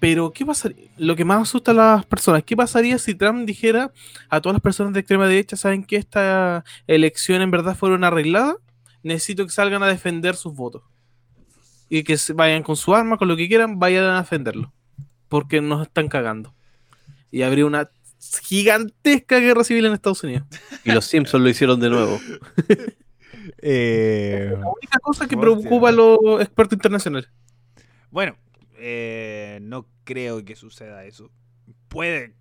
[0.00, 0.84] Pero, ¿qué pasaría?
[0.98, 3.90] Lo que más asusta a las personas, ¿qué pasaría si Trump dijera
[4.28, 8.56] a todas las personas de extrema derecha, saben que esta elección en verdad fueron arregladas?
[9.02, 10.82] Necesito que salgan a defender sus votos.
[11.88, 14.73] Y que vayan con su arma, con lo que quieran, vayan a defenderlo.
[15.34, 16.54] Porque nos están cagando.
[17.32, 17.90] Y habría una
[18.44, 20.46] gigantesca guerra civil en Estados Unidos.
[20.84, 22.20] Y los Simpsons lo hicieron de nuevo.
[23.58, 27.28] Eh, la única cosa que preocupa a los expertos internacionales.
[28.10, 28.36] Bueno,
[28.78, 31.30] eh, no creo que suceda eso.
[31.88, 32.34] Puede,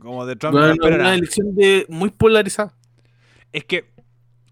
[0.00, 0.56] como de Trump.
[0.56, 2.74] No, una elección de, muy polarizada.
[3.52, 3.84] Es que,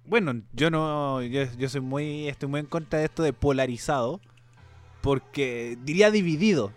[0.04, 4.20] bueno, yo no, yo, soy muy, estoy muy en contra de esto de polarizado,
[5.00, 6.72] porque diría dividido.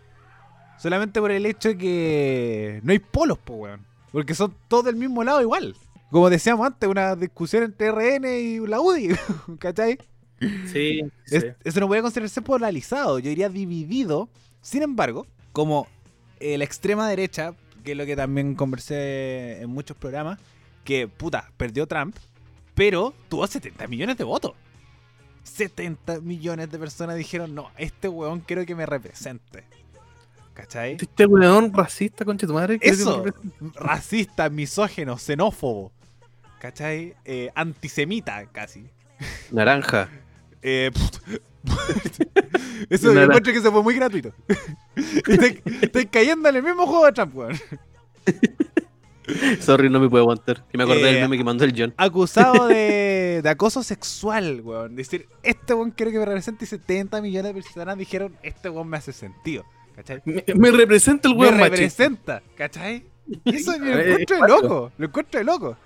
[0.79, 3.85] Solamente por el hecho de que no hay polos, po, weón.
[4.11, 5.75] Porque son todos del mismo lado igual.
[6.09, 9.09] Como decíamos antes, una discusión entre RN y la UDI,
[9.59, 9.99] ¿cachai?
[10.71, 14.29] Sí, Eso no puede considerarse polarizado, yo diría dividido.
[14.61, 15.87] Sin embargo, como
[16.39, 17.53] eh, la extrema derecha,
[17.83, 20.39] que es lo que también conversé en muchos programas,
[20.85, 22.15] que puta, perdió Trump,
[22.73, 24.53] pero tuvo 70 millones de votos.
[25.43, 29.65] 70 millones de personas dijeron, no, este weón quiero que me represente.
[30.59, 30.97] ¿Cachai?
[30.99, 32.79] Este weón racista, concha tu madre.
[32.81, 33.23] Eso,
[33.75, 35.93] racista, misógeno, xenófobo.
[36.59, 37.15] ¿cachai?
[37.23, 38.85] Eh, antisemita casi.
[39.51, 40.09] Naranja.
[40.61, 40.91] Eh,
[42.89, 44.33] Eso yo encuentro que se fue muy gratuito.
[45.81, 47.57] estoy, cayendo en el mismo juego de Trump, weón.
[49.61, 50.65] Sorry, no me puedo aguantar.
[50.73, 51.93] Y me acordé del eh, meme que mandó el John.
[51.95, 54.95] Acusado de, de acoso sexual, weón.
[54.95, 58.89] Decir, este weón quiero que me represente y 70 millones de personas dijeron, este weón
[58.89, 59.63] me hace sentido.
[59.99, 60.21] ¿Cachai?
[60.55, 63.03] Me, representa el weón Me representa, ¿cachai?
[63.43, 64.91] Eso lo encuentro de loco.
[64.97, 65.77] Lo encuentro de loco.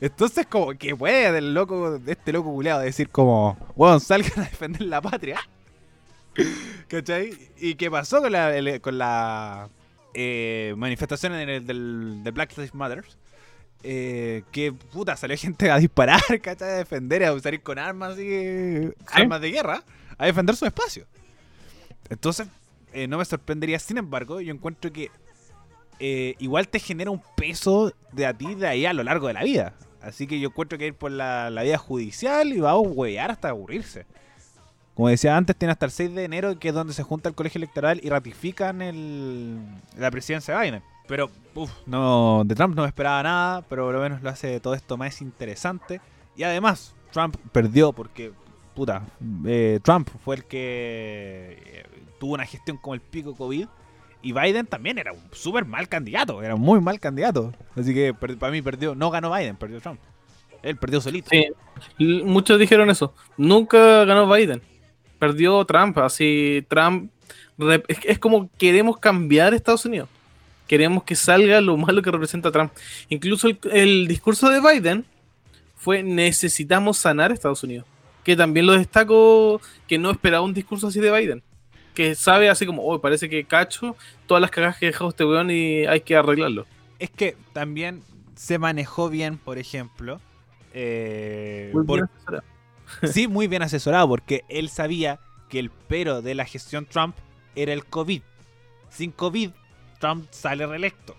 [0.00, 4.48] Entonces, como que puede del loco, de este loco culeado decir como, weón, salgan a
[4.48, 5.40] defender la patria.
[6.88, 7.32] ¿Cachai?
[7.58, 9.68] ¿Y qué pasó con la, con la
[10.14, 13.04] eh, manifestación del, del, Black Lives Matter?
[13.82, 16.68] Eh, que puta, salió gente a disparar, ¿cachai?
[16.68, 19.82] A defender, a salir con armas y armas de guerra,
[20.18, 21.04] a defender su espacio.
[22.08, 22.46] Entonces,
[22.96, 25.10] eh, no me sorprendería, sin embargo, yo encuentro que
[25.98, 29.34] eh, igual te genera un peso de a ti de ahí a lo largo de
[29.34, 29.74] la vida.
[30.00, 33.30] Así que yo encuentro que ir por la, la vía judicial y va a huevear
[33.30, 34.06] hasta aburrirse.
[34.94, 37.34] Como decía antes, tiene hasta el 6 de enero, que es donde se junta el
[37.34, 39.58] colegio electoral y ratifican el,
[39.98, 40.82] la presidencia de Biden.
[41.06, 44.58] Pero, uff, no, de Trump no me esperaba nada, pero por lo menos lo hace
[44.58, 46.00] todo esto más interesante.
[46.34, 48.32] Y además, Trump perdió porque,
[48.76, 49.02] puta,
[49.44, 51.86] eh, Trump fue el que eh,
[52.20, 53.66] tuvo una gestión como el pico COVID
[54.22, 57.52] y Biden también era un súper mal candidato, era un muy mal candidato.
[57.74, 59.98] Así que para mí perdió, no ganó Biden, perdió Trump.
[60.62, 61.30] Él perdió solito.
[61.30, 61.46] Sí,
[62.24, 63.14] muchos dijeron eso.
[63.36, 64.60] Nunca ganó Biden.
[65.18, 65.96] Perdió Trump.
[65.98, 67.10] Así, Trump.
[68.04, 70.08] Es como queremos cambiar Estados Unidos.
[70.66, 72.72] Queremos que salga lo malo que representa Trump.
[73.08, 75.04] Incluso el, discurso de Biden
[75.76, 77.86] fue necesitamos sanar Estados Unidos.
[78.26, 81.42] Que también lo destaco que no esperaba un discurso así de Biden
[81.96, 83.96] que sabe así como, oh, parece que cacho
[84.26, 86.66] todas las cagadas que dejado este weón y hay que arreglarlo.
[86.98, 88.02] Es que también
[88.34, 90.20] se manejó bien, por ejemplo.
[90.74, 92.44] Eh, muy bien asesorado.
[93.10, 95.18] sí, muy bien asesorado, porque él sabía
[95.48, 97.16] que el pero de la gestión Trump
[97.54, 98.20] era el COVID.
[98.90, 99.50] Sin COVID,
[99.98, 101.16] Trump sale reelecto.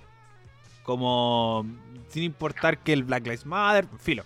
[0.83, 1.65] Como
[2.09, 4.23] sin importar que el Black Lives Matter, filo.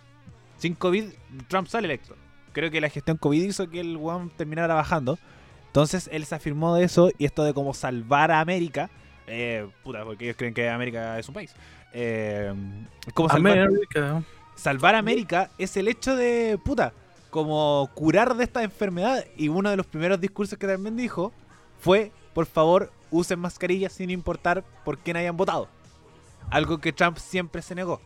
[0.58, 1.06] Sin COVID,
[1.48, 2.16] Trump sale electo.
[2.54, 5.18] Creo que la gestión COVID hizo que el weón terminara bajando.
[5.68, 8.90] Entonces él se afirmó de eso y esto de cómo salvar a América
[9.28, 11.56] Eh, puta, porque ellos creen que América es un país.
[11.94, 12.54] Eh,
[13.14, 13.60] ¿Cómo salvar?
[13.60, 14.24] América.
[14.56, 16.92] Salvar América es el hecho de, puta,
[17.30, 19.24] como curar de esta enfermedad.
[19.38, 21.32] Y uno de los primeros discursos que también dijo
[21.80, 25.70] fue, por favor, usen mascarillas sin importar por quién hayan votado.
[26.50, 28.02] Algo que Trump siempre se negó.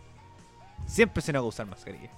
[0.86, 2.12] Siempre se negó a usar mascarilla.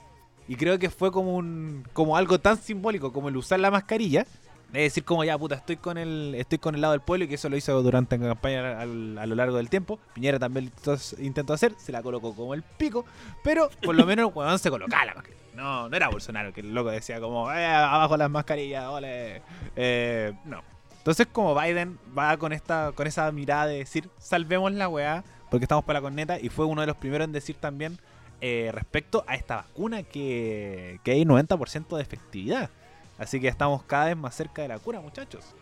[0.48, 4.26] Y creo que fue como un como algo tan simbólico como el usar la mascarilla.
[4.70, 7.28] Es decir, como ya, puta, estoy con el estoy con el lado del pueblo y
[7.30, 9.98] que eso lo hizo durante la campaña a lo largo del tiempo.
[10.14, 10.72] Piñera también
[11.20, 13.06] intentó hacer, se la colocó como el pico,
[13.44, 15.42] pero por lo menos el se colocaba la mascarilla.
[15.56, 19.42] No, no era Bolsonaro que el loco decía como, eh, abajo las mascarillas, ole.
[19.76, 20.62] Eh, no.
[20.98, 25.64] Entonces como Biden va con esta con esa mirada de decir, salvemos la weá, porque
[25.64, 27.98] estamos para la corneta, y fue uno de los primeros en decir también
[28.42, 32.70] eh, respecto a esta vacuna que, que hay 90% de efectividad.
[33.18, 35.56] Así que estamos cada vez más cerca de la cura, muchachos.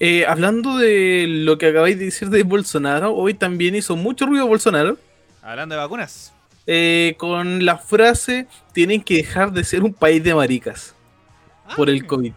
[0.00, 4.46] Eh, hablando de lo que acabáis de decir de Bolsonaro, hoy también hizo mucho ruido
[4.46, 4.98] Bolsonaro.
[5.42, 6.32] Hablando de vacunas.
[6.66, 10.94] Eh, con la frase, tienen que dejar de ser un país de maricas.
[11.66, 12.32] Ah, por el COVID.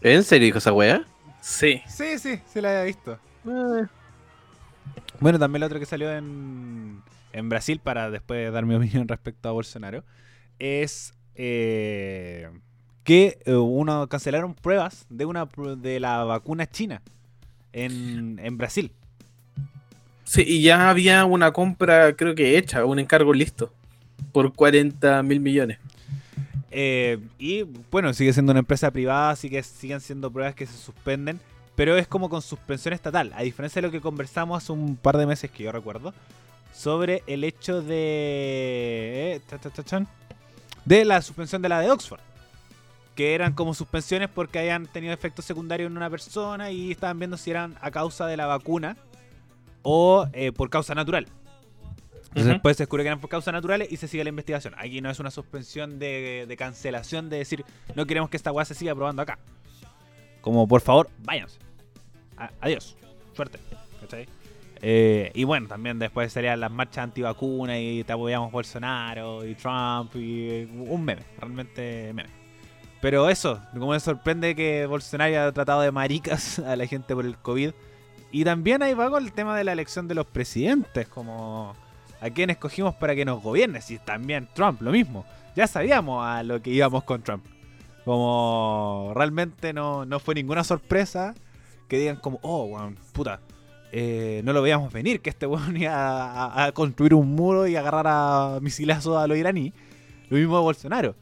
[0.00, 1.04] ¿En serio dijo esa wea?
[1.40, 1.82] Sí.
[1.88, 3.18] Sí, sí, se la había visto.
[5.20, 7.02] Bueno, también la otra que salió en,
[7.32, 10.04] en Brasil, para después dar mi opinión respecto a Bolsonaro,
[10.58, 12.48] es eh,
[13.04, 17.00] que eh, uno cancelaron pruebas de una de la vacuna china
[17.72, 18.92] en, Brasil.
[20.24, 23.72] Sí, y ya había una compra, creo que hecha, un encargo listo,
[24.32, 25.78] por 40 mil millones.
[26.70, 30.76] Eh, y bueno, sigue siendo una empresa privada, así que siguen siendo pruebas que se
[30.76, 31.40] suspenden,
[31.76, 35.16] pero es como con suspensión estatal, a diferencia de lo que conversamos hace un par
[35.16, 36.12] de meses que yo recuerdo,
[36.78, 39.40] sobre el hecho de...
[39.50, 40.06] Eh,
[40.84, 42.20] de la suspensión de la de Oxford.
[43.16, 47.36] Que eran como suspensiones porque habían tenido efectos secundarios en una persona y estaban viendo
[47.36, 48.96] si eran a causa de la vacuna
[49.82, 51.26] o eh, por causa natural.
[52.28, 54.74] Entonces después se descubre que eran por causas naturales y se sigue la investigación.
[54.78, 57.64] Aquí no es una suspensión de, cancelación de decir
[57.96, 59.40] no queremos que esta weá se siga probando acá.
[60.42, 61.58] Como por favor, váyanse.
[62.60, 62.96] adiós.
[63.34, 63.58] Suerte.
[64.00, 64.28] ¿Cachai?
[64.80, 70.14] Eh, y bueno, también después serían las marchas antivacunas y te apoyamos Bolsonaro y Trump
[70.14, 72.30] y eh, un meme, realmente meme.
[73.00, 77.24] Pero eso, como me sorprende que Bolsonaro haya tratado de maricas a la gente por
[77.24, 77.72] el COVID.
[78.30, 81.74] Y también ahí va con el tema de la elección de los presidentes, como
[82.20, 83.80] a quién escogimos para que nos gobierne.
[83.80, 85.24] Si también Trump, lo mismo.
[85.56, 87.44] Ya sabíamos a lo que íbamos con Trump.
[88.04, 91.34] Como realmente no, no fue ninguna sorpresa
[91.88, 93.40] que digan como, oh, puta,
[93.92, 98.06] eh, no lo veíamos venir, que este weón iba a, construir un muro y agarrar
[98.08, 99.72] a misilazos a los iraní.
[100.28, 101.14] Lo mismo de Bolsonaro.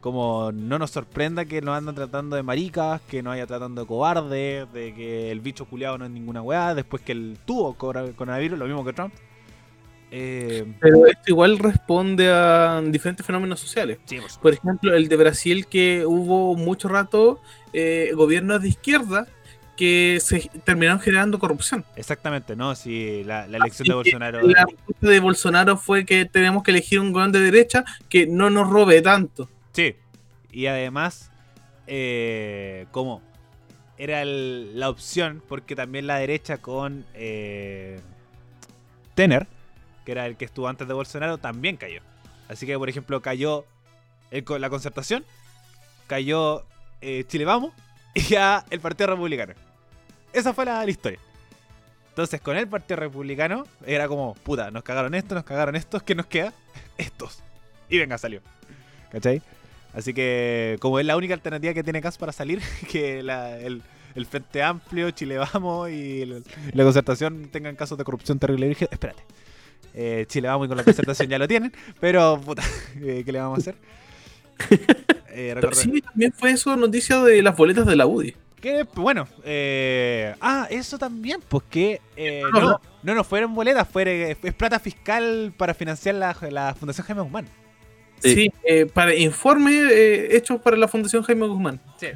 [0.00, 3.88] Como no nos sorprenda que nos andan tratando de maricas, que nos haya tratando de
[3.88, 8.58] cobarde, de que el bicho culiado no es ninguna weá, después que él tuvo coronavirus,
[8.58, 9.12] lo mismo que Trump.
[10.12, 13.98] Eh, Pero esto igual responde a diferentes fenómenos sociales.
[14.40, 17.40] por, ejemplo, el de Brasil, que hubo mucho rato
[17.72, 19.26] eh, gobiernos de izquierda
[19.76, 21.84] que se terminaron generando corrupción.
[21.96, 22.74] Exactamente, ¿no?
[22.74, 24.42] Si la, elección de Bolsonaro.
[24.42, 28.50] La respuesta de Bolsonaro fue que tenemos que elegir un gobierno de derecha que no
[28.50, 29.48] nos robe tanto.
[29.72, 29.96] Sí.
[30.50, 31.30] Y además,
[31.86, 33.22] eh, como
[33.98, 38.00] era la opción, porque también la derecha con eh,
[39.14, 39.46] Tener,
[40.04, 42.00] que era el que estuvo antes de Bolsonaro, también cayó.
[42.48, 43.64] Así que, por ejemplo, cayó
[44.30, 45.24] la concertación,
[46.06, 46.64] cayó
[47.00, 47.72] eh, Chile Vamos
[48.14, 49.54] y ya el Partido Republicano.
[50.32, 51.18] Esa fue la, historia.
[52.10, 56.14] Entonces, con el Partido Republicano, era como, puta, nos cagaron esto, nos cagaron estos, ¿qué
[56.14, 56.52] nos queda?
[56.98, 57.42] Estos.
[57.88, 58.40] Y venga, salió.
[59.10, 59.42] ¿Cachai?
[59.92, 62.60] Así que, como es la única alternativa que tiene CAS para salir,
[62.90, 66.24] que el, Frente Amplio, Chile Vamos y
[66.72, 68.68] la concertación tengan casos de corrupción terrible.
[68.68, 69.22] dije, espérate.
[69.94, 72.62] Eh, Chile Vamos y con la concertación ya lo tienen, pero, puta,
[72.98, 73.76] ¿qué le vamos a hacer?
[75.30, 78.34] Eh, sí, también fue eso noticia de las boletas de la UDI.
[78.60, 84.36] Que bueno, eh, ah, eso también, pues que eh, no, no nos fueron boletas, fue,
[84.42, 87.46] es plata fiscal para financiar la, Fundación Jaime Guzmán.
[88.20, 91.80] Sí, eh, para informes hechos para la Fundación Jaime Guzmán.
[92.00, 92.08] Sí.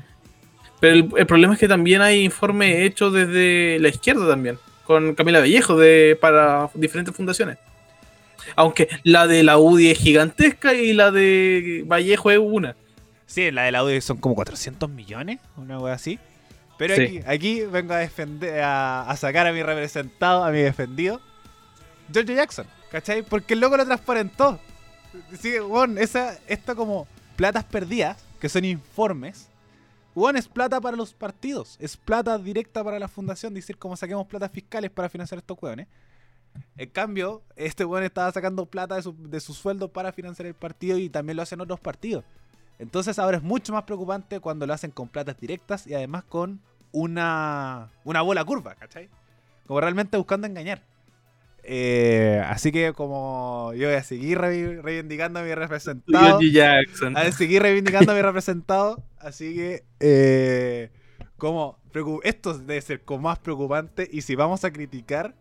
[0.80, 5.41] Pero el, problema es que también hay informes hechos desde la izquierda también, con Camila
[5.41, 7.59] Vallejo, de, para diferentes fundaciones.
[8.57, 12.76] Aunque la de la UDI es gigantesca y la de Vallejo es una.
[13.26, 16.18] Sí, la de la UDI son como 400 millones, una wea así.
[16.81, 21.20] Pero aquí, aquí vengo a defender, a, sacar a mi representado, a mi defendido,
[22.11, 23.22] George Jackson, ¿cachai?
[23.22, 24.59] Porque el loco lo transparentó.
[25.39, 27.07] Sí, bueno, esa, esto como
[27.37, 29.51] platas perdidas, que son informes
[30.14, 34.26] Juan es plata para los partidos, es plata directa para la fundación, decir como saquemos
[34.26, 35.87] plata fiscales para financiar estos hueones.
[36.78, 40.55] En cambio, este weón estaba sacando plata de su, de su sueldo para financiar el
[40.55, 42.24] partido y también lo hacen otros partidos.
[42.81, 46.61] Entonces ahora es mucho más preocupante cuando lo hacen con platas directas y además con
[46.93, 49.09] una, una bola curva, ¿cachai?
[49.66, 50.83] Como realmente buscando engañar.
[51.62, 56.41] Eh, así que como yo voy a seguir revi- reivindicando a mi representado.
[56.41, 57.16] Jackson.
[57.16, 59.03] A seguir reivindicando a mi representado.
[59.18, 60.91] Así que, eh,
[61.37, 61.78] como
[62.24, 64.09] esto debe ser como más preocupante.
[64.11, 65.35] Y si vamos a criticar,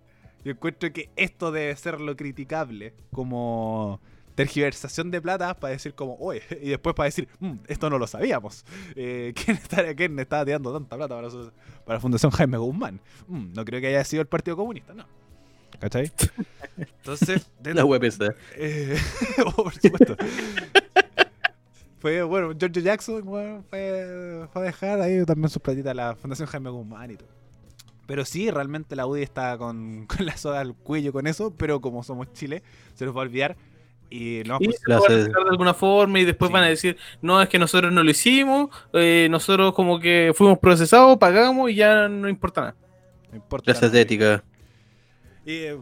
[0.44, 2.94] yo encuentro que esto debe ser lo criticable.
[3.14, 4.02] Como
[4.44, 8.08] tergiversación de plata para decir como, oye, y después para decir, "Mm, esto no lo
[8.08, 8.66] sabíamos.
[8.96, 11.52] Eh, ¿quién, está- quién estaba tirando tanta plata para, su-
[11.86, 13.00] para la Fundación Jaime Guzmán?
[13.28, 15.06] Mm, no creo que haya sido el Partido Comunista, no.
[15.80, 16.12] ¿Cachai?
[16.78, 18.34] Entonces, La dentro- web esa.
[18.56, 18.98] eh,
[19.46, 20.16] oh, por supuesto.
[22.00, 26.16] fue, bueno, George Jackson bueno, fue, fue a dejar ahí también sus platitas a la
[26.16, 27.30] Fundación Jaime Guzmán y todo.
[28.08, 31.80] Pero sí, realmente la UDI está con, con la soga al cuello con eso, pero
[31.82, 32.64] como somos Chile,
[32.96, 33.56] se nos va a olvidar.
[34.10, 36.54] Y no Y se lo van a de alguna forma y después Sí.
[36.54, 40.58] van a decir, no, es que nosotros no lo hicimos, eh, nosotros como que fuimos
[40.60, 42.76] procesados, pagamos y ya no importa nada.
[43.32, 43.66] no importa.
[43.72, 44.44] Clases de ética.
[45.46, 45.78] Y, eh,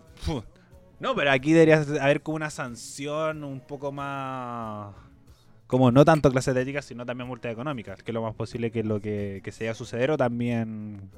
[1.00, 4.94] no, pero aquí debería haber como una sanción un poco más.
[5.68, 8.72] Como no tanto clases de ética, sino también multas económicas, que es lo más posible
[8.72, 11.10] que lo que, que se vaya a suceder, o también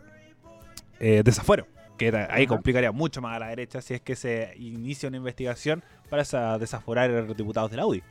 [0.99, 1.68] eh, desafuero,
[2.00, 5.84] que ahí complicaría mucho más a la derecha si es que se inicia una investigación
[6.10, 8.02] para esa- desaforar a los diputados de la UDI,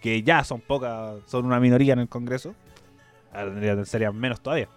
[0.00, 2.54] que ya son pocas, son una minoría en el Congreso,
[3.84, 4.68] serían menos todavía.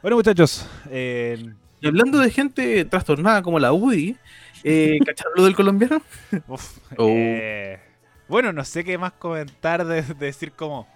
[0.00, 1.44] Bueno, muchachos, eh,
[1.80, 4.16] Y hablando de gente trastornada como la UDI,
[4.64, 6.00] eh, ¿cacharon lo del colombiano?
[6.48, 7.06] Uf, Oh.
[7.08, 7.80] eh,
[8.28, 10.86] bueno, no sé qué más comentar de, de decir como,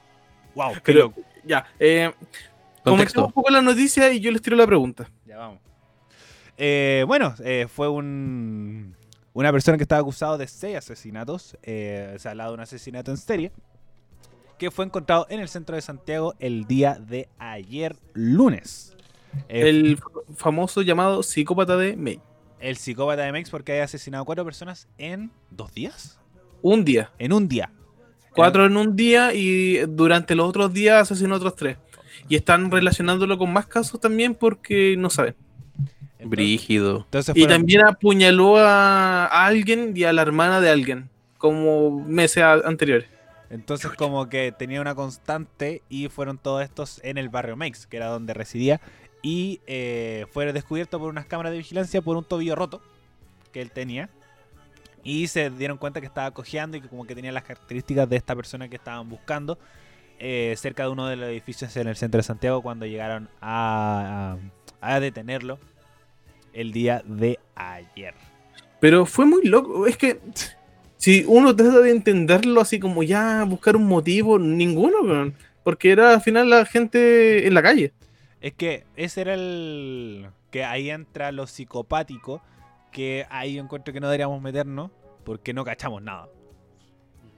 [0.54, 1.20] wow, qué Pero- loco.
[1.44, 2.12] Ya, eh,
[2.84, 5.08] un poco la noticia y yo les tiro la pregunta.
[5.26, 5.60] Ya vamos.
[6.58, 8.96] Eh, bueno, eh, fue un,
[9.34, 13.16] una persona que estaba acusado de seis asesinatos, eh, se habla de un asesinato en
[13.16, 13.52] serie,
[14.58, 18.96] que fue encontrado en el centro de Santiago el día de ayer, lunes.
[19.48, 19.98] Eh, El
[20.34, 22.20] famoso llamado psicópata de May.
[22.58, 26.18] el psicópata de Mex porque había asesinado a cuatro personas en dos días.
[26.62, 27.12] Un día.
[27.18, 27.70] En un día.
[28.34, 31.76] Cuatro en un día y durante los otros días asesinó a otros tres.
[32.28, 35.34] Y están relacionándolo con más casos también porque no saben.
[36.18, 36.96] Entonces- Brígido.
[37.04, 43.08] entonces Y también apuñaló a, alguien y a la hermana de alguien, como meses anteriores.
[43.50, 47.96] Entonces como que tenía una constante y fueron todos estos en el barrio Mex, que
[47.98, 48.80] era donde residía,
[49.22, 52.80] y eh, fue descubierto por unas cámaras de vigilancia por un tobillo roto
[53.52, 54.08] que él tenía.
[55.04, 58.16] Y se dieron cuenta que estaba cojeando y que como que tenía las características de
[58.16, 59.56] esta persona que estaban buscando
[60.18, 64.36] eh, cerca de uno de los edificios en el centro de Santiago cuando llegaron a,
[64.80, 65.58] a- a detenerlo
[66.56, 68.14] el día de ayer.
[68.80, 69.86] Pero fue muy loco.
[69.86, 70.18] Es que
[70.96, 75.34] si uno trata de entenderlo así como ya buscar un motivo, ninguno, weón.
[75.62, 77.92] porque era al final la gente en la calle.
[78.40, 80.28] Es que ese era el.
[80.50, 82.42] Que ahí entra lo psicopático.
[82.92, 84.90] Que ahí encuentro que no deberíamos meternos.
[85.24, 86.28] Porque no cachamos nada.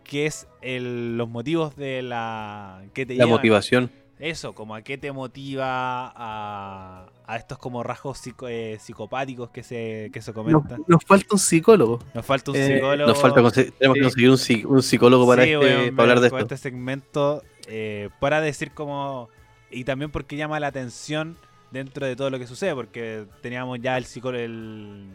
[0.04, 2.82] Que es el- los motivos de la.
[2.94, 3.90] Que te La llevan- motivación.
[4.18, 9.62] Eso, como a qué te motiva a, a estos como rasgos psico- eh, psicopáticos que
[9.62, 10.82] se, que se comentan.
[10.88, 12.00] nos falta un psicólogo.
[12.14, 13.08] Nos falta un eh, psicólogo.
[13.08, 13.40] Nos falta
[13.78, 14.04] tenemos que Sí.
[14.04, 16.38] conseguir un, psi- un psicólogo para, Sí, este, weón, para hablar de esto.
[16.38, 19.28] este segmento eh, para decir como
[19.70, 21.36] y también porque llama la atención
[21.70, 25.06] dentro de todo lo que sucede porque teníamos ya el psicó el,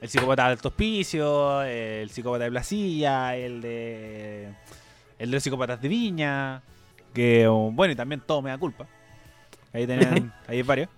[0.00, 4.54] el psicópata de alto hospicio el psicópata de Blasilla el de
[5.18, 6.62] el de los psicópatas de Viña
[7.12, 8.86] que bueno y también todo me da culpa
[9.72, 10.88] ahí tenían ahí varios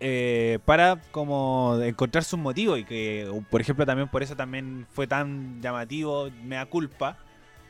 [0.00, 5.06] eh, para como encontrar sus motivos y que por ejemplo también por eso también fue
[5.06, 7.18] tan llamativo me da culpa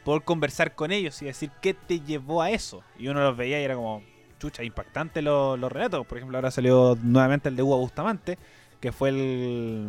[0.04, 2.82] por conversar con ellos y decir qué te llevó a eso.
[2.98, 4.02] Y uno los veía y era como,
[4.38, 6.06] chucha, impactante los, los relatos.
[6.06, 8.38] Por ejemplo, ahora salió nuevamente el de Hugo Bustamante,
[8.80, 9.86] que fue el,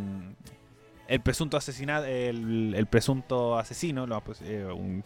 [1.07, 5.01] el presunto asesinato, el, el presunto asesino, lo- pues, eh, un-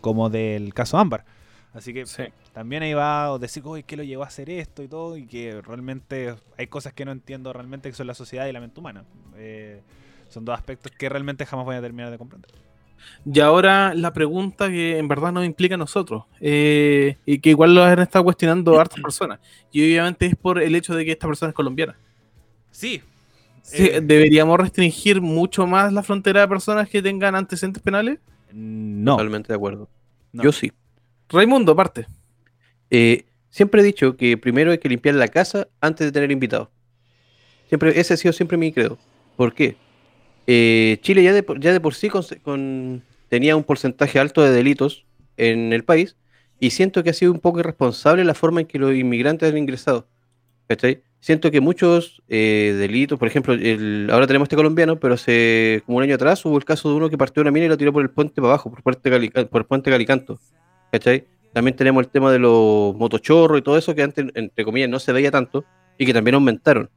[0.00, 1.24] como del caso Ámbar.
[1.72, 2.24] Así que Sí.
[2.52, 5.16] también ahí va a decir, oye, ¿qué lo llevó a hacer esto y todo?
[5.16, 8.60] Y que realmente hay cosas que no entiendo realmente que son la sociedad y la
[8.60, 9.04] mente humana.
[9.36, 9.80] Eh,
[10.28, 12.50] son dos aspectos que realmente jamás voy a terminar de comprender.
[13.24, 17.74] Y ahora la pregunta que en verdad nos implica a nosotros, eh, y que igual
[17.74, 19.38] lo han estado cuestionando hartas personas,
[19.72, 21.96] y obviamente es por el hecho de que esta persona es colombiana.
[22.70, 23.02] Sí,
[23.62, 28.18] Sí, Eh, ¿Deberíamos restringir mucho más la frontera de personas que tengan antecedentes penales?
[28.52, 29.12] No.
[29.12, 29.88] Totalmente de acuerdo.
[30.32, 30.42] no.
[30.42, 30.72] Yo sí.
[31.30, 32.06] Raimundo, aparte.
[32.90, 36.68] Eh, siempre he dicho que primero hay que limpiar la casa antes de tener invitados.
[37.68, 38.98] Siempre, ese ha sido siempre mi credo.
[39.36, 39.76] ¿Por qué?
[40.46, 45.06] Eh, Chile ya de, ya de por sí con, tenía un porcentaje alto de delitos
[45.36, 46.16] en el país
[46.58, 49.58] y siento que ha sido un poco irresponsable la forma en que los inmigrantes han
[49.58, 50.08] ingresado.
[51.20, 53.52] Siento que muchos eh, delitos, por ejemplo,
[54.12, 57.10] ahora tenemos este colombiano, pero hace como un año atrás hubo el caso de uno
[57.10, 59.10] que partió una mina y lo tiró por el puente para abajo, por, puente
[59.46, 60.38] por el puente Calicanto.
[60.92, 61.24] ¿Cachai?
[61.52, 64.98] También tenemos el tema de los motochorros y todo eso que antes, entre comillas, no
[64.98, 65.64] se veía tanto
[65.98, 66.88] y que también aumentaron.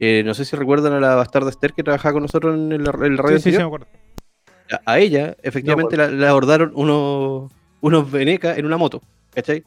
[0.00, 2.86] Eh, no sé si recuerdan a la bastarda Esther que trabajaba con nosotros en el,
[2.86, 3.38] radio.
[3.38, 3.86] Sí, sí, me acuerdo.
[4.84, 9.02] A, ella, efectivamente, la, abordaron unos, unos venecas en una moto.
[9.34, 9.64] ¿Cachai?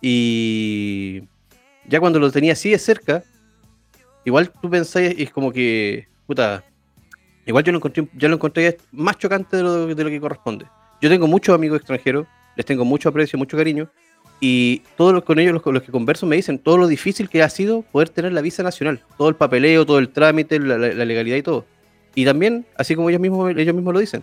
[0.00, 1.22] Y
[1.88, 3.24] ya cuando lo tenía así de cerca,
[4.24, 6.62] igual tú pensáis, es como que, puta,
[7.46, 10.66] igual yo lo encontré, ya lo encontré más chocante de lo, de lo que corresponde.
[11.00, 13.88] Yo tengo muchos amigos extranjeros les tengo mucho aprecio, mucho cariño.
[14.40, 17.42] Y todos los, con ellos, los, los, que converso, me dicen todo lo difícil que
[17.42, 19.00] ha sido poder tener la visa nacional.
[19.16, 21.64] Todo el papeleo, todo el trámite, la, legalidad y todo.
[22.14, 24.22] Y también, así como ellos mismos, ellos mismos lo dicen.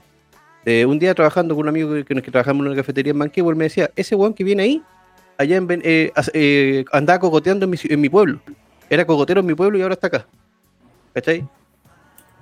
[0.65, 3.55] Eh, un día trabajando con un amigo que, que, trabajamos en una cafetería en Manquehue,
[3.55, 4.83] me decía, ese weón que viene ahí,
[5.37, 8.39] allá en, eh, eh, andaba cogoteando en mi, en mi, pueblo.
[8.89, 10.27] Era cogotero en mi pueblo y ahora está acá.
[11.13, 11.47] ¿Cachai?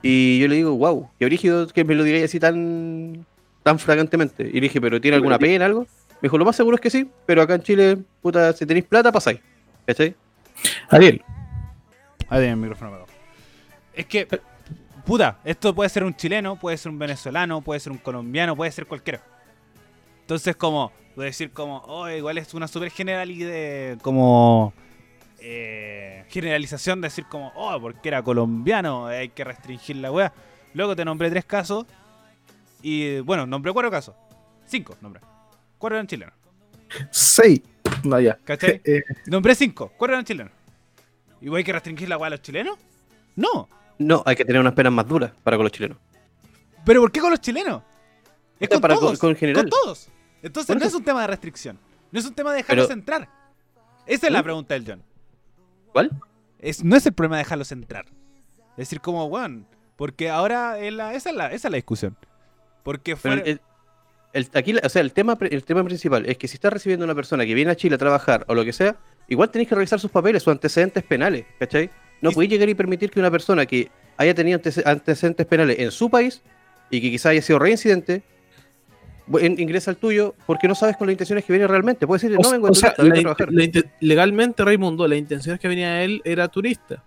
[0.02, 3.26] Y yo le digo, wow, qué brígido que me lo digáis así tan
[3.64, 4.44] tan fragantemente.
[4.44, 5.82] Y le dije, ¿pero tiene alguna pena, algo?
[5.82, 8.86] Me dijo, lo más seguro es que sí, pero acá en Chile, puta, si tenéis
[8.86, 9.40] plata, pasáis.
[9.86, 10.16] ¿Cachai?
[10.90, 11.24] Adiel.
[12.28, 13.06] Adiel, el micrófono
[13.94, 14.28] Es que,
[15.06, 18.72] puta, esto puede ser un chileno, puede ser un venezolano, puede ser un colombiano, puede
[18.72, 19.22] ser cualquiera.
[20.22, 24.74] Entonces, como, puedo decir como, oh, igual es una super generalidad, como...
[25.42, 30.34] Eh, generalización de decir como, oh, porque era colombiano, hay que restringir la wea.
[30.74, 31.86] Luego te nombré tres casos
[32.82, 34.16] y bueno, nombré cuatro casos.
[34.66, 35.22] Cinco, nombré.
[35.78, 36.34] Cuatro eran chilenos.
[37.12, 37.62] Seis.
[38.04, 38.38] No, ya.
[38.44, 38.82] ¿Cachai?
[38.86, 39.92] Eh, nombré cinco.
[39.98, 40.54] Cuatro eran chilenos.
[41.42, 42.78] ¿Y hay que restringir la agua a los chilenos?
[43.36, 43.70] No.
[43.98, 45.98] No, hay que tener unas penas más duras para con los chilenos.
[46.86, 47.84] ¿Pero por qué con los chilenos?
[48.60, 49.64] Es con, todos, con, general.
[49.64, 50.10] con todos.
[50.42, 51.80] Entonces no es un tema de restricción.
[52.12, 53.30] No es un tema de dejarlos entrar.
[54.06, 54.44] Esa es la ¿Mm?
[54.44, 55.04] pregunta del John.
[55.92, 56.12] ¿Cuál?
[56.60, 58.06] Es, no es el problema de dejarlos entrar.
[58.72, 62.18] Es decir, como, weón, porque ahora esa, es la, esa es la discusión.
[62.84, 63.60] Porque fue...
[64.32, 67.16] El, aquí, o sea, el tema, el tema principal es que si estás recibiendo una
[67.16, 68.96] persona que viene a Chile a trabajar o lo que sea,
[69.28, 71.90] igual tenéis que revisar sus papeles, sus antecedentes penales, ¿cachai?
[72.22, 76.10] No podéis llegar y permitir que una persona que haya tenido antecedentes penales en su
[76.10, 76.42] país
[76.92, 78.24] y que quizá haya sido reincidente,
[79.38, 82.06] ingresa al tuyo porque no sabes con las intenciones que viene realmente.
[82.06, 83.50] Puede decir, no vengo a, trabajar.
[84.00, 87.04] legalmente, Raimundo, la intención es que venía él era turista.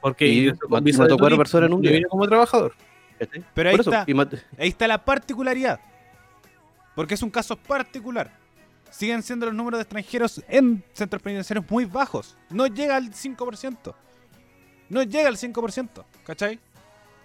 [0.00, 2.00] Porque y, cuatro personas en un día.
[2.08, 2.74] como trabajador.
[3.54, 4.06] Pero ahí está,
[4.58, 5.80] ahí está la particularidad.
[6.94, 8.30] Porque es un caso particular.
[8.90, 12.36] Siguen siendo los números de extranjeros en centros penitenciarios muy bajos.
[12.50, 13.94] No llega al 5%.
[14.88, 16.04] No llega al 5%.
[16.24, 16.58] ¿Cachai?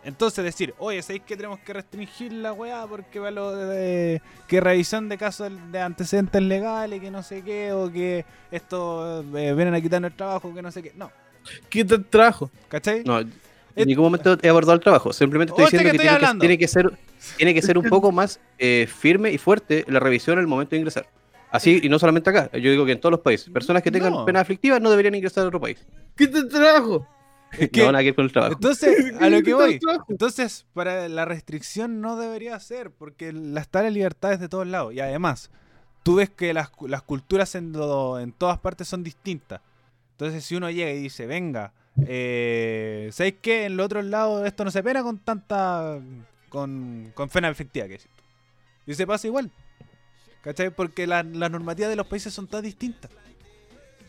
[0.04, 4.60] Entonces decir, oye, ¿sabéis que tenemos que restringir la weá porque va lo de, que
[4.60, 9.74] revisión de casos de antecedentes legales, que no sé qué, o que esto eh, vienen
[9.74, 10.92] a quitarnos el trabajo, que no sé qué?
[10.96, 11.10] No.
[11.70, 12.52] Quita el trabajo.
[12.68, 13.04] ¿Cachai?
[13.06, 13.22] No,
[13.76, 15.14] en ningún momento he abordado el trabajo.
[15.14, 16.92] Simplemente estoy diciendo que, tiene que, ser,
[17.38, 20.78] tiene que ser un poco más eh, firme y fuerte la revisión al momento de
[20.78, 21.08] ingresar.
[21.52, 23.50] Así, y no solamente acá, yo digo que en todos los países.
[23.50, 25.86] Personas que tengan pena aflictiva no deberían ingresar a otro país.
[26.16, 27.08] ¿Qué te trabajo?
[27.60, 28.54] no, nada que ver con el trabajo.
[28.56, 29.80] Entonces, a lo que voy.
[30.10, 34.94] Entonces, para la restricción no debería ser, porque las tales libertades de todos lados.
[34.94, 35.52] Y además,
[36.02, 36.72] tú ves que las,
[37.06, 37.76] culturas en,
[38.20, 39.62] en todas partes son distintas.
[40.14, 41.74] Entonces, si uno llega y dice, venga,
[42.08, 46.00] eh, ¿Sabéis que en los otros lados esto no se pena con tanta.
[46.50, 48.00] con, con pena efectiva que
[48.86, 49.52] Y se pasa igual.
[50.42, 50.72] ¿Cachai?
[50.72, 53.10] Porque las normativas de los países son todas distintas.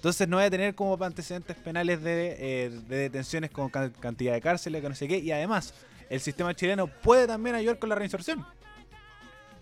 [0.04, 4.82] Entonces no voy a tener como antecedentes penales de, eh, detenciones con cantidad de cárceles,
[4.82, 5.18] que no sé qué.
[5.18, 5.72] Y además,
[6.10, 8.44] el sistema chileno puede también ayudar con la reinserción.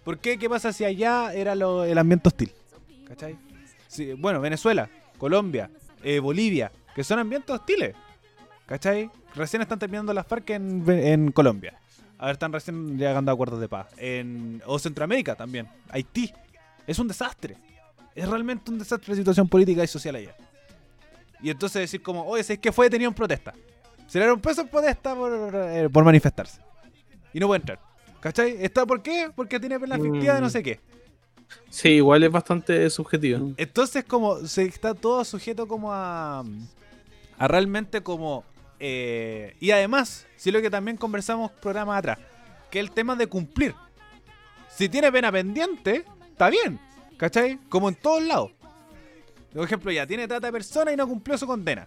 [0.03, 0.39] ¿Por qué?
[0.39, 2.53] ¿Qué pasa si allá era el ambiente hostil?
[3.07, 3.39] ¿Cachai?
[4.19, 5.71] bueno, Venezuela, Colombia,
[6.03, 7.95] eh, Bolivia, que son ambientes hostiles.
[8.73, 9.11] ¿Cachai?
[9.35, 11.79] Recién están terminando las FARC en, Colombia.
[12.17, 13.89] A ver, están recién llegando a acuerdos de paz.
[13.99, 15.69] En, o Centroamérica también.
[15.91, 16.33] Haití.
[16.87, 17.59] Es un desastre.
[18.15, 20.35] Es realmente un desastre la situación política y social allá.
[21.43, 23.53] Y entonces decir como, oye, si es que fue detenido en protesta.
[24.07, 26.63] Se le dieron peso en protesta por, eh, por manifestarse.
[27.35, 27.79] Y no puede entrar.
[28.21, 28.57] ¿Cachai?
[28.65, 29.29] ¿Está por qué?
[29.37, 30.51] Porque tiene pena fictiva de no mm.
[30.51, 30.81] sé qué.
[31.69, 33.53] Sí, igual es bastante subjetivo.
[33.59, 36.43] Entonces como se está todo sujeto como a,
[37.37, 38.51] a realmente como
[38.85, 42.19] eh, y además, si lo que también conversamos programas atrás,
[42.69, 43.77] que el tema de cumplir.
[44.69, 46.81] Si tiene pena pendiente, está bien,
[47.17, 47.61] ¿cachai?
[47.69, 48.51] Como en todos lados.
[49.55, 51.87] Por ejemplo, ya tiene trata de persona y no cumplió su condena.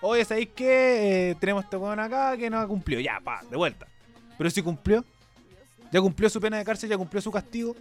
[0.00, 1.30] Oye, ¿sabéis qué?
[1.30, 3.00] Eh, tenemos este weón acá que no ha cumplido.
[3.00, 3.86] Ya, pa, de vuelta.
[4.36, 5.04] Pero si cumplió,
[5.92, 7.76] ya cumplió su pena de cárcel, ya cumplió su castigo.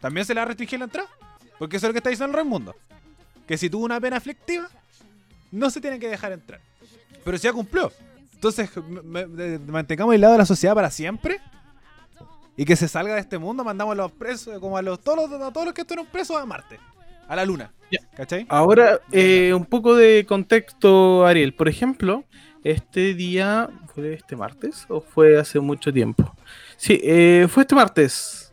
[0.00, 1.10] ¿También se le va a restringir la entrada?
[1.58, 2.74] Porque eso es lo que está diciendo el Raimundo.
[3.46, 4.70] Que si tuvo una pena aflictiva,
[5.50, 6.71] no se tiene que dejar entrar.
[7.24, 7.92] Pero si ya cumplió.
[8.34, 8.70] Entonces,
[9.66, 11.40] mantengamos aislado de la sociedad para siempre.
[12.56, 15.30] Y que se salga de este mundo, mandamos a los presos, como a, los, todos,
[15.30, 16.78] los, a todos los que estuvieron presos a Marte.
[17.28, 17.72] A la luna.
[18.14, 18.46] ¿Cachai?
[18.48, 21.54] Ahora, eh, un poco de contexto, Ariel.
[21.54, 22.24] Por ejemplo,
[22.64, 26.34] este día, ¿fue este martes o fue hace mucho tiempo?
[26.76, 28.52] Sí, eh, fue este martes.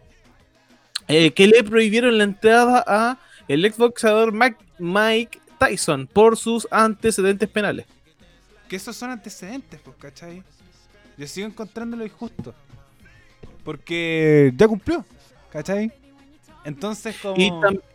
[1.08, 3.18] Eh, que le prohibieron la entrada a
[3.48, 4.32] el exboxador
[4.78, 7.88] Mike Tyson por sus antecedentes penales.
[8.70, 10.44] Que esos son antecedentes, pues, ¿cachai?
[11.18, 12.54] Yo sigo encontrándolo injusto.
[13.66, 15.04] Porque ya cumplió,
[15.52, 15.92] ¿cachai?
[16.64, 17.36] Entonces, como.
[17.36, 17.52] Y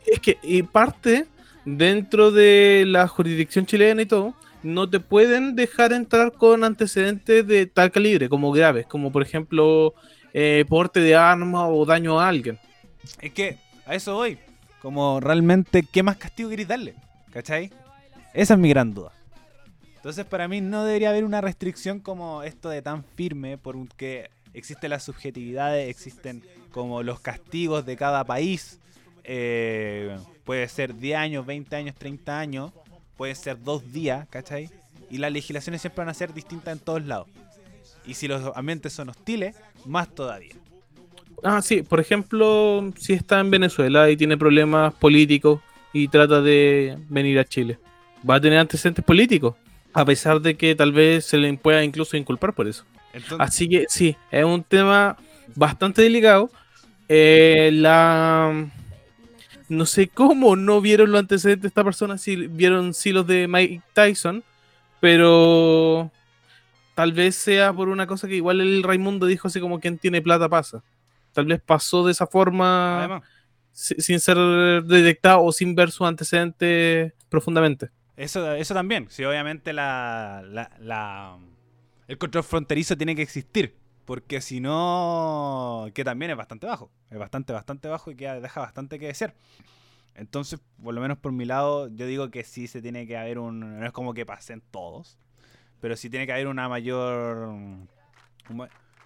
[0.07, 1.27] es que, y parte
[1.65, 7.67] dentro de la jurisdicción chilena y todo, no te pueden dejar entrar con antecedentes de
[7.67, 9.95] tal calibre, como graves, como por ejemplo
[10.33, 12.59] eh, porte de arma o daño a alguien.
[13.21, 14.39] Es que a eso voy.
[14.83, 16.95] Como realmente, ¿qué más castigo queréis darle?
[17.33, 17.71] ¿Cachai?
[18.35, 19.14] Esa es mi gran duda.
[20.05, 24.91] Entonces, para mí no debería haber una restricción como esto de tan firme, porque existen
[24.91, 26.43] las subjetividades, existen
[26.73, 28.81] como los castigos de cada país.
[29.25, 32.73] Eh, puede ser 10 años, 20 años, 30 años,
[33.17, 34.69] puede ser dos días, ¿cachai?
[35.11, 37.29] Y las legislaciones siempre van a ser distintas en todos lados.
[38.05, 40.53] Y si los ambientes son hostiles, más todavía.
[41.43, 45.63] Ah, sí, por ejemplo, si está en Venezuela y tiene problemas políticos
[45.95, 47.79] y trata de venir a Chile,
[48.29, 49.55] va a tener antecedentes políticos,
[49.95, 52.85] a pesar de que tal vez se le pueda incluso inculpar por eso.
[53.39, 55.17] Así que sí, es un tema
[55.55, 56.51] bastante delicado.
[57.09, 58.67] Eh, la
[59.69, 63.49] no sé cómo no vieron los antecedentes de esta persona, si vieron sí los de
[63.49, 64.43] Mike Tyson,
[65.01, 66.11] pero
[66.95, 70.23] tal vez sea por una cosa que igual el Raimundo dijo así como quien tiene
[70.23, 70.83] plata pasa.
[71.33, 73.23] Tal vez pasó de esa forma
[73.73, 74.37] sin ser
[74.85, 77.91] detectado o sin ver sus antecedentes profundamente.
[78.17, 80.43] Eso, eso también, sí, obviamente la,
[80.79, 81.39] la,
[82.07, 83.77] el control fronterizo tiene que existir.
[84.05, 86.91] Porque si no, que también es bastante bajo.
[87.11, 89.35] Es bastante, bastante bajo y que deja bastante que desear.
[90.15, 93.39] Entonces, por lo menos por mi lado, yo digo que sí se tiene que haber
[93.39, 93.81] un.
[93.81, 95.19] No es como que pasen todos.
[95.81, 97.49] Pero sí tiene que haber una mayor.
[97.49, 97.89] Un,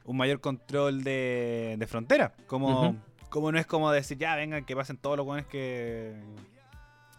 [0.04, 2.34] mayor control de, de frontera.
[2.46, 2.96] Como,
[3.28, 6.16] como no es como decir, ya vengan, que pasen todos los buenos que,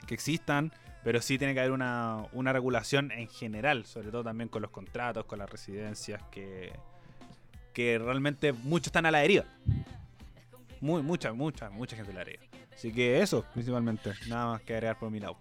[0.05, 0.73] que existan.
[1.04, 3.86] Pero sí tiene que haber una, una regulación en general.
[3.86, 6.74] Sobre todo también con los contratos, con las residencias que
[7.74, 9.45] que realmente muchos están a la deriva.
[10.82, 12.43] Muy, mucha, mucha, mucha gente a la deriva.
[12.74, 14.12] Así que eso, principalmente.
[14.28, 15.38] Nada más que agregar por mi lado.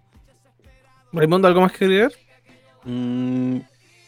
[1.11, 2.11] Raimundo, ¿algo más que agregar?
[2.83, 3.57] Mm,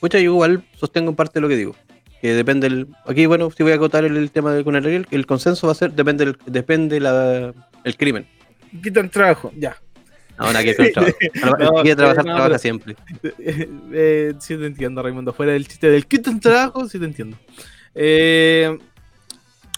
[0.01, 1.75] yo igual sostengo en parte lo que digo.
[2.21, 2.87] Que depende el.
[3.05, 5.75] Aquí, bueno, si voy a acotar el, tema de, con el el consenso va a
[5.75, 8.27] ser, depende el, depende la, el crimen.
[8.83, 9.75] Quitan trabajo, ya.
[10.37, 11.17] No, no, que trabajo.
[11.59, 12.95] no, quiere trabajar, trabaja siempre.
[13.93, 15.33] Eh, sí te entiendo, Raimundo.
[15.33, 17.37] Fuera del chiste del quitan trabajo, sí te entiendo.
[17.93, 18.77] Eh,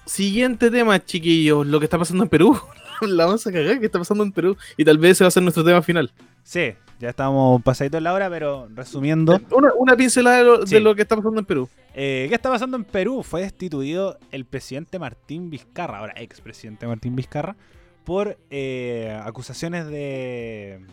[0.06, 1.66] siguiente tema, chiquillos.
[1.68, 2.60] Lo que está pasando en Perú.
[3.02, 4.58] la vamos a cagar que está pasando en Perú.
[4.78, 6.12] Y tal vez ese va a ser nuestro tema final.
[6.44, 9.40] Sí, ya estamos pasaditos en la hora, pero resumiendo.
[9.52, 11.70] Una, pincelada de lo, que está pasando en Perú.
[11.94, 13.24] Eh, ¿Qué está pasando en Perú?
[13.24, 17.56] Fue destituido el presidente Martín Vizcarra, ahora expresidente Martín Vizcarra,
[18.04, 20.86] por eh, acusaciones de.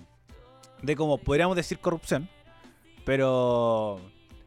[0.82, 2.28] de como podríamos decir corrupción.
[3.05, 4.01] Pero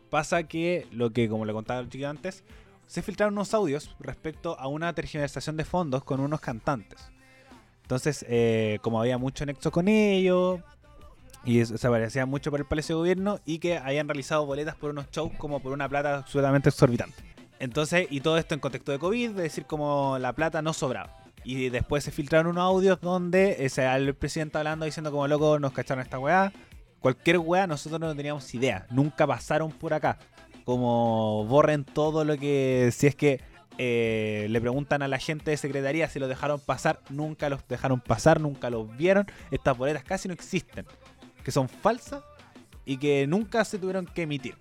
[0.10, 2.44] pasa que lo que, como le contaba el chico antes,
[2.86, 7.12] se filtraron unos audios respecto a una tergiversación de fondos con unos cantantes.
[7.82, 10.62] Entonces, eh, como había mucho nexo con ellos,
[11.44, 14.92] y se aparecía mucho por el Palacio de Gobierno, y que habían realizado boletas por
[14.92, 17.22] unos shows como por una plata absolutamente exorbitante.
[17.60, 21.23] Entonces, y todo esto en contexto de COVID, de decir como la plata no sobraba.
[21.44, 25.74] Y después se filtraron unos audios donde ese, el presidente hablando diciendo como loco nos
[25.74, 26.54] cacharon esta weá.
[27.00, 28.88] Cualquier weá nosotros no teníamos idea.
[28.90, 30.18] Nunca pasaron por acá
[30.64, 33.42] como borren todo lo que, si es que
[33.78, 38.00] eh, le preguntan a la gente de secretaría si lo dejaron pasar, nunca los dejaron
[38.00, 40.86] pasar, nunca los vieron, estas boletas casi no existen,
[41.44, 42.24] que son falsas
[42.86, 44.56] y que nunca se tuvieron que emitir.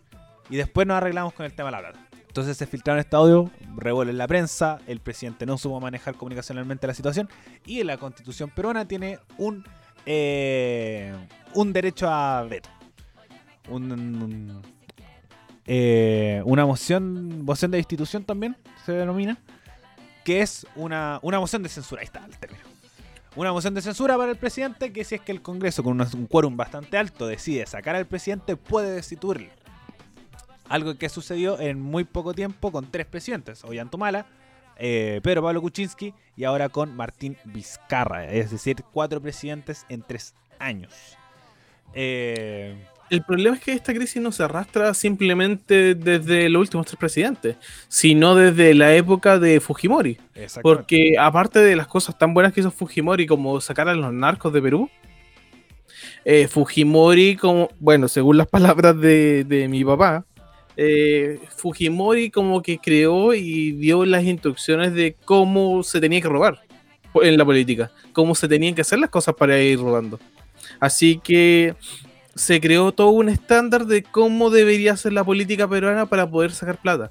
[0.51, 2.12] Y después nos arreglamos con el tema de la plata.
[2.33, 6.87] Entonces se filtraron este audio, revuelve en la prensa, el presidente no supo manejar comunicacionalmente
[6.87, 7.29] la situación
[7.67, 9.67] y la constitución peruana tiene un,
[10.07, 11.15] eh,
[11.53, 12.71] un derecho a veto.
[13.69, 14.63] un,
[15.67, 18.57] eh, una moción, moción de destitución también
[18.87, 19.37] se denomina,
[20.25, 22.65] que es una, una moción de censura, ahí está el término.
[23.37, 26.27] una moción de censura para el presidente que si es que el Congreso con un
[26.29, 29.51] quórum bastante alto decide sacar al presidente puede destituirlo.
[30.73, 34.25] Algo que sucedió en muy poco tiempo con tres presidentes, Ollantumala,
[34.79, 40.35] eh, Pedro Pablo Kuczynski y ahora con Martín Vizcarra, es decir, cuatro presidentes en tres
[40.59, 41.19] años.
[41.93, 42.75] Eh,
[43.11, 47.57] el problema es que esta crisis no se arrastra simplemente desde los últimos tres presidentes,
[47.89, 50.19] sino desde la época de Fujimori.
[50.63, 54.55] Porque aparte de las cosas tan buenas que hizo Fujimori, como sacar a los narcos
[54.55, 54.89] de Perú,
[56.25, 60.25] eh, Fujimori, como, bueno, según las palabras de, mi papá,
[60.77, 66.61] eh, Fujimori como que creó y dio las instrucciones de cómo se tenía que robar
[67.15, 70.19] en la política, cómo se tenían que hacer las cosas para ir robando.
[70.81, 71.75] Así que
[72.35, 76.81] se creó todo un estándar de cómo debería ser la política peruana para poder sacar
[76.81, 77.11] plata.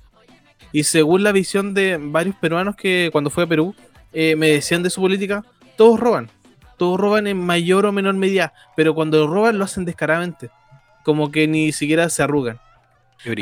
[0.72, 3.76] Y según la visión de varios peruanos que cuando fue a Perú
[4.14, 5.44] eh, me decían de su política,
[5.76, 6.30] todos roban.
[6.78, 10.50] Todos roban en mayor o menor medida, pero cuando roban lo hacen descaradamente.
[11.04, 12.60] Como que ni siquiera se arrugan.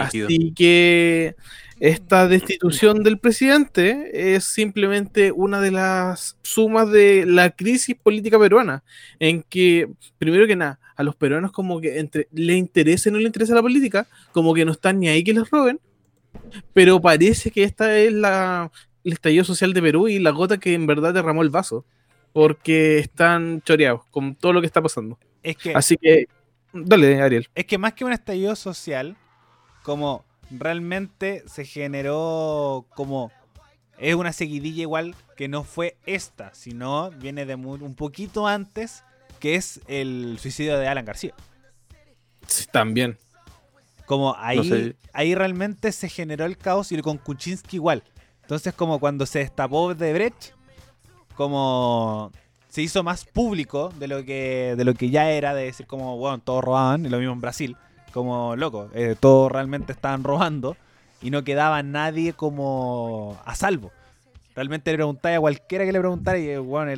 [0.01, 1.35] Así que
[1.80, 8.84] esta destitución del presidente es simplemente una de las sumas de la crisis política peruana,
[9.19, 13.19] en que, primero que nada, a los peruanos como que entre, le interesa o no
[13.19, 15.80] le interesa la política, como que no están ni ahí que les roben,
[16.73, 18.69] pero parece que esta es la,
[19.06, 21.85] el estallido social de Perú y la gota que en verdad derramó el vaso,
[22.34, 25.18] porque están choreados con todo lo que está pasando.
[25.41, 26.27] Es que, Así que,
[26.73, 27.47] dale, Ariel.
[27.56, 29.15] Es que más que un estallido social,
[29.90, 33.32] como realmente se generó como
[33.98, 39.03] es una seguidilla igual que no fue esta, sino viene de un poquito antes,
[39.40, 41.34] que es el suicidio de Alan García.
[42.45, 43.18] Sí, también.
[44.06, 48.03] Como ahí, ahí realmente se generó el caos y con Kuczynski igual.
[48.44, 50.52] Entonces como cuando se destapó de Brecht,
[51.36, 52.32] como
[52.68, 56.16] se hizo más público de lo que de lo que ya era, de decir como,
[56.18, 57.76] bueno, todos robaban, y lo mismo en Brasil
[58.11, 60.76] como loco, eh, todos realmente estaban robando
[61.22, 63.91] y no quedaba nadie como a salvo.
[64.56, 66.91] Realmente le preguntáis a cualquiera que le preguntara y bueno,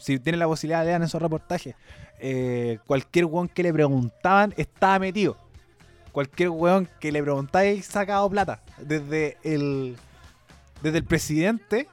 [0.00, 1.74] si tiene la posibilidad lean esos reportajes.
[2.18, 5.36] Eh, cualquier weón que le preguntaban estaba metido.
[6.12, 8.62] Cualquier weón que le preguntáis sacado plata.
[8.78, 9.96] Desde el
[10.82, 11.88] desde el presidente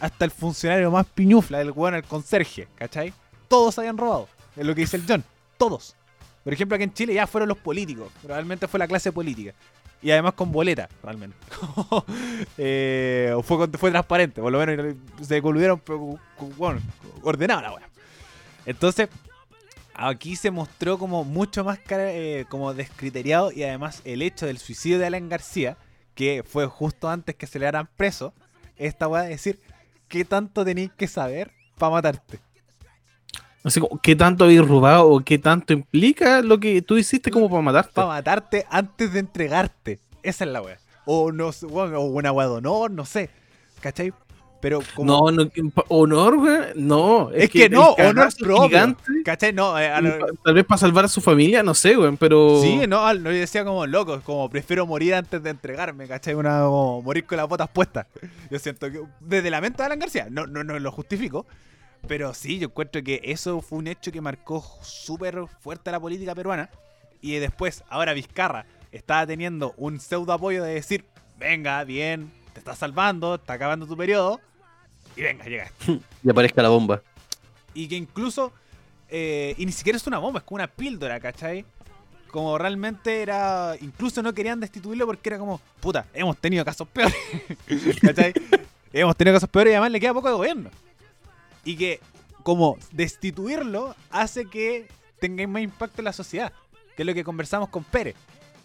[0.00, 3.12] hasta el funcionario más piñufla, el weón, el conserje, ¿cachai?
[3.48, 4.28] Todos habían robado.
[4.56, 5.24] Es lo que dice el John.
[5.56, 5.96] Todos.
[6.44, 8.12] Por ejemplo, aquí en Chile ya fueron los políticos.
[8.22, 9.54] Realmente fue la clase política.
[10.02, 11.36] Y además con boleta, realmente.
[12.58, 15.80] eh, fue, fue transparente, por lo menos se volvieron
[16.58, 16.80] bueno,
[17.22, 17.88] ordenado la weá.
[18.66, 19.08] Entonces,
[19.94, 24.98] aquí se mostró como mucho más eh, como descriteriado y además el hecho del suicidio
[24.98, 25.78] de Alan García,
[26.14, 28.34] que fue justo antes que se le haran preso,
[28.76, 29.60] esta weá de decir,
[30.08, 32.40] ¿qué tanto tenéis que saber para matarte?
[33.64, 37.48] No sé qué tanto habéis robado o qué tanto implica lo que tú hiciste como
[37.48, 37.92] para matarte.
[37.94, 40.00] Para matarte antes de entregarte.
[40.22, 40.78] Esa es la wea.
[41.06, 43.30] O no o una wea de honor, no sé.
[43.80, 44.12] ¿Cachai?
[44.60, 45.30] Pero como...
[45.30, 45.50] No, no
[45.88, 46.58] honor, güey.
[46.74, 47.30] No.
[47.30, 48.68] Es, que, no, honor propio.
[48.68, 49.54] Gigante, ¿Cachai?
[49.54, 49.78] No.
[49.78, 49.90] Eh,
[50.44, 52.60] tal vez para salvar a su familia, no sé, güey, pero.
[52.62, 56.34] Sí, no, yo decía como loco, como prefiero morir antes de entregarme, ¿cachai?
[56.34, 58.06] Una, como morir con las botas puestas.
[58.50, 59.02] Yo siento que.
[59.20, 61.46] Desde la mente de Alan García, no, no, no lo justifico.
[62.06, 66.00] Pero sí, yo encuentro que eso fue un hecho que marcó súper fuerte a la
[66.00, 66.70] política peruana.
[67.20, 71.04] Y después, ahora Vizcarra estaba teniendo un pseudo apoyo de decir,
[71.38, 74.40] venga, bien, te estás salvando, está acabando tu periodo.
[75.16, 75.70] Y venga, llega.
[76.22, 77.02] Y aparezca la bomba.
[77.72, 78.52] Y que incluso,
[79.08, 81.64] eh, y ni siquiera es una bomba, es como una píldora, ¿cachai?
[82.30, 87.16] Como realmente era, incluso no querían destituirlo porque era como, puta, hemos tenido casos peores.
[88.02, 88.34] ¿cachai?
[88.92, 90.70] hemos tenido casos peores y además le queda poco de gobierno.
[91.64, 92.00] Y que
[92.42, 94.88] como destituirlo hace que
[95.18, 96.52] tenga más impacto en la sociedad.
[96.96, 98.14] Que es lo que conversamos con Pérez.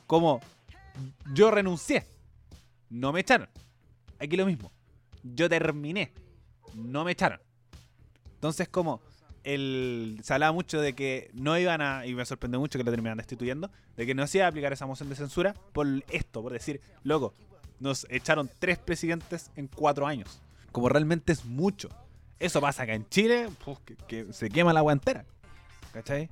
[0.06, 0.42] Como
[1.34, 2.06] yo renuncié,
[2.90, 3.50] no me echaron.
[4.20, 4.72] Aquí lo mismo.
[5.24, 6.14] Yo terminé,
[6.76, 7.40] no me echaron.
[8.36, 9.02] Entonces como
[9.44, 12.92] el, se hablaba mucho de que no iban a, y me sorprendió mucho que lo
[12.92, 16.42] terminaran destituyendo, de que no se iba a aplicar esa moción de censura por esto,
[16.42, 17.34] por decir, loco,
[17.80, 20.42] nos echaron tres presidentes en cuatro años.
[20.72, 21.90] Como realmente es mucho.
[22.40, 25.26] Eso pasa acá en Chile, pues, que, se quema la agua entera.
[25.92, 26.30] ¿Cachai?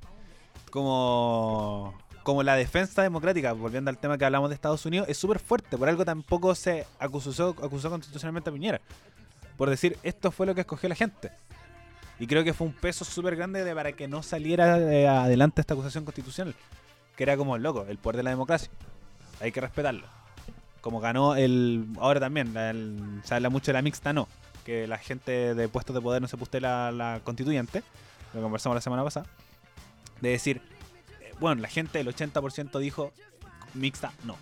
[0.72, 1.94] Como,
[2.24, 5.78] como la defensa democrática, volviendo al tema que hablamos de Estados Unidos, es súper fuerte.
[5.78, 8.82] Por algo tampoco se acusó, acusó constitucionalmente a Piñera.
[9.58, 11.32] Por decir, esto fue lo que escogió la gente.
[12.20, 14.76] Y creo que fue un peso súper grande de, para que no saliera
[15.24, 16.56] adelante esta acusación constitucional.
[17.18, 18.70] Que era como, loco, el poder de la democracia.
[19.42, 20.08] Hay que respetarlo.
[20.80, 21.86] Como ganó el...
[22.00, 22.54] Ahora también,
[23.24, 24.28] se habla mucho de la mixta no
[24.68, 27.84] que la gente de puestos de poder no se puste la, la constituyente,
[28.34, 29.26] lo conversamos la semana pasada,
[30.20, 30.62] de decir,
[31.22, 33.14] eh, bueno, la gente del 80% dijo
[33.74, 34.38] mixta no.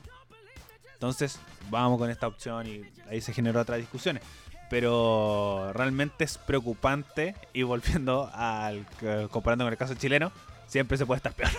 [0.94, 1.38] Entonces,
[1.70, 4.24] vamos con esta opción y ahí se generó otras discusiones.
[4.68, 8.88] Pero realmente es preocupante y volviendo al
[9.30, 10.32] comparando con el caso chileno,
[10.66, 11.52] siempre se puede estar peor.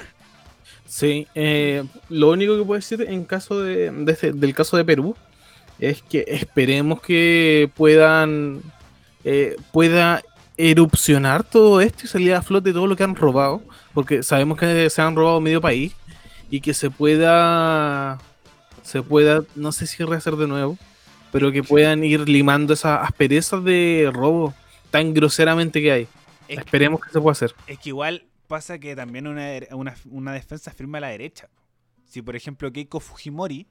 [0.86, 5.16] Sí, eh, lo único que puedo decir en caso de, este, del caso de Perú
[5.78, 8.62] es que esperemos que puedan
[9.24, 10.22] eh, pueda
[10.56, 13.62] erupcionar todo esto y salir a flote todo lo que han robado,
[13.92, 15.94] porque sabemos que se han robado medio país
[16.50, 18.18] y que se pueda
[18.82, 20.78] se pueda, no sé si rehacer de nuevo,
[21.32, 24.54] pero que puedan ir limando esas asperezas de robo
[24.90, 26.08] tan groseramente que hay.
[26.46, 27.54] Esperemos que, se pueda hacer.
[27.66, 29.58] Es que igual pasa que también una,
[30.04, 31.48] una, defensa firme a la derecha.
[32.04, 33.66] Si por ejemplo Keiko Fujimori,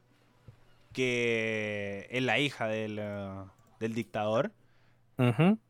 [0.96, 4.52] que es la hija del, uh, dictador,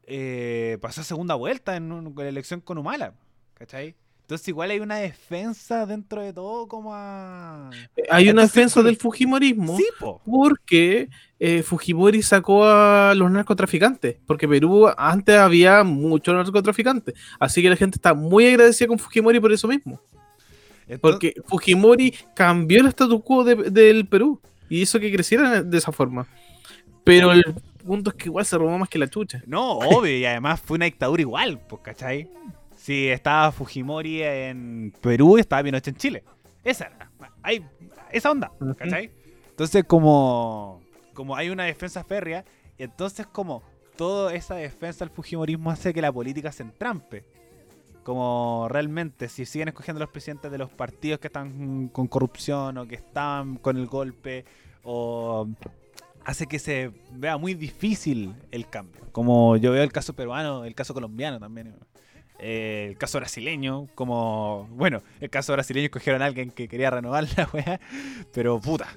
[0.08, 3.16] eh, pasó a segunda vuelta en, la elección con Humala,
[3.56, 3.96] ¿cachai?
[4.22, 7.70] Entonces igual hay una defensa dentro de todo como a...
[8.10, 9.78] Hay una defensa del Fujimorismo.
[9.78, 9.86] Sí,
[10.26, 14.18] Porque eh, Fujimori sacó a los narcotraficantes.
[14.26, 17.14] Porque Perú antes había muchos narcotraficantes.
[17.40, 20.02] Así que la gente está muy agradecida con Fujimori por eso mismo.
[21.02, 24.42] Porque Fujimori cambió el status quo del Perú.
[24.70, 26.28] Y hizo que creciera de esa forma.
[27.04, 27.44] Pero el
[27.86, 29.42] punto es que igual se robó más que la chucha.
[29.46, 30.18] No, obvio.
[30.18, 32.30] y además fue una dictadura igual, pues, ¿cachai?
[32.76, 36.24] Si estaba Fujimori en Perú, estaba Pinochet en Chile.
[36.64, 36.92] Esa
[37.44, 37.64] Hay,
[38.12, 39.12] esa onda, ¿cachai?
[39.50, 40.82] Entonces, como,
[41.14, 42.44] como hay una defensa férrea,
[42.78, 43.64] entonces como
[43.96, 47.24] toda esa defensa del Fujimorismo hace que la política se entrampe.
[48.06, 52.88] Como realmente, si siguen escogiendo los presidentes de los partidos que están con corrupción o
[52.88, 54.46] que están con el golpe,
[54.84, 55.48] o
[56.24, 59.02] hace que se vea muy difícil el cambio.
[59.12, 61.74] Como yo veo el caso peruano, el caso colombiano también.
[62.38, 64.68] Eh, el caso brasileño, como.
[64.70, 67.80] Bueno, el caso brasileño escogieron a alguien que quería renovar la weá,
[68.32, 68.88] pero puta,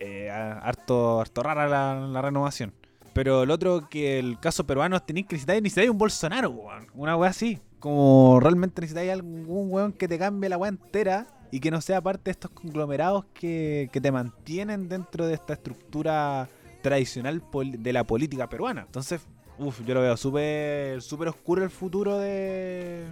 [0.00, 2.72] eh, harto, harto rara la, renovación.
[3.18, 6.86] Pero el otro que el caso peruano tenéis que necesitar necesitáis un Bolsonaro, weón.
[6.94, 7.58] Una weá así.
[7.80, 12.00] Como realmente necesitáis algún weón que te cambie la weá entera y que no sea
[12.00, 16.48] parte de estos conglomerados que, que te mantienen dentro de esta estructura
[16.80, 17.42] tradicional
[17.78, 18.82] de la política peruana.
[18.82, 19.20] Entonces,
[19.58, 23.04] Uf, yo lo veo súper súper oscuro el futuro de...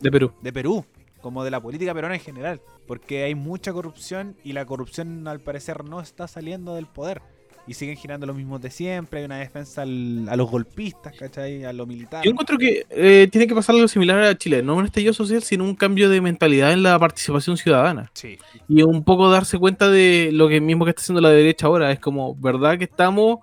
[0.00, 0.32] De Perú.
[0.42, 0.84] De Perú,
[1.20, 2.60] como de la política peruana en general.
[2.88, 7.22] Porque hay mucha corrupción y la corrupción al parecer no está saliendo del poder.
[7.66, 11.64] Y siguen girando los mismos de siempre, hay una defensa a los golpistas, ¿cachai?
[11.64, 12.24] A lo militar.
[12.24, 15.42] Yo encuentro que eh, tiene que pasar algo similar a Chile, no un estallido social,
[15.44, 18.10] sino un cambio de mentalidad en la participación ciudadana.
[18.14, 18.36] Sí.
[18.68, 21.92] Y un poco darse cuenta de lo que mismo que está haciendo la derecha ahora.
[21.92, 23.38] Es como, ¿verdad que estamos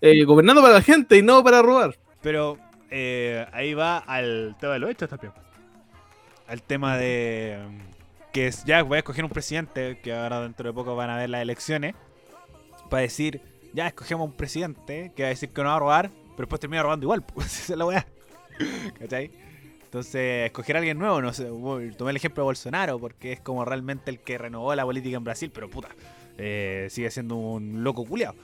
[0.00, 1.96] eh, gobernando para la gente y no para robar?
[2.22, 2.58] Pero
[2.90, 5.32] eh, ahí va al tema de los hechos también.
[6.46, 7.58] Al tema de
[8.34, 11.30] que ya voy a escoger un presidente, que ahora dentro de poco van a ver
[11.30, 11.94] las elecciones,
[12.90, 13.40] para decir,
[13.74, 16.60] ya escogemos un presidente que va a decir que no va a robar, pero después
[16.60, 18.06] termina robando igual, pues esa es la weá.
[18.98, 19.30] ¿Cachai?
[19.84, 21.44] Entonces, escoger a alguien nuevo, no sé,
[21.96, 25.22] tomé el ejemplo de Bolsonaro, porque es como realmente el que renovó la política en
[25.22, 25.88] Brasil, pero puta,
[26.36, 28.34] eh, sigue siendo un loco culiado.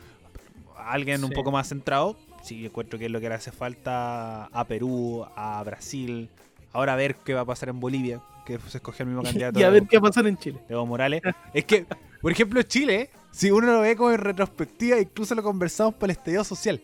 [0.77, 4.65] Alguien un poco más centrado, sí, encuentro que es lo que le hace falta a
[4.67, 6.29] Perú, a Brasil.
[6.73, 9.59] Ahora a ver qué va a pasar en Bolivia, que se escogió el mismo candidato.
[9.59, 10.61] y a ver qué va a pasar en Chile.
[10.69, 11.21] Evo Morales.
[11.53, 11.85] es que,
[12.21, 16.17] por ejemplo, Chile, si uno lo ve como en retrospectiva, incluso lo conversamos por el
[16.17, 16.81] estallido social.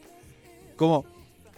[0.76, 1.04] Como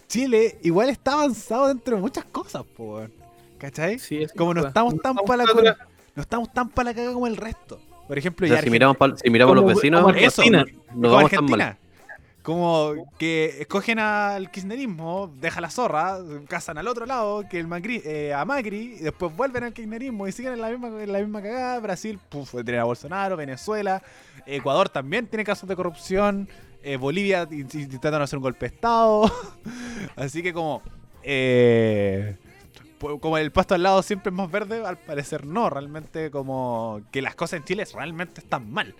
[0.08, 3.10] Chile igual está avanzado dentro de muchas cosas, por
[3.58, 3.98] ¿cachai?
[3.98, 5.76] Sí, como no estamos tan para la
[6.14, 7.80] no estamos tan para la caga como el resto.
[8.08, 10.64] Por ejemplo, ya si miramos, si miramos los vecinos, Argentina,
[10.94, 11.76] no, vamos tan mal.
[12.48, 16.16] Como que escogen al kirchnerismo, deja la zorra,
[16.48, 20.26] casan al otro lado que el Macri, eh, a Macri, y después vuelven al kirchnerismo
[20.26, 21.78] y siguen en la misma, en la misma cagada.
[21.80, 24.02] Brasil, puf, tiene a Bolsonaro, Venezuela,
[24.46, 26.48] Ecuador también tiene casos de corrupción,
[26.82, 29.30] eh, Bolivia intentando hacer un golpe de Estado.
[30.16, 30.80] Así que como...
[31.22, 32.34] Eh,
[32.98, 37.20] como el pasto al lado siempre es más verde, al parecer no, realmente como que
[37.20, 38.94] las cosas en Chile realmente están mal.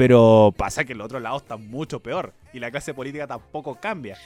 [0.00, 4.16] Pero pasa que el otro lado está mucho peor y la clase política tampoco cambia.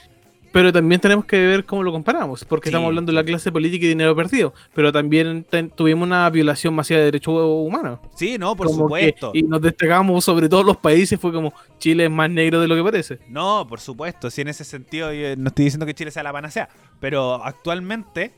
[0.53, 3.85] Pero también tenemos que ver cómo lo comparamos, porque estamos hablando de la clase política
[3.85, 5.45] y dinero perdido, pero también
[5.75, 7.99] tuvimos una violación masiva de derechos humanos.
[8.15, 9.31] Sí, no, por supuesto.
[9.33, 12.75] y nos destacamos sobre todos los países, fue como Chile es más negro de lo
[12.77, 13.19] que parece.
[13.27, 16.69] No, por supuesto, sí, en ese sentido no estoy diciendo que Chile sea la panacea,
[17.01, 18.31] pero actualmente,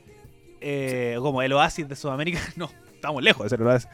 [0.60, 3.88] eh, como el oasis de Sudamérica, no, estamos lejos de ser el oasis,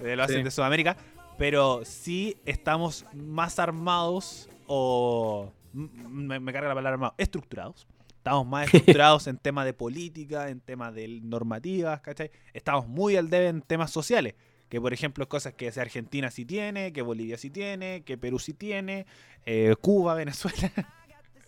[0.00, 0.98] el oasis de Sudamérica,
[1.40, 5.50] pero sí estamos más armados o...
[5.72, 10.94] Me, carga la palabra armado, estructurados Estamos más estructurados en temas de política, en temas
[10.94, 12.30] de normativas, ¿cachai?
[12.52, 14.34] Estamos muy al debe en temas sociales.
[14.68, 18.52] Que por ejemplo cosas que Argentina sí tiene, que Bolivia sí tiene, que Perú sí
[18.52, 19.06] tiene,
[19.46, 20.70] eh, Cuba, Venezuela.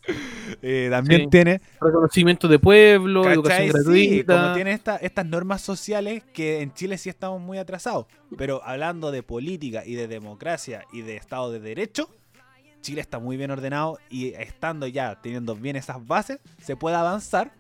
[0.61, 4.43] Eh, también tiene reconocimiento de pueblo, educación gratuita.
[4.43, 8.07] como tiene estas normas sociales que en Chile sí estamos muy atrasados.
[8.37, 12.11] Pero hablando de política y de democracia y de Estado de Derecho,
[12.83, 17.53] Chile está muy bien ordenado y estando ya teniendo bien esas bases, se puede avanzar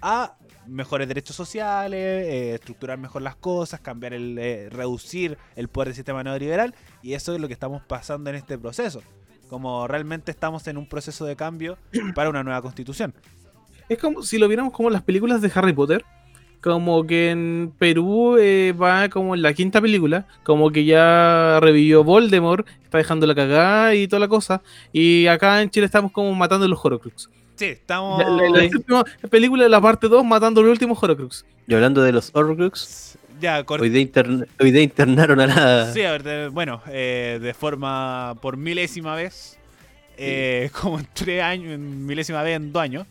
[0.00, 0.36] a
[0.66, 5.96] mejores derechos sociales, eh, estructurar mejor las cosas, cambiar el, eh, reducir el poder del
[5.96, 9.02] sistema neoliberal y eso es lo que estamos pasando en este proceso.
[9.52, 11.76] Como realmente estamos en un proceso de cambio
[12.14, 13.12] para una nueva constitución.
[13.86, 16.06] Es como si lo viéramos como las películas de Harry Potter,
[16.62, 22.02] como que en Perú eh, va como en la quinta película, como que ya revivió
[22.02, 26.32] Voldemort, está dejando la cagada y toda la cosa, y acá en Chile estamos como
[26.34, 27.28] matando los Horocrux.
[27.56, 28.24] Sí, estamos...
[28.24, 31.44] La, película de la parte 2 matando los últimos Horocrux.
[31.66, 35.92] Y hablando de los Horocrux, ya, hoy, de hoy de internaron a la...
[35.92, 39.58] Sí, a ver, bueno, eh, de forma por milésima vez,
[40.16, 43.06] eh, como en tres años, milésima vez en dos años.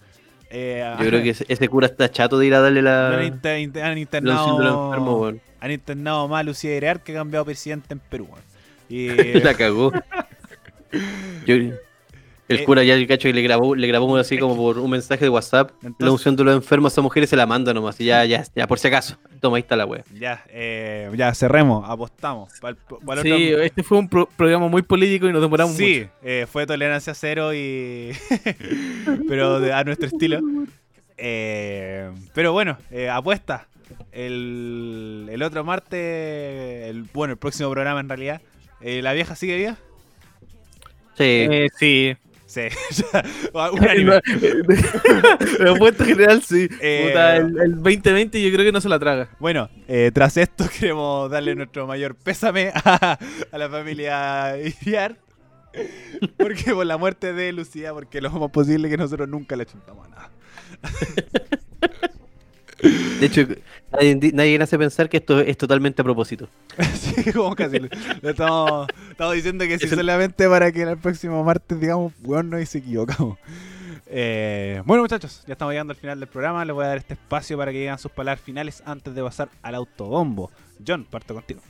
[0.50, 3.10] Eh, Yo creo que ese, cura está chato de ir a darle la.
[3.10, 3.24] Han,
[3.98, 5.34] internado.
[5.60, 8.28] han internado más a Lucía Irear que ha cambiado presidente en Perú.
[8.90, 9.08] Y...
[9.40, 9.94] la cagó.
[11.46, 11.56] Yo,
[12.52, 14.92] el eh, cura ya el cacho y le grabó, le grabó así como por un
[14.92, 15.72] mensaje de WhatsApp.
[16.00, 18.00] la unción de los enfermos a mujeres se la manda nomás.
[18.00, 19.18] Y ya, ya, ya, por si acaso.
[19.40, 20.04] Toma, ahí está la wea.
[20.14, 22.52] Ya, eh, ya, cerremos, apostamos.
[23.22, 25.84] sí, este fue un programa muy político y nos demoramos mucho.
[25.84, 28.12] Sí, eh, fue tolerancia cero y.
[29.28, 30.40] pero a nuestro estilo.
[31.18, 32.78] Eh, pero bueno,
[33.12, 33.68] apuesta.
[34.14, 38.42] El, el otro martes, el, bueno, el próximo programa en realidad.
[38.82, 39.78] ¿La vieja sigue viva?
[41.18, 41.48] Sí.
[41.78, 42.18] sí.
[42.52, 42.64] Sí,
[43.54, 44.20] unánime.
[45.60, 46.68] La apuesta general, sí.
[46.82, 49.30] Eh, el, 2020 yo creo que no se la traga.
[49.40, 53.18] Bueno, eh, tras esto queremos darle nuestro mayor pésame a,
[53.54, 55.16] la familia Iriar.
[56.38, 60.08] Porque por la muerte de Lucía, porque lo más posible que nosotros nunca le chuntamos
[60.08, 60.32] a nada.
[62.82, 63.46] De hecho,
[63.92, 66.48] nadie, nadie hace pensar que esto es totalmente a propósito.
[66.94, 67.80] sí, como casi.
[68.24, 68.88] estamos,
[69.34, 73.38] diciendo que sí solamente para que el próximo martes digamos, bueno, y se equivocamos.
[74.08, 76.66] Eh, bueno, muchachos, ya estamos llegando al final del programa.
[76.66, 79.50] Les voy a dar este espacio para que digan sus palabras finales antes de pasar
[79.62, 80.52] al autobombo.
[80.86, 81.62] John, parto contigo.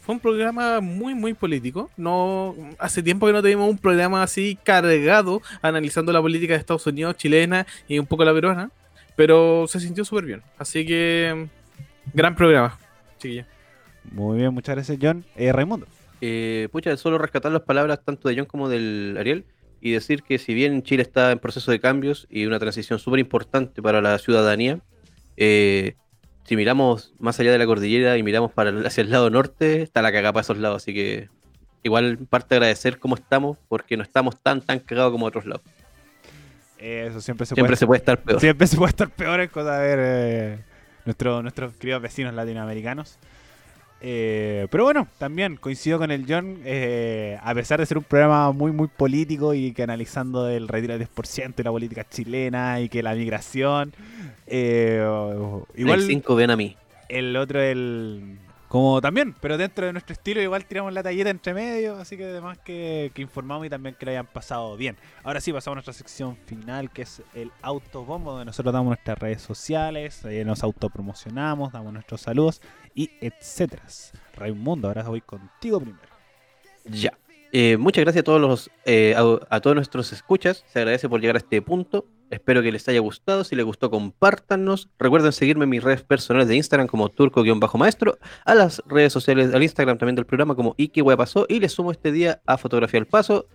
[0.00, 1.90] Fue un programa muy, muy político.
[1.96, 6.86] No, hace tiempo que no teníamos un programa así cargado analizando la política de Estados
[6.86, 8.70] Unidos, chilena y un poco la peruana.
[9.16, 10.42] Pero se sintió súper bien.
[10.58, 11.48] Así que,
[12.12, 12.78] gran programa,
[13.18, 13.46] chiquilla.
[14.12, 15.24] Muy bien, muchas gracias, John.
[15.34, 15.86] Eh, Raimundo.
[16.20, 19.44] Eh, pucha, solo rescatar las palabras tanto de John como del Ariel
[19.80, 23.20] y decir que si bien Chile está en proceso de cambios y una transición súper
[23.20, 24.80] importante para la ciudadanía,
[25.36, 25.96] eh,
[26.44, 30.00] si miramos más allá de la cordillera y miramos para hacia el lado norte, está
[30.02, 30.82] la cagada para esos lados.
[30.82, 31.28] Así que
[31.82, 35.62] igual parte de agradecer cómo estamos, porque no estamos tan tan cagados como otros lados.
[36.78, 38.40] Eso siempre se siempre puede, se puede estar peor.
[38.40, 40.58] Siempre se puede estar peor es cosa de ver eh,
[41.04, 43.18] nuestros queridos vecinos latinoamericanos.
[44.02, 48.52] Eh, pero bueno, también coincido con el John, eh, a pesar de ser un programa
[48.52, 52.90] muy muy político y que analizando el retiro del 10% y la política chilena y
[52.90, 53.94] que la migración,
[54.46, 55.64] igual...
[55.76, 56.76] El 5 ven a mí.
[57.08, 61.54] El otro, el como también, pero dentro de nuestro estilo igual tiramos la talleta entre
[61.54, 64.96] medio, así que además que, informamos y también que lo hayan pasado bien.
[65.22, 69.18] Ahora sí, pasamos a nuestra sección final, que es el autobombo, donde nosotros damos nuestras
[69.18, 72.60] redes sociales, ahí nos autopromocionamos, damos nuestros saludos
[72.94, 73.84] y etcétera.
[74.34, 76.08] Raimundo, ahora voy contigo primero.
[76.84, 77.16] Ya.
[77.52, 80.64] Eh, muchas gracias a todos los eh, a, todos nuestros escuchas.
[80.66, 82.06] Se agradece por llegar a este punto.
[82.30, 83.44] Espero que les haya gustado.
[83.44, 84.88] Si les gustó, compártanos.
[84.98, 89.62] Recuerden seguirme en mis redes personales de Instagram como turco-maestro, a las redes sociales, al
[89.62, 91.46] Instagram también del programa como Iki Pasó.
[91.48, 93.46] Y les sumo este día a Fotografía al Paso,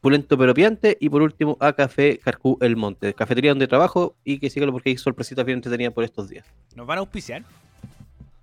[0.00, 4.40] Pulento pero Piante y por último a Café Carcú El Monte, cafetería donde trabajo y
[4.40, 6.44] que síganlo porque hay sorpresitas bien entretenidas por estos días.
[6.74, 7.44] ¿Nos van a auspiciar?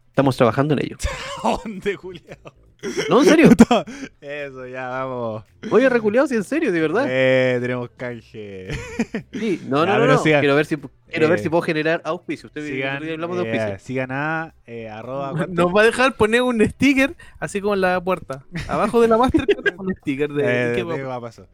[0.08, 0.98] Estamos trabajando en ello.
[1.44, 2.38] ¿Dónde, Julián?
[3.10, 3.50] No, en serio.
[4.22, 5.44] Eso, ya vamos.
[5.70, 7.06] Oye, reculeado, sí, en serio, de verdad.
[7.10, 8.70] Eh, tenemos canje.
[9.34, 10.78] Sí, no, no, no, quiero ver si
[11.10, 12.48] quiero ver si eh, puedo generar auspicio.
[12.48, 13.76] Usted sigan, hablamos de auspicio.
[13.76, 15.48] Eh, sigan a eh, arroba.
[15.48, 18.46] Nos va a dejar poner un sticker así como en la puerta.
[18.68, 21.48] Abajo de la Mastercard un sticker de, ¿qué va a pasar?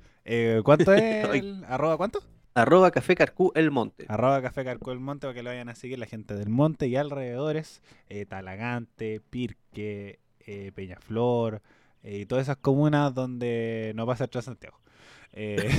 [0.63, 2.21] ¿Cuánto es el arroba cuánto?
[2.53, 4.05] Arroba Café Carcú El Monte.
[4.07, 6.87] Arroba Café Carcú El Monte para que lo vayan a seguir la gente del Monte
[6.87, 7.81] y alrededores.
[8.29, 11.61] Talagante, Pirque, eh, Peñaflor
[12.03, 14.79] eh, y todas esas comunas donde no pasa el Transantiago.
[15.33, 15.69] Eh,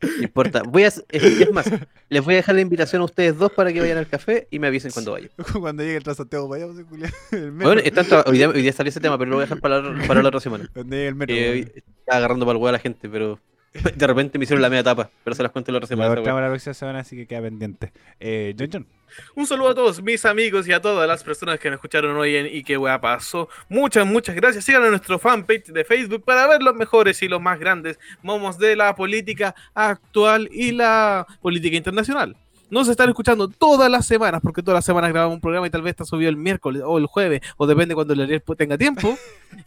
[0.00, 0.62] No importa.
[0.62, 1.70] Voy a, es, más,
[2.08, 4.58] les voy a dejar la invitación a ustedes dos para que vayan al café y
[4.58, 5.30] me avisen cuando vayan.
[5.60, 7.12] cuando llegue el Transantiago, vayamos a Julián.
[7.54, 7.82] Bueno,
[8.26, 10.28] hoy, día, hoy día salió ese tema, pero lo voy a dejar para, para la
[10.28, 10.68] otra semana.
[10.72, 11.36] Cuando llegue el metro.
[11.36, 13.38] Eh, está agarrando para el huevo a la gente, pero
[13.96, 16.14] De repente me hicieron la media tapa, pero se las cuento la otra semana.
[16.14, 17.92] La, la próxima semana, así que queda pendiente.
[18.20, 18.86] Eh, John John.
[19.34, 22.36] Un saludo a todos mis amigos y a todas las personas que nos escucharon hoy
[22.36, 23.48] en Y qué wea pasó.
[23.68, 24.64] Muchas, muchas gracias.
[24.64, 28.58] Sigan a nuestro fanpage de Facebook para ver los mejores y los más grandes momos
[28.58, 32.36] de la política actual y la política internacional.
[32.70, 35.82] Nos están escuchando todas las semanas, porque todas las semanas grabamos un programa y tal
[35.82, 39.16] vez está subido el miércoles o el jueves, o depende cuando el tenga tiempo.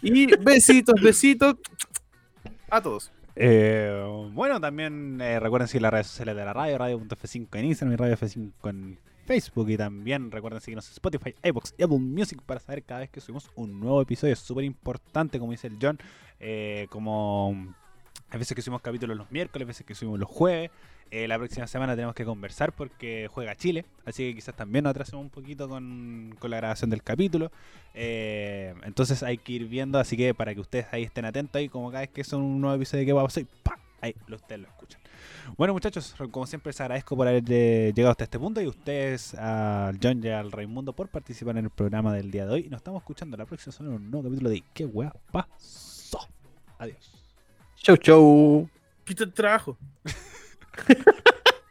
[0.01, 1.55] Y besitos, besitos
[2.69, 3.11] a todos.
[3.39, 7.93] Eh, bueno, también eh, recuerden seguir las redes sociales de la radio, radio.f5 en Instagram
[7.93, 9.69] y radio F5 en Facebook.
[9.69, 13.21] Y también recuerden seguirnos en Spotify, iBox y Apple Music para saber cada vez que
[13.21, 14.33] subimos un nuevo episodio.
[14.33, 15.99] Es súper importante, como dice el John,
[16.39, 17.75] eh, como
[18.29, 20.71] hay veces que subimos capítulos los miércoles, a veces que subimos los jueves.
[21.09, 24.91] Eh, la próxima semana tenemos que conversar porque juega Chile, así que quizás también nos
[24.91, 27.51] atrasemos un poquito con, la grabación del capítulo.
[27.93, 31.69] Eh, entonces hay que ir viendo, así que para que ustedes ahí estén atentos ahí,
[31.69, 33.45] como cada vez que son un nuevo episodio que va a pasar,
[34.01, 35.01] ahí ustedes lo escuchan.
[35.55, 39.97] Bueno muchachos, como siempre les agradezco por haber llegado hasta este punto y ustedes al
[40.03, 42.63] John y al Raimundo por participar en el programa del día de hoy.
[42.69, 46.19] Nos estamos escuchando la próxima semana en un nuevo capítulo de ¿Qué weá pasó?
[46.77, 47.26] Adiós.
[47.83, 48.69] Chau, chau.
[49.05, 49.77] Quita el trabajo.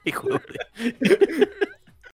[0.04, 1.48] Hijo de...